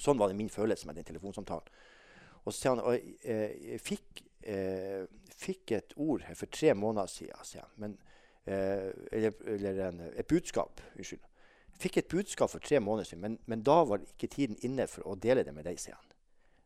Sånn 0.00 0.16
var 0.16 0.30
det 0.30 0.38
min 0.38 0.48
følelse 0.48 0.88
med 0.88 0.96
den 0.96 1.04
telefonsamtalen. 1.04 1.68
Og 2.46 2.54
så 2.54 2.56
sier 2.56 2.72
han, 2.72 2.80
og 2.80 2.94
jeg, 2.94 3.58
jeg 3.74 3.82
fikk 3.82 4.22
eh, 4.46 5.06
fikk 5.36 5.72
et 5.76 5.94
ord 5.96 6.24
for 6.34 6.46
tre 6.52 6.74
måneder 6.74 7.06
siden. 7.10 7.72
Men, 7.76 7.96
eh, 8.46 8.92
eller, 9.12 9.32
eller 9.46 9.80
en, 9.88 10.00
et 10.16 10.26
budskap. 10.26 10.80
Unnskyld. 10.96 11.24
Fikk 11.76 11.96
et 12.00 12.08
budskap 12.08 12.50
for 12.50 12.58
tre 12.64 12.80
måneder 12.80 13.04
siden, 13.04 13.22
men, 13.22 13.38
men, 13.46 13.62
da 13.62 13.82
var 13.84 14.00
ikke 14.00 14.30
tiden 14.32 14.56
inne 14.64 14.86
for 14.88 15.04
å 15.04 15.16
dele 15.20 15.44
det 15.44 15.52
med 15.52 15.66
deg, 15.68 15.80
sier 15.80 15.98
han. 15.98 16.14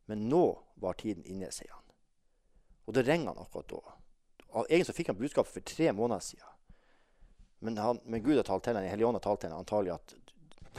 Men 0.07 0.29
nå 0.31 0.45
var 0.83 0.99
tiden 0.99 1.27
inne, 1.27 1.51
sier 1.55 1.73
han. 1.75 1.87
Og 2.87 2.95
det 2.95 3.07
ringer 3.09 3.33
han 3.33 3.43
akkurat 3.43 3.73
da. 3.73 3.97
Egentlig 4.69 4.95
fikk 4.95 5.11
han 5.11 5.19
budskapet 5.19 5.53
for 5.55 5.67
tre 5.67 5.91
måneder 5.95 6.23
siden. 6.23 6.47
Men, 7.61 7.77
han, 7.79 7.99
men 8.07 8.23
Gud 8.23 8.39
har 8.39 8.47
talt 8.47 8.65
til 8.65 8.79
ham, 8.79 8.87
Helligånd 8.87 9.19
har 9.19 9.25
talt 9.25 9.43
til 9.43 9.53
ham 9.53 9.61
antagelig 9.61 9.93
at 9.99 10.15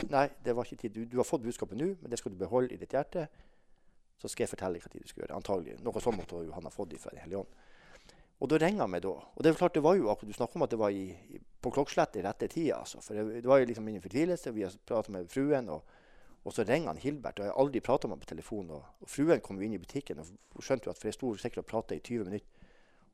nei, 0.09 0.25
det 0.43 0.55
var 0.55 0.65
ikke 0.65 0.81
tid. 0.81 0.95
Du, 0.95 1.03
du 1.05 1.19
har 1.19 1.27
fått 1.27 1.43
budskapet 1.43 1.77
nå, 1.77 1.91
men 1.99 2.11
det 2.11 2.19
skal 2.19 2.33
du 2.33 2.39
beholde 2.39 2.73
i 2.73 2.79
ditt 2.79 2.95
hjerte 2.95 3.27
så 4.21 4.29
skal 4.29 4.45
jeg 4.45 4.53
fortelle 4.53 4.81
hva 4.81 4.91
du 4.93 5.01
skal 5.10 5.23
gjøre. 5.23 5.38
Antagelig. 5.39 5.79
Noe 5.81 6.01
sånt 6.03 6.19
måtte 6.19 6.41
han 6.53 6.67
ha 6.67 6.73
fått 6.73 6.93
fra 7.01 7.13
Den 7.15 7.23
hellige 7.23 7.41
ånd. 7.41 7.55
Og 8.41 8.49
da 8.49 8.57
ringer 8.62 8.84
han 8.84 8.91
meg 8.93 9.01
da. 9.05 9.13
Og 9.13 9.41
det 9.41 9.51
er 9.51 9.57
klart 9.57 9.75
det 9.77 9.84
var 9.86 9.97
jo 9.97 10.10
akkurat, 10.10 10.29
Du 10.29 10.38
snakker 10.38 10.57
om 10.57 10.65
at 10.65 10.71
det 10.73 10.79
var 10.81 10.93
i, 10.93 11.39
på 11.62 11.71
klokkeslett 11.73 12.17
i 12.17 12.23
rette 12.25 12.47
tida. 12.49 12.79
Altså. 12.81 13.01
For 13.01 13.17
det, 13.17 13.41
det, 13.41 13.49
var 13.49 13.62
jo 13.62 13.67
liksom 13.69 13.86
min 13.86 14.01
fortvilelse. 14.01 14.53
Vi 14.53 14.63
har 14.65 14.77
prata 14.86 15.13
med 15.13 15.29
fruen, 15.29 15.69
og, 15.69 15.84
og, 16.43 16.53
så 16.53 16.65
ringer 16.65 16.89
han 16.89 17.01
Hilbert. 17.01 17.39
Og 17.39 17.45
jeg 17.45 17.53
har 17.53 17.62
aldri 17.62 17.84
prata 17.86 18.07
med 18.07 18.17
ham 18.17 18.23
på 18.23 18.31
telefon. 18.34 18.71
Og, 18.77 18.86
og, 19.01 19.10
fruen 19.10 19.41
kom 19.45 19.62
jo 19.62 19.67
inn 19.67 19.77
i 19.77 19.81
butikken 19.81 20.21
og 20.21 20.62
skjønte 20.62 20.89
jo 20.89 20.95
at 20.95 21.01
for 21.01 21.10
jeg 21.10 21.17
sto 21.19 21.36
sikkert 21.38 21.65
og 21.65 21.69
prata 21.69 21.97
i 21.97 22.01
20 22.01 22.29
minutter. 22.29 22.69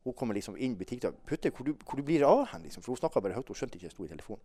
Hun 0.07 0.15
kommer 0.15 0.35
liksom 0.35 0.55
inn 0.55 0.77
i 0.77 0.79
butikken 0.79 1.11
og 1.11 1.19
'Putte, 1.27 1.51
hvor, 1.51 1.67
hvor 1.83 1.99
du 1.99 2.03
blir 2.03 2.23
av 2.23 2.45
hen?' 2.53 2.63
Liksom. 2.63 2.83
For 2.83 2.95
hun 2.95 2.97
snakka 2.97 3.19
bare 3.19 3.35
høyt. 3.35 3.47
Hun 3.47 3.55
skjønte 3.55 3.75
ikke 3.75 3.89
jeg 3.89 3.95
sto 3.95 4.05
i 4.05 4.07
telefonen. 4.07 4.43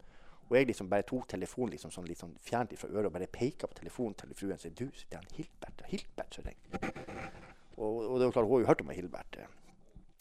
Og 0.50 0.57
jeg 0.59 0.68
liksom 0.68 0.90
bare 0.90 1.07
tok 1.09 1.28
telefonen 1.33 1.72
liksom 1.72 1.92
sånn, 1.94 2.09
sånn 2.18 2.35
fjernt 2.44 2.74
fra 2.78 2.90
øret 2.90 3.09
og 3.09 3.14
bare 3.14 3.31
peka 3.33 3.70
på 3.70 3.78
telefonen 3.78 4.18
til 4.20 4.35
fruen 4.37 4.59
og 4.59 4.61
sa 4.61 4.68
'Du, 4.68 4.87
det 5.11 5.18
er 5.18 5.28
Hilbert.' 5.37 5.85
Hilbert 5.88 6.35
som 6.35 6.44
ringer. 6.44 7.31
Og, 7.76 8.11
og, 8.11 8.18
det 8.18 8.26
var 8.26 8.33
klart, 8.33 8.46
hun 8.46 8.52
har 8.52 8.61
jo 8.61 8.66
hørt 8.66 8.81
om 8.81 8.90
Hilbert. 8.90 9.38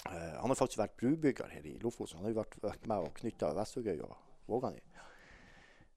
Uh, 0.08 0.14
han 0.14 0.50
har 0.50 0.56
faktisk 0.56 0.80
vært 0.80 0.98
brubygger 0.98 1.52
her 1.52 1.66
i 1.66 1.78
Lofoten. 1.82 2.18
Han 2.18 2.26
har 2.26 2.32
jo 2.32 2.40
vært, 2.40 2.56
vært 2.64 2.88
med 2.88 2.98
og 3.06 3.14
knytta 3.20 3.52
Vestvågøy 3.54 4.00
og 4.02 4.16
Vågane. 4.48 4.80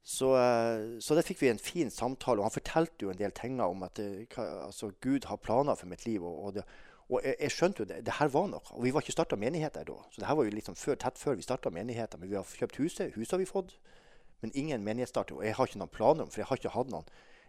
Så, 0.02 0.34
uh, 0.36 0.98
så 1.00 1.14
der 1.16 1.24
fikk 1.24 1.40
vi 1.40 1.48
en 1.48 1.62
fin 1.62 1.90
samtale, 1.90 2.42
og 2.42 2.50
han 2.50 2.58
fortalte 2.58 3.06
jo 3.06 3.12
en 3.12 3.20
del 3.20 3.32
ting 3.32 3.62
om 3.64 3.86
at 3.86 4.02
uh, 4.02 4.66
altså, 4.66 4.90
Gud 5.00 5.24
har 5.30 5.40
planer 5.40 5.78
for 5.78 5.86
mitt 5.86 6.04
liv. 6.04 6.24
og, 6.24 6.44
og 6.44 6.54
det, 6.58 6.66
og 7.08 7.20
jeg, 7.24 7.36
jeg, 7.40 7.52
skjønte 7.52 7.82
jo 7.82 7.88
det, 7.88 8.02
det 8.06 8.18
her 8.18 8.28
var 8.32 8.46
noe. 8.50 8.64
Og 8.76 8.84
vi 8.84 8.92
var 8.92 9.04
ikke 9.04 9.14
starta 9.16 9.36
menigheter 9.40 9.84
da. 9.88 9.96
Så 10.10 10.20
det 10.20 10.28
her 10.28 10.36
var 10.38 10.48
jo 10.48 10.54
liksom 10.54 10.76
før, 10.76 10.96
tett 11.00 11.20
før 11.20 11.36
vi 11.38 11.44
starta 11.44 11.72
menigheter. 11.72 12.20
Men 12.20 12.30
vi 12.30 12.38
har 12.38 12.56
kjøpt 12.60 12.80
huset. 12.80 13.16
Huset 13.16 13.36
har 13.36 13.42
vi 13.42 13.48
fått 13.48 13.74
men 14.44 14.52
ingen 14.52 14.84
menighetsstarter. 14.84 15.38
Og 15.38 15.46
jeg 15.46 15.56
har 15.56 15.70
ikke 15.70 15.80
noen 15.80 15.92
planer 15.92 16.26
om 16.26 16.32
for 16.32 16.42
jeg 16.42 16.50
har 16.50 16.60
ikke 16.60 16.74
hatt 16.74 16.90
noen 16.92 17.06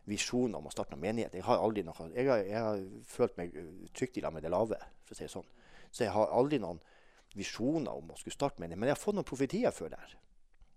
visjoner 0.08 0.62
om 0.62 0.70
å 0.70 0.74
starte 0.74 0.96
noen 0.96 1.04
menighet. 1.04 1.34
Jeg 1.36 1.44
har 1.44 1.60
aldri 1.60 1.84
noe, 1.84 2.10
jeg 2.16 2.30
har, 2.30 2.44
jeg 2.48 2.62
har 2.66 2.84
følt 3.10 3.40
meg 3.40 3.58
trygt 3.98 4.20
i 4.20 4.24
lag 4.24 4.36
med 4.36 4.46
det 4.46 4.54
lave. 4.54 4.80
for 5.04 5.16
å 5.16 5.18
si 5.18 5.26
det 5.26 5.34
sånn. 5.34 5.50
Så 5.92 6.06
jeg 6.06 6.14
har 6.16 6.32
aldri 6.32 6.62
noen 6.64 6.80
visjoner 7.36 7.92
om 7.92 8.14
å 8.14 8.20
skulle 8.20 8.38
starte 8.38 8.64
menighet. 8.64 8.80
Men 8.80 8.92
jeg 8.92 8.96
har 8.96 9.02
fått 9.02 9.18
noen 9.18 9.28
profetier 9.28 9.76
før 9.76 9.92
der. 9.98 10.16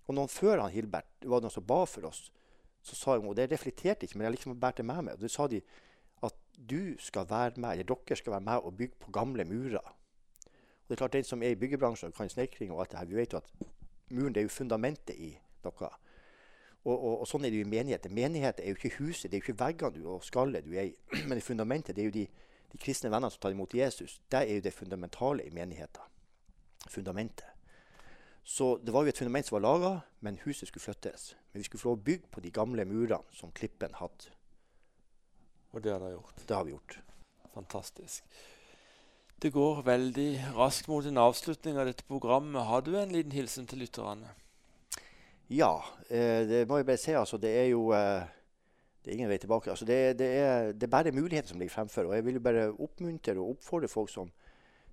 Og 0.08 0.16
noen 0.16 0.32
før 0.32 0.64
han 0.64 0.72
Hilbert 0.72 1.28
var 1.28 1.44
noen 1.44 1.54
som 1.54 1.66
ba 1.68 1.84
for 1.86 2.08
oss, 2.08 2.32
så 2.82 2.96
sa 2.96 3.16
hun, 3.18 3.28
og 3.28 3.36
det 3.36 3.50
reflekterte 3.52 4.06
ikke, 4.06 4.16
men 4.18 4.28
jeg 4.28 4.38
liksom 4.38 4.58
bærte 4.60 4.86
med 4.86 5.04
meg. 5.04 5.18
Og 5.18 5.22
da 5.22 5.30
sa 5.30 5.46
de 5.50 5.60
at 6.24 6.34
du 6.56 6.96
skal 7.02 7.28
være 7.28 7.60
med, 7.60 7.76
eller 7.76 7.88
dere 7.90 8.16
skal 8.18 8.38
være 8.38 8.46
med 8.48 8.64
og 8.64 8.76
bygge 8.78 9.02
på 9.04 9.12
gamle 9.14 9.44
murer. 9.46 9.84
Og 9.84 10.88
det 10.88 10.96
er 10.96 11.02
klart, 11.02 11.12
Den 11.12 11.24
som 11.24 11.42
er 11.42 11.52
i 11.52 11.60
byggebransjen 11.60 12.08
og 12.08 12.16
kan 12.16 12.30
snekring 12.32 12.72
og 12.72 12.80
alt 12.80 12.96
det 12.96 13.10
vi 13.10 13.20
vet 13.20 13.32
jo 13.32 13.42
at 13.42 13.52
muren 14.10 14.32
det 14.32 14.40
er 14.40 14.48
jo 14.48 14.54
fundamentet 14.54 15.18
i 15.20 15.34
noe. 15.64 15.90
Og, 16.84 16.94
og, 16.94 17.14
og, 17.20 17.26
sånn 17.28 17.44
er 17.44 17.52
det 17.52 17.60
jo 17.60 17.66
i 17.66 17.70
menigheter. 17.70 18.12
Menigheter 18.14 18.64
er 18.64 18.72
jo 18.72 18.78
ikke 18.78 19.02
huset, 19.02 19.28
det 19.28 19.38
er 19.38 19.42
jo 19.42 19.46
ikke 19.48 19.60
veggene 19.64 19.98
du 19.98 20.06
og 20.08 20.24
skallet 20.24 20.64
du 20.64 20.76
er 20.76 20.90
i. 20.90 20.94
Men 21.28 21.42
fundamentet 21.44 21.96
det 21.96 22.04
er 22.04 22.10
jo 22.10 22.16
de, 22.20 22.24
de 22.72 22.80
kristne 22.80 23.10
vennene 23.12 23.32
som 23.34 23.42
tar 23.42 23.56
imot 23.56 23.74
Jesus. 23.76 24.20
Det 24.30 24.44
er 24.44 24.60
jo 24.60 24.64
det 24.64 24.74
fundamentale 24.76 25.44
i 25.44 25.52
menigheten. 25.54 26.16
Fundamentet. 26.88 27.48
Så 28.48 28.78
det 28.80 28.94
var 28.94 29.04
jo 29.04 29.12
et 29.12 29.18
fundament 29.18 29.44
som 29.44 29.58
var 29.58 29.64
laga, 29.66 29.90
men 30.24 30.38
huset 30.40 30.70
skulle 30.70 30.80
flyttes. 30.80 31.34
Men 31.52 31.60
vi 31.60 31.66
skulle 31.66 31.82
få 31.82 31.90
lov 31.90 31.98
å 31.98 32.04
bygge 32.06 32.30
på 32.32 32.40
de 32.40 32.52
gamle 32.56 32.86
murene 32.88 33.36
som 33.36 33.52
klippen 33.52 33.92
hadde. 33.98 34.30
Og 35.76 35.84
det 35.84 35.92
har 35.92 36.00
dere 36.00 36.14
gjort? 36.14 36.40
Det 36.48 36.56
har 36.56 36.64
vi 36.64 36.72
gjort. 36.72 36.96
Fantastisk. 37.52 38.38
Det 39.42 39.52
går 39.52 39.82
veldig 39.84 40.30
raskt 40.56 40.88
mot 40.88 41.04
en 41.04 41.20
avslutning 41.20 41.76
av 41.76 41.90
dette 41.90 42.08
programmet. 42.08 42.64
Har 42.64 42.80
du 42.82 42.94
en 42.96 43.12
liten 43.12 43.36
hilsen 43.36 43.68
til 43.68 43.84
lytterne? 43.84 44.32
Ja, 45.48 45.78
eh, 46.10 46.44
det 46.48 46.66
må 46.68 46.76
jeg 46.76 46.86
bare 46.86 47.00
si. 47.00 47.14
Altså, 47.16 47.38
det 47.40 47.54
er 47.56 47.70
jo 47.72 47.92
eh, 47.96 48.26
det 49.04 49.12
er 49.12 49.16
ingen 49.16 49.30
vei 49.30 49.38
tilbake. 49.40 49.70
Altså, 49.70 49.84
det, 49.88 50.18
det, 50.18 50.26
er, 50.26 50.72
det, 50.72 50.82
er, 50.82 50.90
bare 50.90 51.12
muligheter 51.12 51.48
som 51.48 51.58
ligger 51.58 51.72
fremfor. 51.72 52.02
Og 52.02 52.14
jeg 52.14 52.24
vil 52.24 52.34
jo 52.34 52.40
bare 52.40 52.70
oppmuntre 52.72 53.32
og 53.38 53.50
oppfordre 53.50 53.88
folk 53.88 54.10
som, 54.10 54.30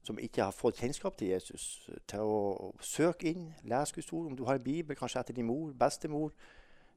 som 0.03 0.19
ikke 0.19 0.43
har 0.43 0.55
fått 0.55 0.79
kjennskap 0.79 1.17
til 1.17 1.33
Jesus, 1.33 1.89
til 2.07 2.23
å 2.23 2.69
søke 2.79 3.27
inn, 3.33 3.49
lese 3.67 3.97
Guds 3.97 4.13
ord. 4.13 4.29
Om 4.29 4.37
du 4.37 4.45
har 4.47 4.55
en 4.55 4.63
bibel, 4.63 4.95
kanskje 4.95 5.19
etter 5.19 5.35
din 5.35 5.49
mor, 5.49 5.73
bestemor 5.75 6.31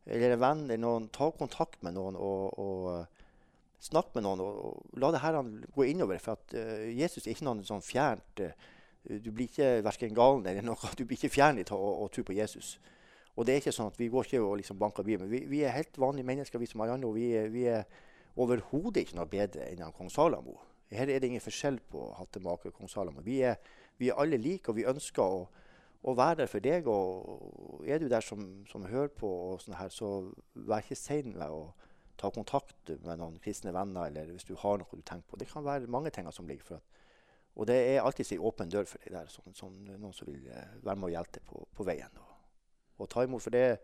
eller 0.07 0.37
en 0.37 0.41
venn, 0.41 0.63
eller 0.69 0.81
noen, 0.81 1.09
ta 1.13 1.27
kontakt 1.37 1.83
med 1.85 1.97
noen 1.99 2.17
og, 2.17 2.55
og 2.63 2.87
uh, 2.95 3.27
snakk 3.83 4.15
med 4.15 4.25
noen. 4.25 4.41
Og, 4.45 4.61
og 4.69 5.03
la 5.03 5.11
det 5.13 5.25
her 5.25 5.41
gå 5.75 5.89
innover. 5.91 6.23
For 6.23 6.39
at 6.39 6.55
uh, 6.55 6.87
Jesus 6.87 7.27
er 7.27 7.35
ikke 7.35 7.49
noe 7.49 7.67
sånn 7.67 7.85
fjernt. 7.85 8.45
Uh, 8.45 9.19
du 9.25 9.33
blir 9.33 9.51
ikke 9.51 9.83
verken 9.85 10.15
galen 10.17 10.47
eller 10.47 10.65
noe. 10.65 10.93
Du 10.99 11.03
blir 11.03 11.19
ikke 11.19 11.35
fjern 11.35 11.59
i 11.59 11.67
å 11.67 12.09
tro 12.15 12.25
på 12.25 12.39
Jesus. 12.39 12.77
Og 13.39 13.47
det 13.47 13.55
er 13.55 13.61
ikke 13.63 13.75
sånn 13.75 13.93
at 13.93 13.99
vi 14.01 14.09
går 14.11 14.27
ikke 14.27 14.41
og 14.43 14.57
liksom 14.59 14.79
banker 14.81 15.07
Bibelen. 15.07 15.31
Vi, 15.31 15.45
vi 15.47 15.61
er 15.63 15.77
helt 15.77 15.99
vanlige 16.01 16.27
mennesker, 16.27 16.59
vi 16.59 16.67
som 16.67 16.83
alle 16.83 16.97
andre. 16.97 17.07
Og 17.07 17.15
vi, 17.15 17.29
vi 17.55 17.69
er 17.71 17.85
overhodet 18.39 19.05
ikke 19.05 19.19
noe 19.19 19.31
bedre 19.31 19.69
enn 19.71 19.95
kong 19.95 20.11
Salamo. 20.11 20.57
Her 20.91 21.07
er 21.07 21.21
det 21.23 21.31
ingen 21.31 21.45
forskjell 21.45 21.79
på 21.93 22.09
hattemaker 22.19 22.73
og 22.73 22.81
kong 22.81 22.91
Salamo. 22.91 23.23
Vi 23.23 23.39
er, 23.47 23.61
vi 24.03 24.11
er 24.11 24.19
alle 24.19 24.41
like, 24.43 24.73
og 24.73 24.81
vi 24.81 24.89
ønsker 24.91 25.23
å, 25.23 25.45
å, 26.03 26.17
være 26.19 26.41
der 26.43 26.51
for 26.51 26.67
deg. 26.67 26.91
Og 26.91 27.87
er 27.87 28.03
du 28.03 28.09
der 28.11 28.27
som, 28.27 28.43
som 28.71 28.89
hører 28.91 29.15
på, 29.15 29.31
sånn 29.63 29.79
her, 29.79 29.95
så 29.95 30.33
vær 30.59 30.83
ikke 30.83 30.99
sein 30.99 31.31
med 31.37 31.47
å 31.47 31.69
ta 32.19 32.33
kontakt 32.35 32.91
med 33.05 33.21
noen 33.23 33.39
kristne 33.39 33.71
venner, 33.71 34.11
eller 34.11 34.33
hvis 34.35 34.49
du 34.49 34.57
har 34.59 34.83
noe 34.83 34.99
du 34.99 35.05
tenker 35.07 35.31
på. 35.31 35.39
Det 35.39 35.47
kan 35.53 35.63
være 35.63 35.87
mange 35.87 36.11
ting 36.11 36.27
som 36.35 36.51
ligger 36.51 36.73
for 36.73 36.83
at 36.83 36.97
og 37.59 37.67
det 37.67 37.75
er 37.75 38.05
alltid 38.07 38.37
en 38.37 38.45
åpen 38.47 38.71
dør 38.71 38.87
for 38.87 39.03
deg 39.03 39.17
der, 39.17 39.31
som, 39.35 39.51
som, 39.51 39.73
noen 39.89 40.15
som 40.15 40.29
vil 40.31 40.45
eh, 40.47 40.77
være 40.79 40.95
med 40.95 41.09
og 41.09 41.15
hjelpe 41.17 41.43
på, 41.43 41.65
på 41.75 41.87
veien. 41.89 42.13
Da 42.15 42.28
å 42.99 43.07
ta 43.11 43.25
imot. 43.25 43.43
For 43.43 43.55
det, 43.55 43.79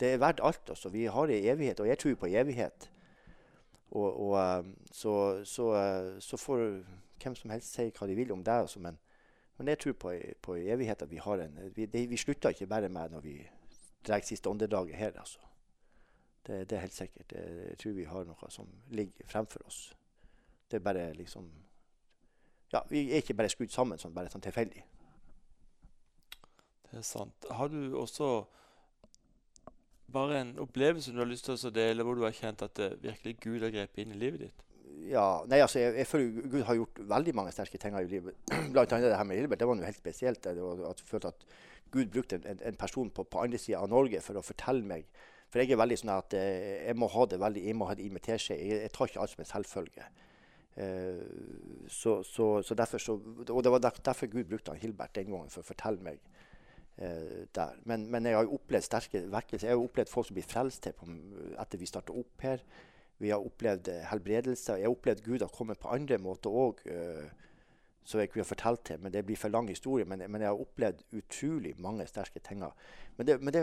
det 0.00 0.12
er 0.12 0.22
verdt 0.22 0.42
alt. 0.44 0.68
Altså. 0.68 0.92
Vi 0.92 1.06
har 1.06 1.26
det 1.26 1.40
i 1.40 1.48
evighet, 1.48 1.80
og 1.80 1.88
jeg 1.88 1.98
tror 1.98 2.14
på 2.20 2.30
evighet. 2.30 2.90
Og, 3.90 4.20
og 4.28 4.58
um, 4.58 4.76
så, 4.92 5.44
så, 5.44 5.66
uh, 5.72 6.20
så, 6.20 6.36
får 6.36 6.64
hvem 7.22 7.34
som 7.38 7.50
helst 7.50 7.76
si 7.76 7.86
hva 7.94 8.08
de 8.10 8.16
vil 8.18 8.32
om 8.34 8.42
det, 8.44 8.52
altså, 8.52 8.80
men, 8.80 8.98
Men 9.58 9.68
jeg 9.68 9.78
tror 9.78 9.92
på, 9.92 10.10
på 10.42 10.54
evighet 10.54 11.02
at 11.02 11.10
vi 11.10 11.16
har 11.16 11.40
en 11.40 11.58
Vi, 11.76 11.86
det, 11.86 12.10
vi 12.10 12.16
slutter 12.16 12.48
ikke 12.48 12.66
bare 12.66 12.88
med 12.88 13.10
når 13.10 13.20
vi 13.20 13.38
drar 14.06 14.20
siste 14.20 14.50
åndedraget 14.50 14.96
her, 14.96 15.12
altså. 15.18 15.38
Det, 16.46 16.70
det, 16.70 16.76
er 16.76 16.80
helt 16.80 16.94
sikkert. 16.94 17.32
Jeg 17.32 17.78
tror 17.78 17.92
vi 17.92 18.04
har 18.04 18.24
noe 18.24 18.50
som 18.50 18.68
ligger 18.90 19.26
fremfor 19.26 19.66
oss. 19.66 19.96
Det 20.70 20.76
er 20.76 20.84
bare 20.84 21.12
liksom 21.12 21.50
Ja, 22.72 22.80
vi 22.90 23.10
er 23.10 23.16
ikke 23.16 23.34
bare 23.34 23.48
skrudd 23.48 23.70
sammen 23.70 23.98
sånn 23.98 24.14
bare 24.14 24.30
sånn 24.30 24.42
tilfeldig. 24.42 24.84
Det 26.90 27.00
er 27.00 27.06
sant. 27.06 27.48
Har 27.50 27.72
du 27.72 27.96
også 27.98 28.30
bare 30.12 30.40
en 30.40 30.54
opplevelse 30.62 31.12
du 31.12 31.18
har 31.20 31.28
lyst 31.28 31.48
til 31.48 31.58
å 31.58 31.74
dele, 31.74 32.04
hvor 32.06 32.16
du 32.16 32.24
har 32.24 32.36
kjent 32.36 32.62
at 32.66 32.78
virkelig 33.02 33.36
Gud 33.42 33.66
har 33.66 33.74
grepet 33.74 34.04
inn 34.04 34.14
i 34.14 34.20
livet 34.20 34.46
ditt? 34.46 34.66
Ja, 35.06 35.44
nei, 35.46 35.60
altså, 35.60 35.78
jeg, 35.78 35.94
jeg, 36.00 36.08
føler 36.08 36.50
Gud 36.50 36.62
har 36.66 36.78
gjort 36.78 37.00
veldig 37.10 37.34
mange 37.36 37.52
sterke 37.54 37.78
ting 37.78 37.94
i 37.98 38.04
livet. 38.10 38.36
Blant 38.72 38.92
annet 38.94 39.10
det 39.10 39.18
her 39.18 39.28
med 39.28 39.38
Hilbert. 39.38 39.60
Det 39.60 39.68
var 39.68 39.78
noe 39.78 39.88
helt 39.88 39.98
spesielt. 39.98 40.46
Var 40.46 40.84
at 40.88 41.02
jeg 41.02 41.10
følte 41.10 41.32
at 41.34 41.46
Gud 41.94 42.12
brukte 42.12 42.40
en, 42.40 42.60
en 42.70 42.78
person 42.78 43.10
på, 43.10 43.26
på 43.30 43.42
andre 43.42 43.60
sida 43.60 43.82
av 43.82 43.90
Norge 43.92 44.22
for 44.24 44.38
å 44.38 44.44
fortelle 44.44 44.86
meg 44.86 45.06
For 45.52 45.62
jeg 45.62 45.74
er 45.74 45.78
veldig 45.78 45.98
sånn 46.00 46.14
at 46.16 46.34
eh, 46.34 46.86
jeg 46.88 46.98
må 46.98 47.08
ha 47.12 47.26
det 47.30 47.38
veldig, 47.38 47.66
jeg 47.68 47.78
må 47.78 47.86
ha 47.86 47.94
det 47.94 48.06
i 48.06 48.10
med 48.10 48.24
teskje. 48.26 48.56
Jeg, 48.58 48.80
jeg 48.86 48.94
tar 48.94 49.10
ikke 49.10 49.20
alt 49.22 49.34
som 49.34 49.44
en 49.44 49.50
selvfølge. 49.52 50.08
Uh, 50.76 51.22
så, 51.88 52.18
så, 52.26 52.46
så, 52.60 52.74
derfor 52.76 53.00
så, 53.00 53.14
og 53.48 53.62
det 53.64 53.70
var 53.72 53.80
derfor 53.80 54.28
Gud 54.28 54.44
brukte 54.50 54.74
han 54.74 54.80
Hilbert 54.82 55.14
den 55.16 55.30
gangen 55.30 55.48
for 55.48 55.62
å 55.62 55.68
fortelle 55.70 56.04
meg 56.04 56.18
der. 56.96 57.74
Men, 57.84 58.06
men, 58.10 58.24
jeg 58.24 58.38
har 58.38 58.46
jo 58.46 58.56
opplevd 58.56 58.86
sterke 58.86 59.20
vekkelser. 59.32 59.68
Jeg 59.68 59.76
har 59.76 59.82
opplevd 59.84 60.08
folk 60.12 60.28
som 60.28 60.36
blir 60.38 60.46
frelst 60.48 60.88
her 60.88 60.94
på, 60.96 61.08
etter 61.60 61.80
vi 61.80 61.88
starta 61.90 62.14
opp 62.16 62.44
her. 62.46 62.62
Vi 63.20 63.32
har 63.32 63.44
opplevd 63.44 63.90
helbredelse. 64.10 64.78
Jeg 64.80 64.88
har 64.88 64.94
opplevd 64.94 65.24
Gud 65.24 65.44
har 65.44 65.52
kommet 65.52 65.80
på 65.80 65.92
andre 65.92 66.16
måter 66.20 66.52
òg, 66.52 66.80
så 68.06 68.20
jeg 68.22 68.30
kunne 68.30 68.46
fortalt 68.48 68.88
det, 68.88 69.00
Men 69.02 69.12
det 69.12 69.26
blir 69.26 69.36
for 69.36 69.52
lang 69.52 69.68
historie. 69.68 70.04
Men, 70.04 70.24
men 70.30 70.40
jeg 70.40 70.48
har 70.48 70.60
opplevd 70.60 71.02
utrolig 71.12 71.74
mange 71.78 72.06
sterke 72.06 72.40
ting. 72.40 72.64
Men 73.16 73.26
men, 73.26 73.44
men 73.44 73.52
det, 73.52 73.62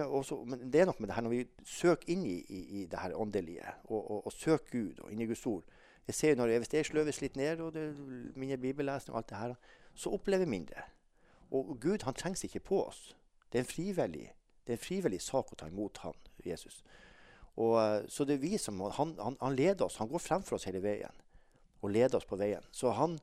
er 0.82 0.86
nok 0.86 1.00
med 1.00 1.08
det 1.08 1.16
her 1.16 1.22
når 1.22 1.30
vi 1.30 1.48
søker 1.66 2.10
inn 2.10 2.26
i, 2.26 2.38
i, 2.50 2.82
i 2.82 2.86
det 2.86 3.00
her 3.00 3.16
åndelige, 3.16 3.66
og, 3.84 4.12
og, 4.12 4.26
og 4.26 4.32
søker 4.32 4.70
Gud 4.72 5.00
og 5.00 5.12
inn 5.12 5.22
i 5.22 5.26
Guds 5.26 5.46
ord 5.46 5.64
jeg 6.08 6.16
ser 6.16 6.36
når 6.36 6.48
jeg, 6.48 6.60
Hvis 6.60 6.74
jeg 6.74 6.86
sløves 6.86 7.22
litt 7.22 7.36
ned, 7.36 7.60
og 7.60 7.74
det, 7.74 7.96
mine 8.36 8.58
bibellesning 8.58 9.14
og 9.14 9.18
alt 9.18 9.30
det 9.30 9.38
her, 9.38 9.56
så 9.96 10.10
opplever 10.10 10.42
jeg 10.44 10.50
mindre. 10.50 10.82
Og 11.52 11.78
Gud 11.82 12.04
han 12.04 12.14
trengs 12.14 12.44
ikke 12.44 12.60
på 12.60 12.86
oss. 12.86 13.16
Det 13.54 13.60
er 13.60 13.68
en 13.68 13.70
frivillig, 13.70 14.32
det 14.66 14.74
er 14.74 14.80
en 14.80 14.82
frivillig 14.82 15.20
sak 15.22 15.52
å 15.54 15.58
ta 15.60 15.68
imot 15.70 16.00
han, 16.02 16.16
Jesus. 16.42 16.80
Og, 17.54 17.76
eh, 17.78 18.08
så 18.10 18.26
det 18.26 18.40
er 18.40 18.42
vi 18.42 18.58
som, 18.58 18.82
han, 18.82 19.14
han, 19.22 19.38
han, 19.38 19.56
leder 19.56 19.86
oss. 19.86 20.00
Han 20.02 20.10
går 20.10 20.24
fremfor 20.24 20.58
oss 20.58 20.66
hele 20.66 20.82
veien 20.82 21.22
og 21.84 21.92
leder 21.94 22.18
oss 22.18 22.26
på 22.26 22.40
veien. 22.40 22.66
Han, 22.98 23.20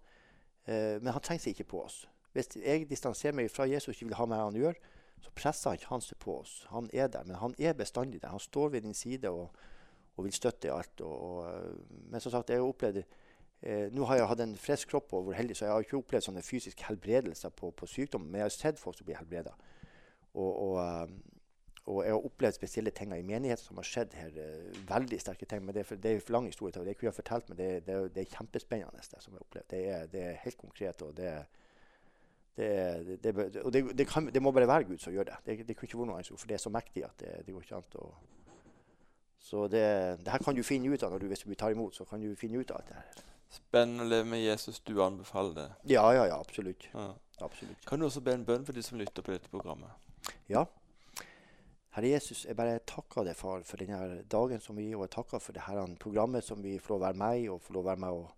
eh, 0.68 1.00
men 1.02 1.10
han 1.10 1.24
trenger 1.24 1.48
seg 1.48 1.56
ikke 1.56 1.72
på 1.72 1.82
oss. 1.82 2.04
Hvis 2.36 2.54
jeg 2.60 2.86
distanserer 2.86 3.34
meg 3.34 3.50
fra 3.50 3.66
Jesus 3.66 3.90
og 3.90 3.96
ikke 3.96 4.12
vil 4.12 4.18
ha 4.20 4.26
med 4.30 4.38
han 4.38 4.60
gjør, 4.60 4.78
så 5.20 5.32
presser 5.34 5.72
han 5.72 5.80
ikke 5.80 5.90
han 5.90 6.04
seg 6.04 6.20
på 6.22 6.36
oss. 6.44 6.52
Han 6.70 6.90
er 6.94 7.10
der, 7.10 7.26
men 7.26 7.40
han 7.40 7.56
er 7.58 7.74
bestandig 7.74 8.22
der. 8.22 8.30
Han 8.30 8.42
står 8.42 8.68
ved 8.76 8.86
din 8.86 8.94
side 8.94 9.28
og, 9.34 9.50
og 10.16 10.24
vil 10.28 10.36
støtte 10.36 10.70
alt. 10.72 11.02
Og, 11.02 11.42
eh, 11.48 11.98
men 12.12 12.22
som 12.22 12.32
sagt, 12.36 12.54
jeg 12.54 12.62
har 12.62 12.68
opplevd 12.70 13.02
eh, 13.02 13.90
Nå 13.92 14.06
har 14.06 14.20
jeg 14.20 14.30
hatt 14.30 14.44
en 14.46 14.56
frisk 14.56 14.94
kropp 14.94 15.12
og 15.16 15.26
vært 15.28 15.42
heldig, 15.42 15.58
så 15.58 15.66
jeg 15.66 15.74
har 15.74 15.88
ikke 15.88 15.98
opplevd 15.98 16.28
sånne 16.28 16.46
fysiske 16.46 16.86
helbredelser 16.86 17.52
på, 17.56 17.72
på 17.74 17.90
sykdom, 17.90 18.28
men 18.28 18.40
jeg 18.40 18.48
har 18.48 18.56
sett 18.56 18.80
folk 18.80 18.98
som 18.98 19.08
blir 19.08 19.18
helbreda. 19.18 19.56
Og, 20.34 20.50
og, 20.62 20.74
eh, 20.84 21.12
og, 21.86 22.02
jeg 22.04 22.12
har 22.12 22.26
opplevd 22.28 22.58
spesielle 22.58 22.90
ting 22.94 23.14
i 23.16 23.22
menigheten 23.22 23.64
som 23.64 23.80
har 23.80 23.88
skjedd 23.88 24.12
her. 24.14 24.36
Uh, 24.36 24.82
veldig 24.90 25.20
sterke 25.20 25.48
ting. 25.48 25.64
Men 25.64 25.74
det 25.74 25.82
er 25.82 25.88
for, 25.88 26.02
det 26.02 26.12
er 26.12 26.20
for 26.20 26.36
lang 26.36 26.46
historie 26.46 26.72
til 26.72 26.86
det. 26.86 26.96
kunne 26.98 27.10
jeg 27.10 27.18
fortalt, 27.18 27.48
men 27.48 27.58
det, 27.58 27.70
det, 27.86 27.96
det 28.14 28.22
er 28.22 28.36
kjempespennende. 28.36 29.00
det 29.00 29.22
som 29.24 29.32
jeg 29.32 29.38
har 29.38 29.46
opplevd. 29.48 29.70
Det 29.70 29.80
er, 29.88 30.06
det 30.12 30.22
er 30.28 30.38
helt 30.44 30.58
konkret. 30.58 31.02
og 31.02 31.16
det 31.16 31.32
det, 32.60 33.62
og 33.64 33.72
det, 33.72 34.06
kan, 34.06 34.26
det, 34.26 34.42
må 34.42 34.50
bare 34.52 34.68
være 34.68 34.84
Gud 34.84 34.98
som 34.98 35.12
gjør 35.12 35.24
det. 35.24 35.36
Det, 35.46 35.68
det 35.68 35.76
kunne 35.76 35.88
ikke 35.88 35.98
vært 35.98 36.10
noe 36.10 36.18
annet, 36.18 36.32
for 36.34 36.50
det 36.50 36.56
er 36.58 36.60
så 36.60 36.72
mektig 36.74 37.04
at 37.06 37.22
det, 37.22 37.54
går 37.54 37.62
ikke 37.62 37.78
an 37.78 37.96
å 38.02 38.10
Så 39.40 39.66
det, 39.72 39.84
her 40.28 40.44
kan 40.44 40.56
du 40.56 40.62
finne 40.66 40.92
ut 40.92 41.02
av 41.02 41.14
når 41.14 41.22
du, 41.22 41.26
hvis 41.30 41.46
du 41.46 41.54
tar 41.54 41.72
imot. 41.72 41.96
så 41.96 42.04
kan 42.04 42.20
du 42.20 42.34
finne 42.36 42.60
ut 42.60 42.70
av 42.70 42.82
alt 42.82 42.90
det 42.90 42.98
her. 42.98 43.24
Spennende 43.50 44.04
å 44.04 44.10
leve 44.10 44.28
med 44.30 44.44
Jesus. 44.44 44.78
Du 44.84 45.00
anbefaler 45.02 45.54
det? 45.56 45.68
Ja, 45.90 46.04
ja, 46.14 46.26
ja, 46.28 46.38
absolutt. 46.38 46.86
Ja. 46.92 47.14
absolutt. 47.40 47.86
Kan 47.86 47.98
du 47.98 48.06
også 48.06 48.20
be 48.20 48.36
en 48.36 48.44
bønn 48.46 48.66
for 48.66 48.76
de 48.76 48.84
som 48.84 49.00
lytter 49.00 49.26
på 49.26 49.34
dette 49.34 49.50
programmet? 49.50 50.09
Ja. 50.48 50.64
Herre 51.90 52.12
Jesus, 52.12 52.44
jeg 52.46 52.56
bare 52.56 52.78
takker 52.86 53.24
deg, 53.26 53.34
far, 53.36 53.64
for 53.66 53.80
denne 53.80 54.22
dagen 54.30 54.60
som 54.62 54.76
vi 54.78 54.92
og 54.94 55.06
jeg 55.06 55.14
takker 55.16 55.42
for 55.42 55.56
dette 55.56 55.86
programmet 55.98 56.44
som 56.46 56.62
vi 56.62 56.76
får 56.78 56.94
lov 56.94 57.00
å 57.00 57.06
være 57.06 57.18
med 57.22 57.40
i, 57.40 57.48
og 57.50 57.62
får 57.64 57.74
lov 57.74 57.82
å 57.82 57.90
være 57.90 58.02
med 58.04 58.20
og 58.20 58.28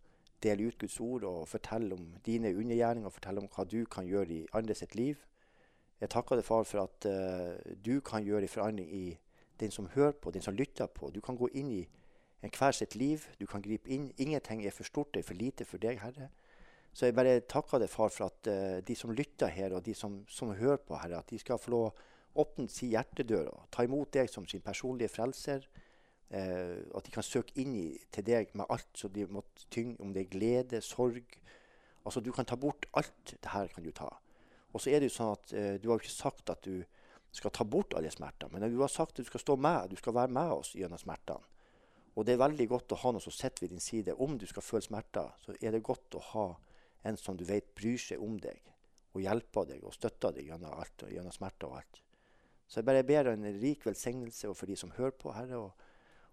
dele 0.42 0.68
ut 0.68 0.78
Guds 0.78 1.00
ord 1.00 1.26
og 1.28 1.48
fortelle 1.48 1.94
om 1.94 2.06
dine 2.26 2.54
undergjerninger 2.54 3.12
fortelle 3.12 3.42
om 3.42 3.50
hva 3.52 3.64
du 3.68 3.84
kan 3.86 4.08
gjøre 4.08 4.32
i 4.32 4.46
andre 4.56 4.74
sitt 4.74 4.96
liv. 4.98 5.20
Jeg 6.00 6.10
takker 6.10 6.40
deg, 6.40 6.46
far, 6.46 6.64
for 6.66 6.82
at 6.82 7.06
uh, 7.06 7.74
du 7.84 8.00
kan 8.00 8.24
gjøre 8.24 8.48
en 8.48 8.54
forandring 8.54 8.88
i 8.90 9.04
den 9.60 9.70
som 9.70 9.86
hører 9.94 10.16
på, 10.18 10.32
den 10.34 10.42
som 10.42 10.56
lytter 10.56 10.86
på. 10.86 11.12
Du 11.14 11.20
kan 11.20 11.36
gå 11.38 11.48
inn 11.54 11.70
i 11.70 11.82
enhver 12.42 12.72
sitt 12.72 12.96
liv. 12.96 13.28
Du 13.38 13.46
kan 13.46 13.62
gripe 13.62 13.90
inn. 13.90 14.10
Ingenting 14.18 14.64
er 14.66 14.74
for 14.74 14.84
stort 14.88 15.14
eller 15.14 15.26
for 15.26 15.38
lite 15.38 15.64
for 15.64 15.78
deg, 15.78 16.00
Herre. 16.02 16.32
Så 16.92 17.08
jeg 17.08 17.16
bare 17.16 17.40
takker 17.48 17.80
deg, 17.80 17.88
far, 17.88 18.10
for 18.12 18.28
at 18.28 18.48
uh, 18.52 18.80
de 18.84 18.96
som 18.96 19.12
lytter 19.16 19.48
her, 19.52 19.72
og 19.72 19.84
de 19.84 19.94
som, 19.96 20.20
som 20.28 20.52
hører 20.52 20.82
på, 20.84 20.96
Herre, 21.00 21.22
at 21.22 21.30
de 21.30 21.38
skal 21.40 21.60
få 21.60 21.72
lov 21.72 22.02
åpne 22.42 22.68
sin 22.72 22.92
hjertedør 22.92 23.50
og 23.52 23.64
ta 23.72 23.84
imot 23.84 24.12
deg 24.16 24.28
som 24.32 24.46
sin 24.48 24.62
personlige 24.64 25.12
frelser. 25.12 25.64
Uh, 26.32 26.84
at 26.96 27.04
de 27.04 27.12
kan 27.12 27.24
søke 27.24 27.56
inn 27.60 27.74
i, 27.76 27.86
til 28.12 28.24
deg 28.24 28.52
med 28.56 28.68
alt 28.72 28.88
som 28.96 29.12
de 29.12 29.24
måtte 29.28 29.68
tynge, 29.72 29.96
om 30.00 30.12
det 30.12 30.26
er 30.26 30.32
glede, 30.32 30.80
sorg. 30.84 31.38
Altså 32.04 32.20
Du 32.20 32.32
kan 32.32 32.48
ta 32.48 32.56
bort 32.56 32.86
alt 32.96 33.36
det 33.36 33.52
her. 33.52 33.68
kan 33.72 33.84
du 33.84 33.92
ta. 33.92 34.08
Og 34.72 34.80
så 34.80 34.90
er 34.90 35.00
det 35.00 35.10
jo 35.10 35.16
sånn 35.16 35.32
at 35.36 35.52
uh, 35.52 35.74
Du 35.80 35.88
har 35.88 35.96
jo 35.96 36.04
ikke 36.04 36.12
sagt 36.12 36.50
at 36.50 36.64
du 36.64 36.82
skal 37.32 37.50
ta 37.50 37.64
bort 37.64 37.94
alle 37.96 38.10
smerter, 38.12 38.50
men 38.52 38.68
du 38.68 38.80
har 38.80 38.92
sagt 38.92 39.16
at 39.16 39.24
du 39.24 39.28
skal 39.28 39.40
stå 39.40 39.56
med, 39.56 39.88
du 39.88 39.96
skal 39.96 40.12
være 40.12 40.28
med 40.28 40.50
oss 40.52 40.74
gjennom 40.76 41.00
smertene. 41.00 41.40
Og 42.12 42.26
det 42.28 42.34
er 42.34 42.42
veldig 42.42 42.66
godt 42.68 42.92
å 42.92 42.98
ha 43.00 43.12
noe 43.14 43.24
som 43.24 43.32
sitter 43.32 43.64
ved 43.64 43.72
din 43.72 43.80
side. 43.80 44.12
Om 44.12 44.36
du 44.36 44.44
skal 44.44 44.64
føle 44.64 44.84
smerter, 44.84 45.30
så 45.40 45.54
er 45.56 45.72
det 45.72 45.80
godt 45.86 46.18
å 46.18 46.20
ha 46.32 46.44
en 47.08 47.18
som 47.18 47.36
du 47.36 47.44
vet 47.48 47.74
bryr 47.74 48.00
seg 48.00 48.22
om 48.22 48.38
deg 48.40 48.60
og 49.12 49.20
hjelper 49.20 49.68
deg 49.68 49.84
og 49.84 49.94
støtter 49.94 50.34
deg 50.36 50.48
gjennom 50.48 50.74
alt, 50.78 51.04
gjennom 51.10 51.34
smerter 51.34 51.68
og 51.68 51.80
alt. 51.82 52.02
Så 52.66 52.80
jeg 52.80 52.88
bare 52.88 53.04
ber 53.04 53.28
en 53.32 53.44
rik 53.60 53.84
velsignelse 53.84 54.52
for 54.56 54.70
de 54.70 54.76
som 54.80 54.94
hører 54.96 55.16
på, 55.20 55.32
Herre, 55.36 55.58
og, 55.60 55.88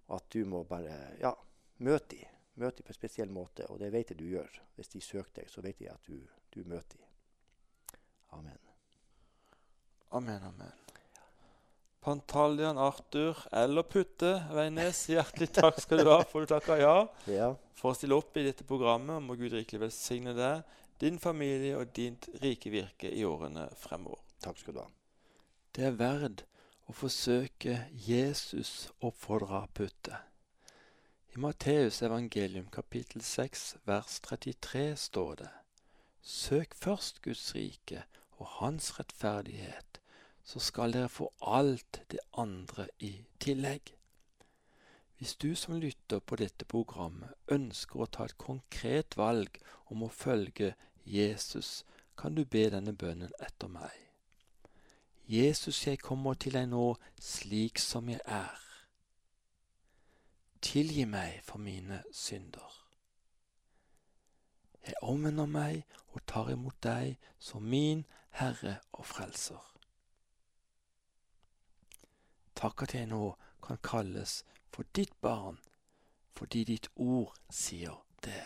og 0.08 0.16
at 0.22 0.30
du 0.32 0.46
må 0.48 0.64
bare 0.68 0.96
ja, 1.20 1.34
møte 1.84 2.16
dem. 2.16 2.38
Møte 2.60 2.80
dem 2.80 2.88
på 2.88 2.94
en 2.94 3.00
spesiell 3.00 3.32
måte, 3.32 3.68
og 3.72 3.80
det 3.80 3.92
vet 3.96 4.14
jeg 4.14 4.20
du 4.20 4.28
gjør. 4.28 4.62
Hvis 4.76 4.94
de 4.96 5.04
søker 5.04 5.42
deg, 5.42 5.52
så 5.52 5.64
vet 5.64 5.84
jeg 5.84 5.92
at 5.92 6.08
du, 6.08 6.20
du 6.56 6.64
møter 6.68 7.00
dem. 7.00 7.98
Amen. 8.40 8.64
Amen, 10.16 10.48
amen. 10.54 10.89
Pantalian 12.02 12.78
Arthur 12.80 13.38
eller 13.52 13.84
Putte 13.84 14.38
Veines, 14.56 15.02
hjertelig 15.12 15.50
takk 15.56 15.82
skal 15.84 16.04
du 16.06 16.12
ha 16.14 16.22
for 16.28 16.46
du 16.46 16.54
takka 16.54 16.78
ja, 16.80 16.96
ja 17.28 17.50
for 17.80 17.94
å 17.94 17.98
stille 17.98 18.18
opp 18.20 18.38
i 18.38 18.46
dette 18.46 18.68
programmet. 18.68 19.24
Må 19.24 19.38
Gud 19.40 19.56
rikelig 19.56 19.86
velsigne 19.86 20.36
deg, 20.38 20.64
din 21.00 21.20
familie 21.22 21.78
og 21.80 21.94
ditt 21.96 22.28
rike 22.44 22.72
virke 22.74 23.12
i 23.12 23.26
årene 23.28 23.70
fremover. 23.80 24.22
Takk 24.44 24.60
skal 24.60 24.76
du 24.76 24.82
ha. 24.84 24.88
Det 25.76 25.86
er 25.88 26.00
verd 26.00 26.44
å 26.90 26.96
forsøke 26.96 27.86
Jesus, 27.94 28.90
oppfordra 29.06 29.66
Putte. 29.76 30.18
I 31.30 31.40
Matteus 31.40 32.02
evangelium 32.04 32.68
kapittel 32.74 33.22
6 33.24 33.66
vers 33.88 34.20
33 34.26 34.96
står 34.98 35.36
det:" 35.44 35.52
Søk 36.22 36.74
først 36.76 37.22
Guds 37.22 37.54
rike 37.56 38.04
og 38.40 38.48
Hans 38.60 38.92
rettferdighet, 39.00 40.02
så 40.50 40.60
skal 40.60 40.94
dere 40.94 41.10
få 41.14 41.28
alt 41.46 42.02
det 42.12 42.20
andre 42.34 42.88
i 43.00 43.12
tillegg. 43.40 43.94
Hvis 45.18 45.36
du 45.36 45.56
som 45.56 45.76
lytter 45.78 46.20
på 46.20 46.40
dette 46.42 46.66
programmet 46.66 47.36
ønsker 47.54 48.02
å 48.02 48.08
ta 48.10 48.26
et 48.26 48.38
konkret 48.42 49.18
valg 49.20 49.60
om 49.94 50.08
å 50.08 50.10
følge 50.10 50.72
Jesus, 51.06 51.84
kan 52.18 52.34
du 52.34 52.46
be 52.46 52.66
denne 52.74 52.96
bønnen 52.98 53.36
etter 53.46 53.70
meg. 53.70 53.94
Jesus, 55.30 55.86
jeg 55.86 56.02
kommer 56.02 56.34
til 56.34 56.58
deg 56.58 56.72
nå 56.72 56.96
slik 57.22 57.78
som 57.78 58.10
jeg 58.10 58.24
er. 58.26 58.58
Tilgi 60.66 61.06
meg 61.06 61.44
for 61.46 61.62
mine 61.62 62.02
synder. 62.12 62.74
Jeg 64.88 64.98
omvender 65.06 65.46
meg 65.46 65.84
og 66.10 66.26
tar 66.26 66.50
imot 66.50 66.82
deg 66.82 67.20
som 67.38 67.70
min 67.70 68.08
Herre 68.40 68.80
og 68.98 69.06
Frelser. 69.06 69.79
Takk 72.60 72.84
at 72.84 72.94
jeg 72.98 73.08
nå 73.08 73.38
kan 73.64 73.78
kalles 73.84 74.44
for 74.68 74.84
ditt 74.96 75.14
barn, 75.24 75.60
fordi 76.36 76.64
ditt 76.68 76.90
ord 76.96 77.36
sier 77.50 78.04
det. 78.26 78.44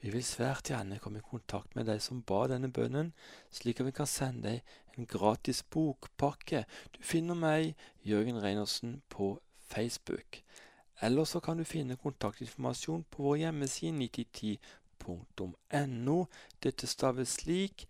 Vi 0.00 0.10
vil 0.12 0.24
svært 0.24 0.68
gjerne 0.68 0.98
komme 1.00 1.18
i 1.20 1.22
kontakt 1.24 1.76
med 1.76 1.84
deg 1.88 2.02
som 2.04 2.22
ba 2.28 2.46
denne 2.48 2.72
bønnen, 2.72 3.12
slik 3.52 3.80
at 3.80 3.86
vi 3.88 3.92
kan 3.96 4.06
sende 4.08 4.48
deg 4.48 4.60
en 4.96 5.06
gratis 5.08 5.62
bokpakke. 5.64 6.64
Du 6.92 7.00
finner 7.00 7.34
meg, 7.36 7.74
Jørgen 8.04 8.40
Reinersen, 8.40 9.02
på 9.08 9.40
Facebook. 9.68 10.42
Eller 11.00 11.24
så 11.24 11.40
kan 11.40 11.58
du 11.58 11.64
finne 11.64 11.96
kontaktinformasjon 11.96 13.04
på 13.10 13.22
vår 13.24 13.36
hjemmeside 13.46 13.92
9010.no. 13.96 16.26
Dette 16.62 16.86
staves 16.86 17.28
slik 17.40 17.88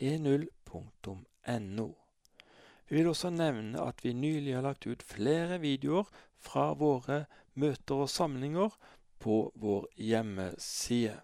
nitti.e0.no. 0.00 1.94
Vi 2.88 2.96
vil 2.96 3.08
også 3.08 3.30
nevne 3.30 3.82
at 3.82 4.04
vi 4.04 4.12
nylig 4.12 4.54
har 4.54 4.62
lagt 4.62 4.86
ut 4.86 5.02
flere 5.02 5.58
videoer 5.58 6.04
fra 6.38 6.72
våre 6.78 7.24
møter 7.54 8.04
og 8.04 8.10
samlinger 8.10 8.70
på 9.18 9.52
vår 9.54 9.88
hjemmeside. 9.96 11.20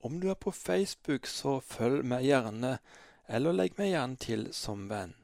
Om 0.00 0.20
du 0.20 0.30
er 0.30 0.34
på 0.34 0.50
Facebook, 0.50 1.26
så 1.26 1.60
følg 1.60 2.04
meg 2.06 2.24
gjerne, 2.24 2.78
eller 3.28 3.52
legg 3.52 3.78
meg 3.78 3.92
gjerne 3.92 4.16
til 4.16 4.52
som 4.54 4.88
venn. 4.90 5.14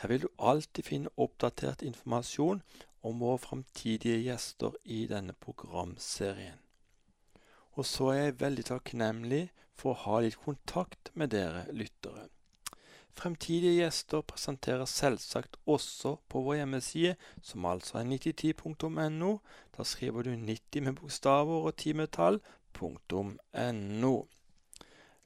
Her 0.00 0.08
vil 0.08 0.24
du 0.24 0.28
alltid 0.38 0.84
finne 0.84 1.12
oppdatert 1.16 1.82
informasjon 1.82 2.62
om 3.04 3.20
våre 3.20 3.40
framtidige 3.40 4.20
gjester 4.24 4.76
i 4.84 5.06
denne 5.08 5.32
programserien. 5.32 6.60
Og 7.76 7.86
så 7.86 8.12
er 8.12 8.22
jeg 8.22 8.40
veldig 8.40 8.64
takknemlig 8.68 9.50
for 9.80 9.94
å 9.94 10.02
ha 10.04 10.20
litt 10.24 10.38
kontakt 10.44 11.10
med 11.16 11.32
dere 11.32 11.62
lyttere. 11.72 12.28
Fremtidige 13.16 13.80
gjester 13.82 14.22
presenteres 14.22 14.92
selvsagt 14.96 15.56
også 15.68 16.10
på 16.30 16.40
vår 16.46 16.54
hjemmeside, 16.60 17.16
som 17.42 17.66
altså 17.68 17.98
er 18.00 18.04
9010.no. 18.08 19.32
Da 19.76 19.80
skriver 19.84 20.20
du 20.28 20.32
90 20.36 20.80
med 20.86 20.94
bokstaver 21.00 21.58
og 21.68 21.76
timetall.no. 21.82 22.44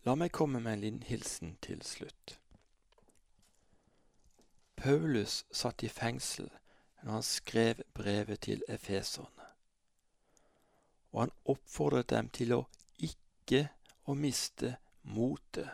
La 0.04 0.14
meg 0.20 0.30
komme 0.36 0.60
med 0.60 0.72
en 0.72 0.82
liten 0.84 1.04
hilsen 1.08 1.56
til 1.64 1.82
slutt. 1.86 2.38
Paulus 4.76 5.44
satt 5.54 5.82
i 5.86 5.88
fengsel 5.88 6.48
når 7.04 7.12
han 7.12 7.22
skrev 7.22 7.74
brevet 7.94 8.40
til 8.48 8.62
efeserne. 8.68 9.46
Og 11.12 11.20
han 11.20 11.32
oppfordret 11.44 12.10
dem 12.10 12.28
til 12.34 12.52
å 12.56 12.66
ikke 12.98 13.68
å 14.04 14.14
miste 14.14 14.76
motet, 15.02 15.70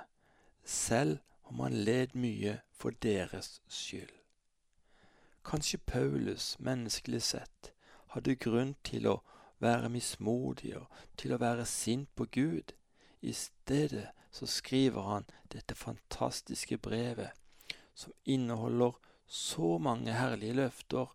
selv 0.65 1.19
om 1.51 1.61
han 1.65 1.75
led 1.85 2.15
mye 2.15 2.61
for 2.71 2.95
deres 3.03 3.61
skyld. 3.69 4.15
Kanskje 5.45 5.79
Paulus, 5.79 6.57
menneskelig 6.61 7.23
sett, 7.23 7.73
hadde 8.15 8.37
grunn 8.37 8.75
til 8.85 9.09
å 9.09 9.17
være 9.61 9.89
mismodig 9.89 10.77
og 10.79 10.87
til 11.17 11.35
å 11.35 11.41
være 11.41 11.67
sint 11.67 12.11
på 12.15 12.27
Gud. 12.33 12.75
I 13.21 13.33
stedet 13.33 14.11
så 14.31 14.47
skriver 14.47 15.03
han 15.03 15.27
dette 15.53 15.75
fantastiske 15.75 16.79
brevet, 16.79 17.33
som 17.95 18.13
inneholder 18.25 18.93
så 19.27 19.79
mange 19.79 20.13
herlige 20.13 20.59
løfter 20.63 21.11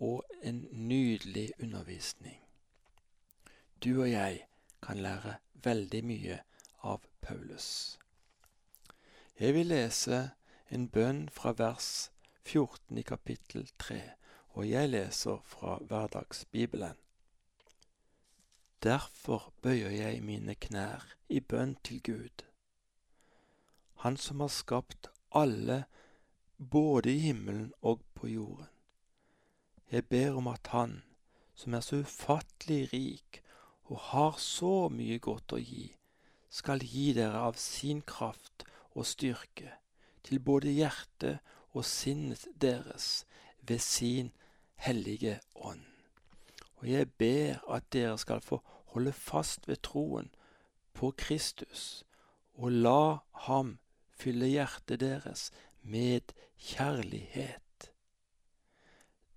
og 0.00 0.24
en 0.42 0.66
nydelig 0.72 1.50
undervisning. 1.62 2.40
Du 3.84 4.00
og 4.00 4.10
jeg 4.10 4.46
kan 4.82 5.02
lære 5.02 5.36
veldig 5.64 6.04
mye 6.04 6.38
av 6.82 7.04
Paulus. 7.20 7.98
Jeg 9.40 9.54
vil 9.54 9.70
lese 9.72 10.30
en 10.70 10.88
bønn 10.88 11.28
fra 11.28 11.52
vers 11.56 12.10
14 12.44 12.98
i 12.98 13.02
kapittel 13.02 13.70
3, 13.78 14.00
og 14.56 14.68
jeg 14.68 14.90
leser 14.90 15.40
fra 15.44 15.78
Hverdagsbibelen. 15.78 16.96
Derfor 18.82 19.52
bøyer 19.62 19.90
jeg 19.90 20.22
mine 20.24 20.54
knær 20.54 21.04
i 21.28 21.40
bønn 21.40 21.76
til 21.84 22.02
Gud, 22.02 22.44
Han 24.00 24.16
som 24.16 24.40
har 24.40 24.48
skapt 24.48 25.10
alle 25.32 25.84
både 26.56 27.14
i 27.14 27.18
himmelen 27.18 27.72
og 27.82 28.00
på 28.14 28.26
jorden. 28.26 28.66
Jeg 29.90 30.06
ber 30.06 30.36
om 30.36 30.46
at 30.46 30.66
Han, 30.66 31.02
som 31.54 31.74
er 31.74 31.80
så 31.80 31.96
ufattelig 31.96 32.92
rik 32.92 33.42
og 33.90 33.98
har 34.10 34.38
så 34.38 34.88
mye 34.92 35.18
godt 35.18 35.54
å 35.56 35.60
gi, 35.60 35.90
skal 36.50 36.82
gi 36.82 37.10
dere 37.16 37.42
av 37.50 37.58
sin 37.58 38.02
kraft 38.06 38.64
og 38.94 39.06
styrke 39.06 39.74
til 40.26 40.42
både 40.46 40.72
hjertet 40.74 41.52
og 41.74 41.86
sinnet 41.86 42.46
deres 42.62 43.24
ved 43.66 43.82
sin 43.82 44.32
hellige 44.80 45.38
ånd. 45.54 45.86
Og 46.80 46.88
jeg 46.88 47.10
ber 47.20 47.60
at 47.70 47.86
dere 47.92 48.16
skal 48.18 48.42
få 48.42 48.60
holde 48.94 49.12
fast 49.12 49.68
ved 49.68 49.82
troen 49.86 50.30
på 50.96 51.12
Kristus, 51.18 52.04
og 52.54 52.72
la 52.72 53.20
ham 53.46 53.76
fylle 54.16 54.48
hjertet 54.50 55.02
deres 55.02 55.50
med 55.82 56.34
kjærlighet 56.58 57.60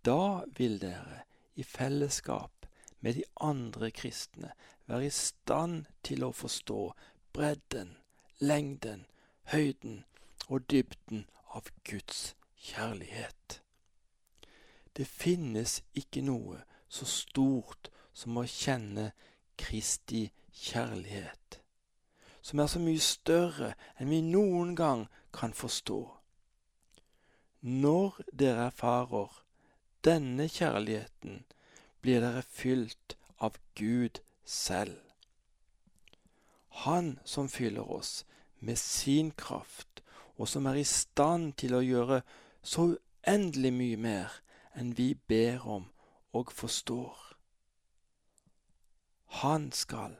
da 0.03 0.43
vil 0.57 0.79
dere 0.81 1.23
i 1.55 1.63
fellesskap 1.63 2.52
med 3.03 3.19
de 3.19 3.23
andre 3.41 3.91
kristne 3.91 4.53
være 4.87 5.05
i 5.05 5.15
stand 5.15 5.85
til 6.07 6.23
å 6.23 6.31
forstå 6.31 6.79
bredden, 7.35 7.97
lengden, 8.39 9.05
høyden 9.51 10.03
og 10.47 10.63
dybden 10.71 11.25
av 11.51 11.67
Guds 11.83 12.31
kjærlighet. 12.55 13.59
Det 14.95 15.07
finnes 15.07 15.81
ikke 15.99 16.23
noe 16.23 16.61
så 16.87 17.07
stort 17.09 17.89
som 18.13 18.37
å 18.37 18.45
kjenne 18.47 19.11
Kristi 19.59 20.29
kjærlighet, 20.53 21.59
som 22.41 22.61
er 22.61 22.69
så 22.71 22.81
mye 22.81 23.01
større 23.03 23.73
enn 23.97 24.11
vi 24.13 24.21
noen 24.25 24.75
gang 24.77 25.07
kan 25.33 25.53
forstå. 25.57 26.01
Når 27.63 28.21
dere 28.31 28.69
erfarer 28.69 29.41
denne 30.05 30.47
kjærligheten 30.51 31.43
blir 32.03 32.21
dere 32.21 32.43
fylt 32.43 33.15
av 33.39 33.57
Gud 33.79 34.19
selv. 34.45 34.99
Han 36.83 37.19
som 37.25 37.49
fyller 37.49 37.91
oss 37.91 38.25
med 38.59 38.77
sin 38.77 39.31
kraft, 39.31 40.03
og 40.37 40.47
som 40.47 40.65
er 40.65 40.81
i 40.81 40.87
stand 40.87 41.53
til 41.61 41.75
å 41.77 41.83
gjøre 41.85 42.21
så 42.63 42.89
uendelig 42.95 43.73
mye 43.73 43.99
mer 43.99 44.39
enn 44.75 44.95
vi 44.97 45.13
ber 45.15 45.63
om 45.69 45.85
og 46.33 46.51
forstår. 46.51 47.15
Han 49.43 49.71
skal 49.71 50.17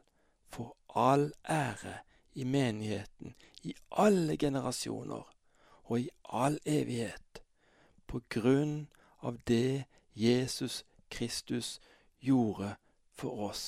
få 0.54 0.70
all 0.96 1.32
ære 1.50 2.00
i 2.34 2.44
menigheten 2.44 3.36
i 3.64 3.74
alle 3.92 4.38
generasjoner 4.38 5.26
og 5.84 6.00
i 6.00 6.10
all 6.24 6.60
evighet, 6.66 7.42
på 8.08 8.22
grunn 8.30 8.88
av 9.20 9.38
det 9.48 9.86
Jesus 10.14 10.84
Kristus 11.14 11.78
gjorde 12.20 12.76
for 13.14 13.46
oss. 13.50 13.66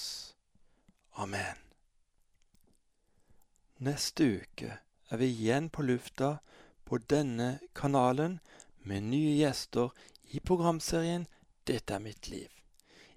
Amen. 1.14 1.62
Neste 3.78 4.26
uke 4.42 4.72
er 5.10 5.22
vi 5.22 5.30
igjen 5.30 5.70
på 5.70 5.86
lufta 5.86 6.38
på 6.86 6.98
denne 7.12 7.60
kanalen 7.78 8.40
med 8.90 9.04
nye 9.12 9.36
gjester 9.38 9.94
i 10.34 10.40
programserien 10.40 11.28
Dette 11.66 11.96
er 11.96 12.02
mitt 12.02 12.30
liv. 12.30 12.50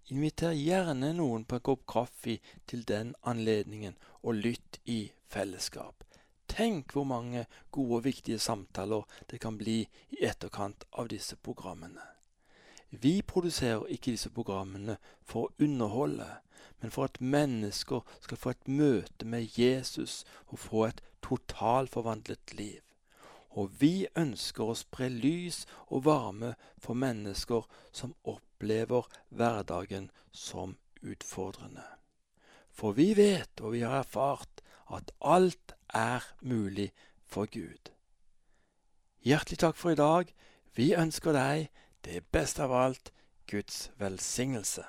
Inviter 0.09 0.55
gjerne 0.57 1.11
noen 1.13 1.45
på 1.45 1.59
en 1.59 1.65
kopp 1.69 1.83
kaffe 1.93 2.39
til 2.67 2.85
den 2.89 3.15
anledningen, 3.29 3.97
og 4.25 4.41
lytt 4.41 4.81
i 4.89 5.11
fellesskap. 5.29 6.05
Tenk 6.49 6.97
hvor 6.97 7.05
mange 7.05 7.45
gode 7.71 8.01
og 8.01 8.07
viktige 8.09 8.41
samtaler 8.41 9.05
det 9.29 9.41
kan 9.45 9.61
bli 9.61 9.83
i 10.17 10.23
etterkant 10.25 10.89
av 10.93 11.13
disse 11.13 11.37
programmene. 11.37 12.18
Vi 12.91 13.23
produserer 13.23 13.87
ikke 13.87 14.15
disse 14.15 14.31
programmene 14.33 14.97
for 15.23 15.49
å 15.49 15.65
underholde, 15.65 16.29
men 16.81 16.93
for 16.95 17.09
at 17.09 17.21
mennesker 17.21 18.05
skal 18.25 18.41
få 18.41 18.55
et 18.55 18.69
møte 18.69 19.27
med 19.27 19.59
Jesus 19.59 20.25
og 20.47 20.59
få 20.59 20.85
et 20.89 21.03
totalforvandlet 21.25 22.55
liv. 22.57 22.81
Og 23.51 23.73
vi 23.81 24.07
ønsker 24.17 24.71
å 24.71 24.77
spre 24.79 25.09
lys 25.11 25.65
og 25.89 26.07
varme 26.07 26.55
for 26.79 26.95
mennesker 26.95 27.67
som 27.93 28.15
opplever 28.25 29.09
hverdagen 29.29 30.11
som 30.33 30.77
utfordrende. 31.03 31.85
For 32.71 32.95
vi 32.95 33.13
vet, 33.19 33.61
og 33.61 33.75
vi 33.75 33.83
har 33.83 34.05
erfart, 34.05 34.63
at 34.89 35.11
alt 35.21 35.75
er 35.95 36.25
mulig 36.41 36.93
for 37.27 37.51
Gud. 37.51 37.91
Hjertelig 39.27 39.59
takk 39.59 39.77
for 39.77 39.93
i 39.93 39.99
dag. 39.99 40.31
Vi 40.79 40.95
ønsker 40.95 41.35
deg 41.35 41.69
det 42.09 42.31
beste 42.33 42.65
av 42.65 42.73
alt 42.73 43.13
Guds 43.47 43.91
velsignelse. 43.97 44.85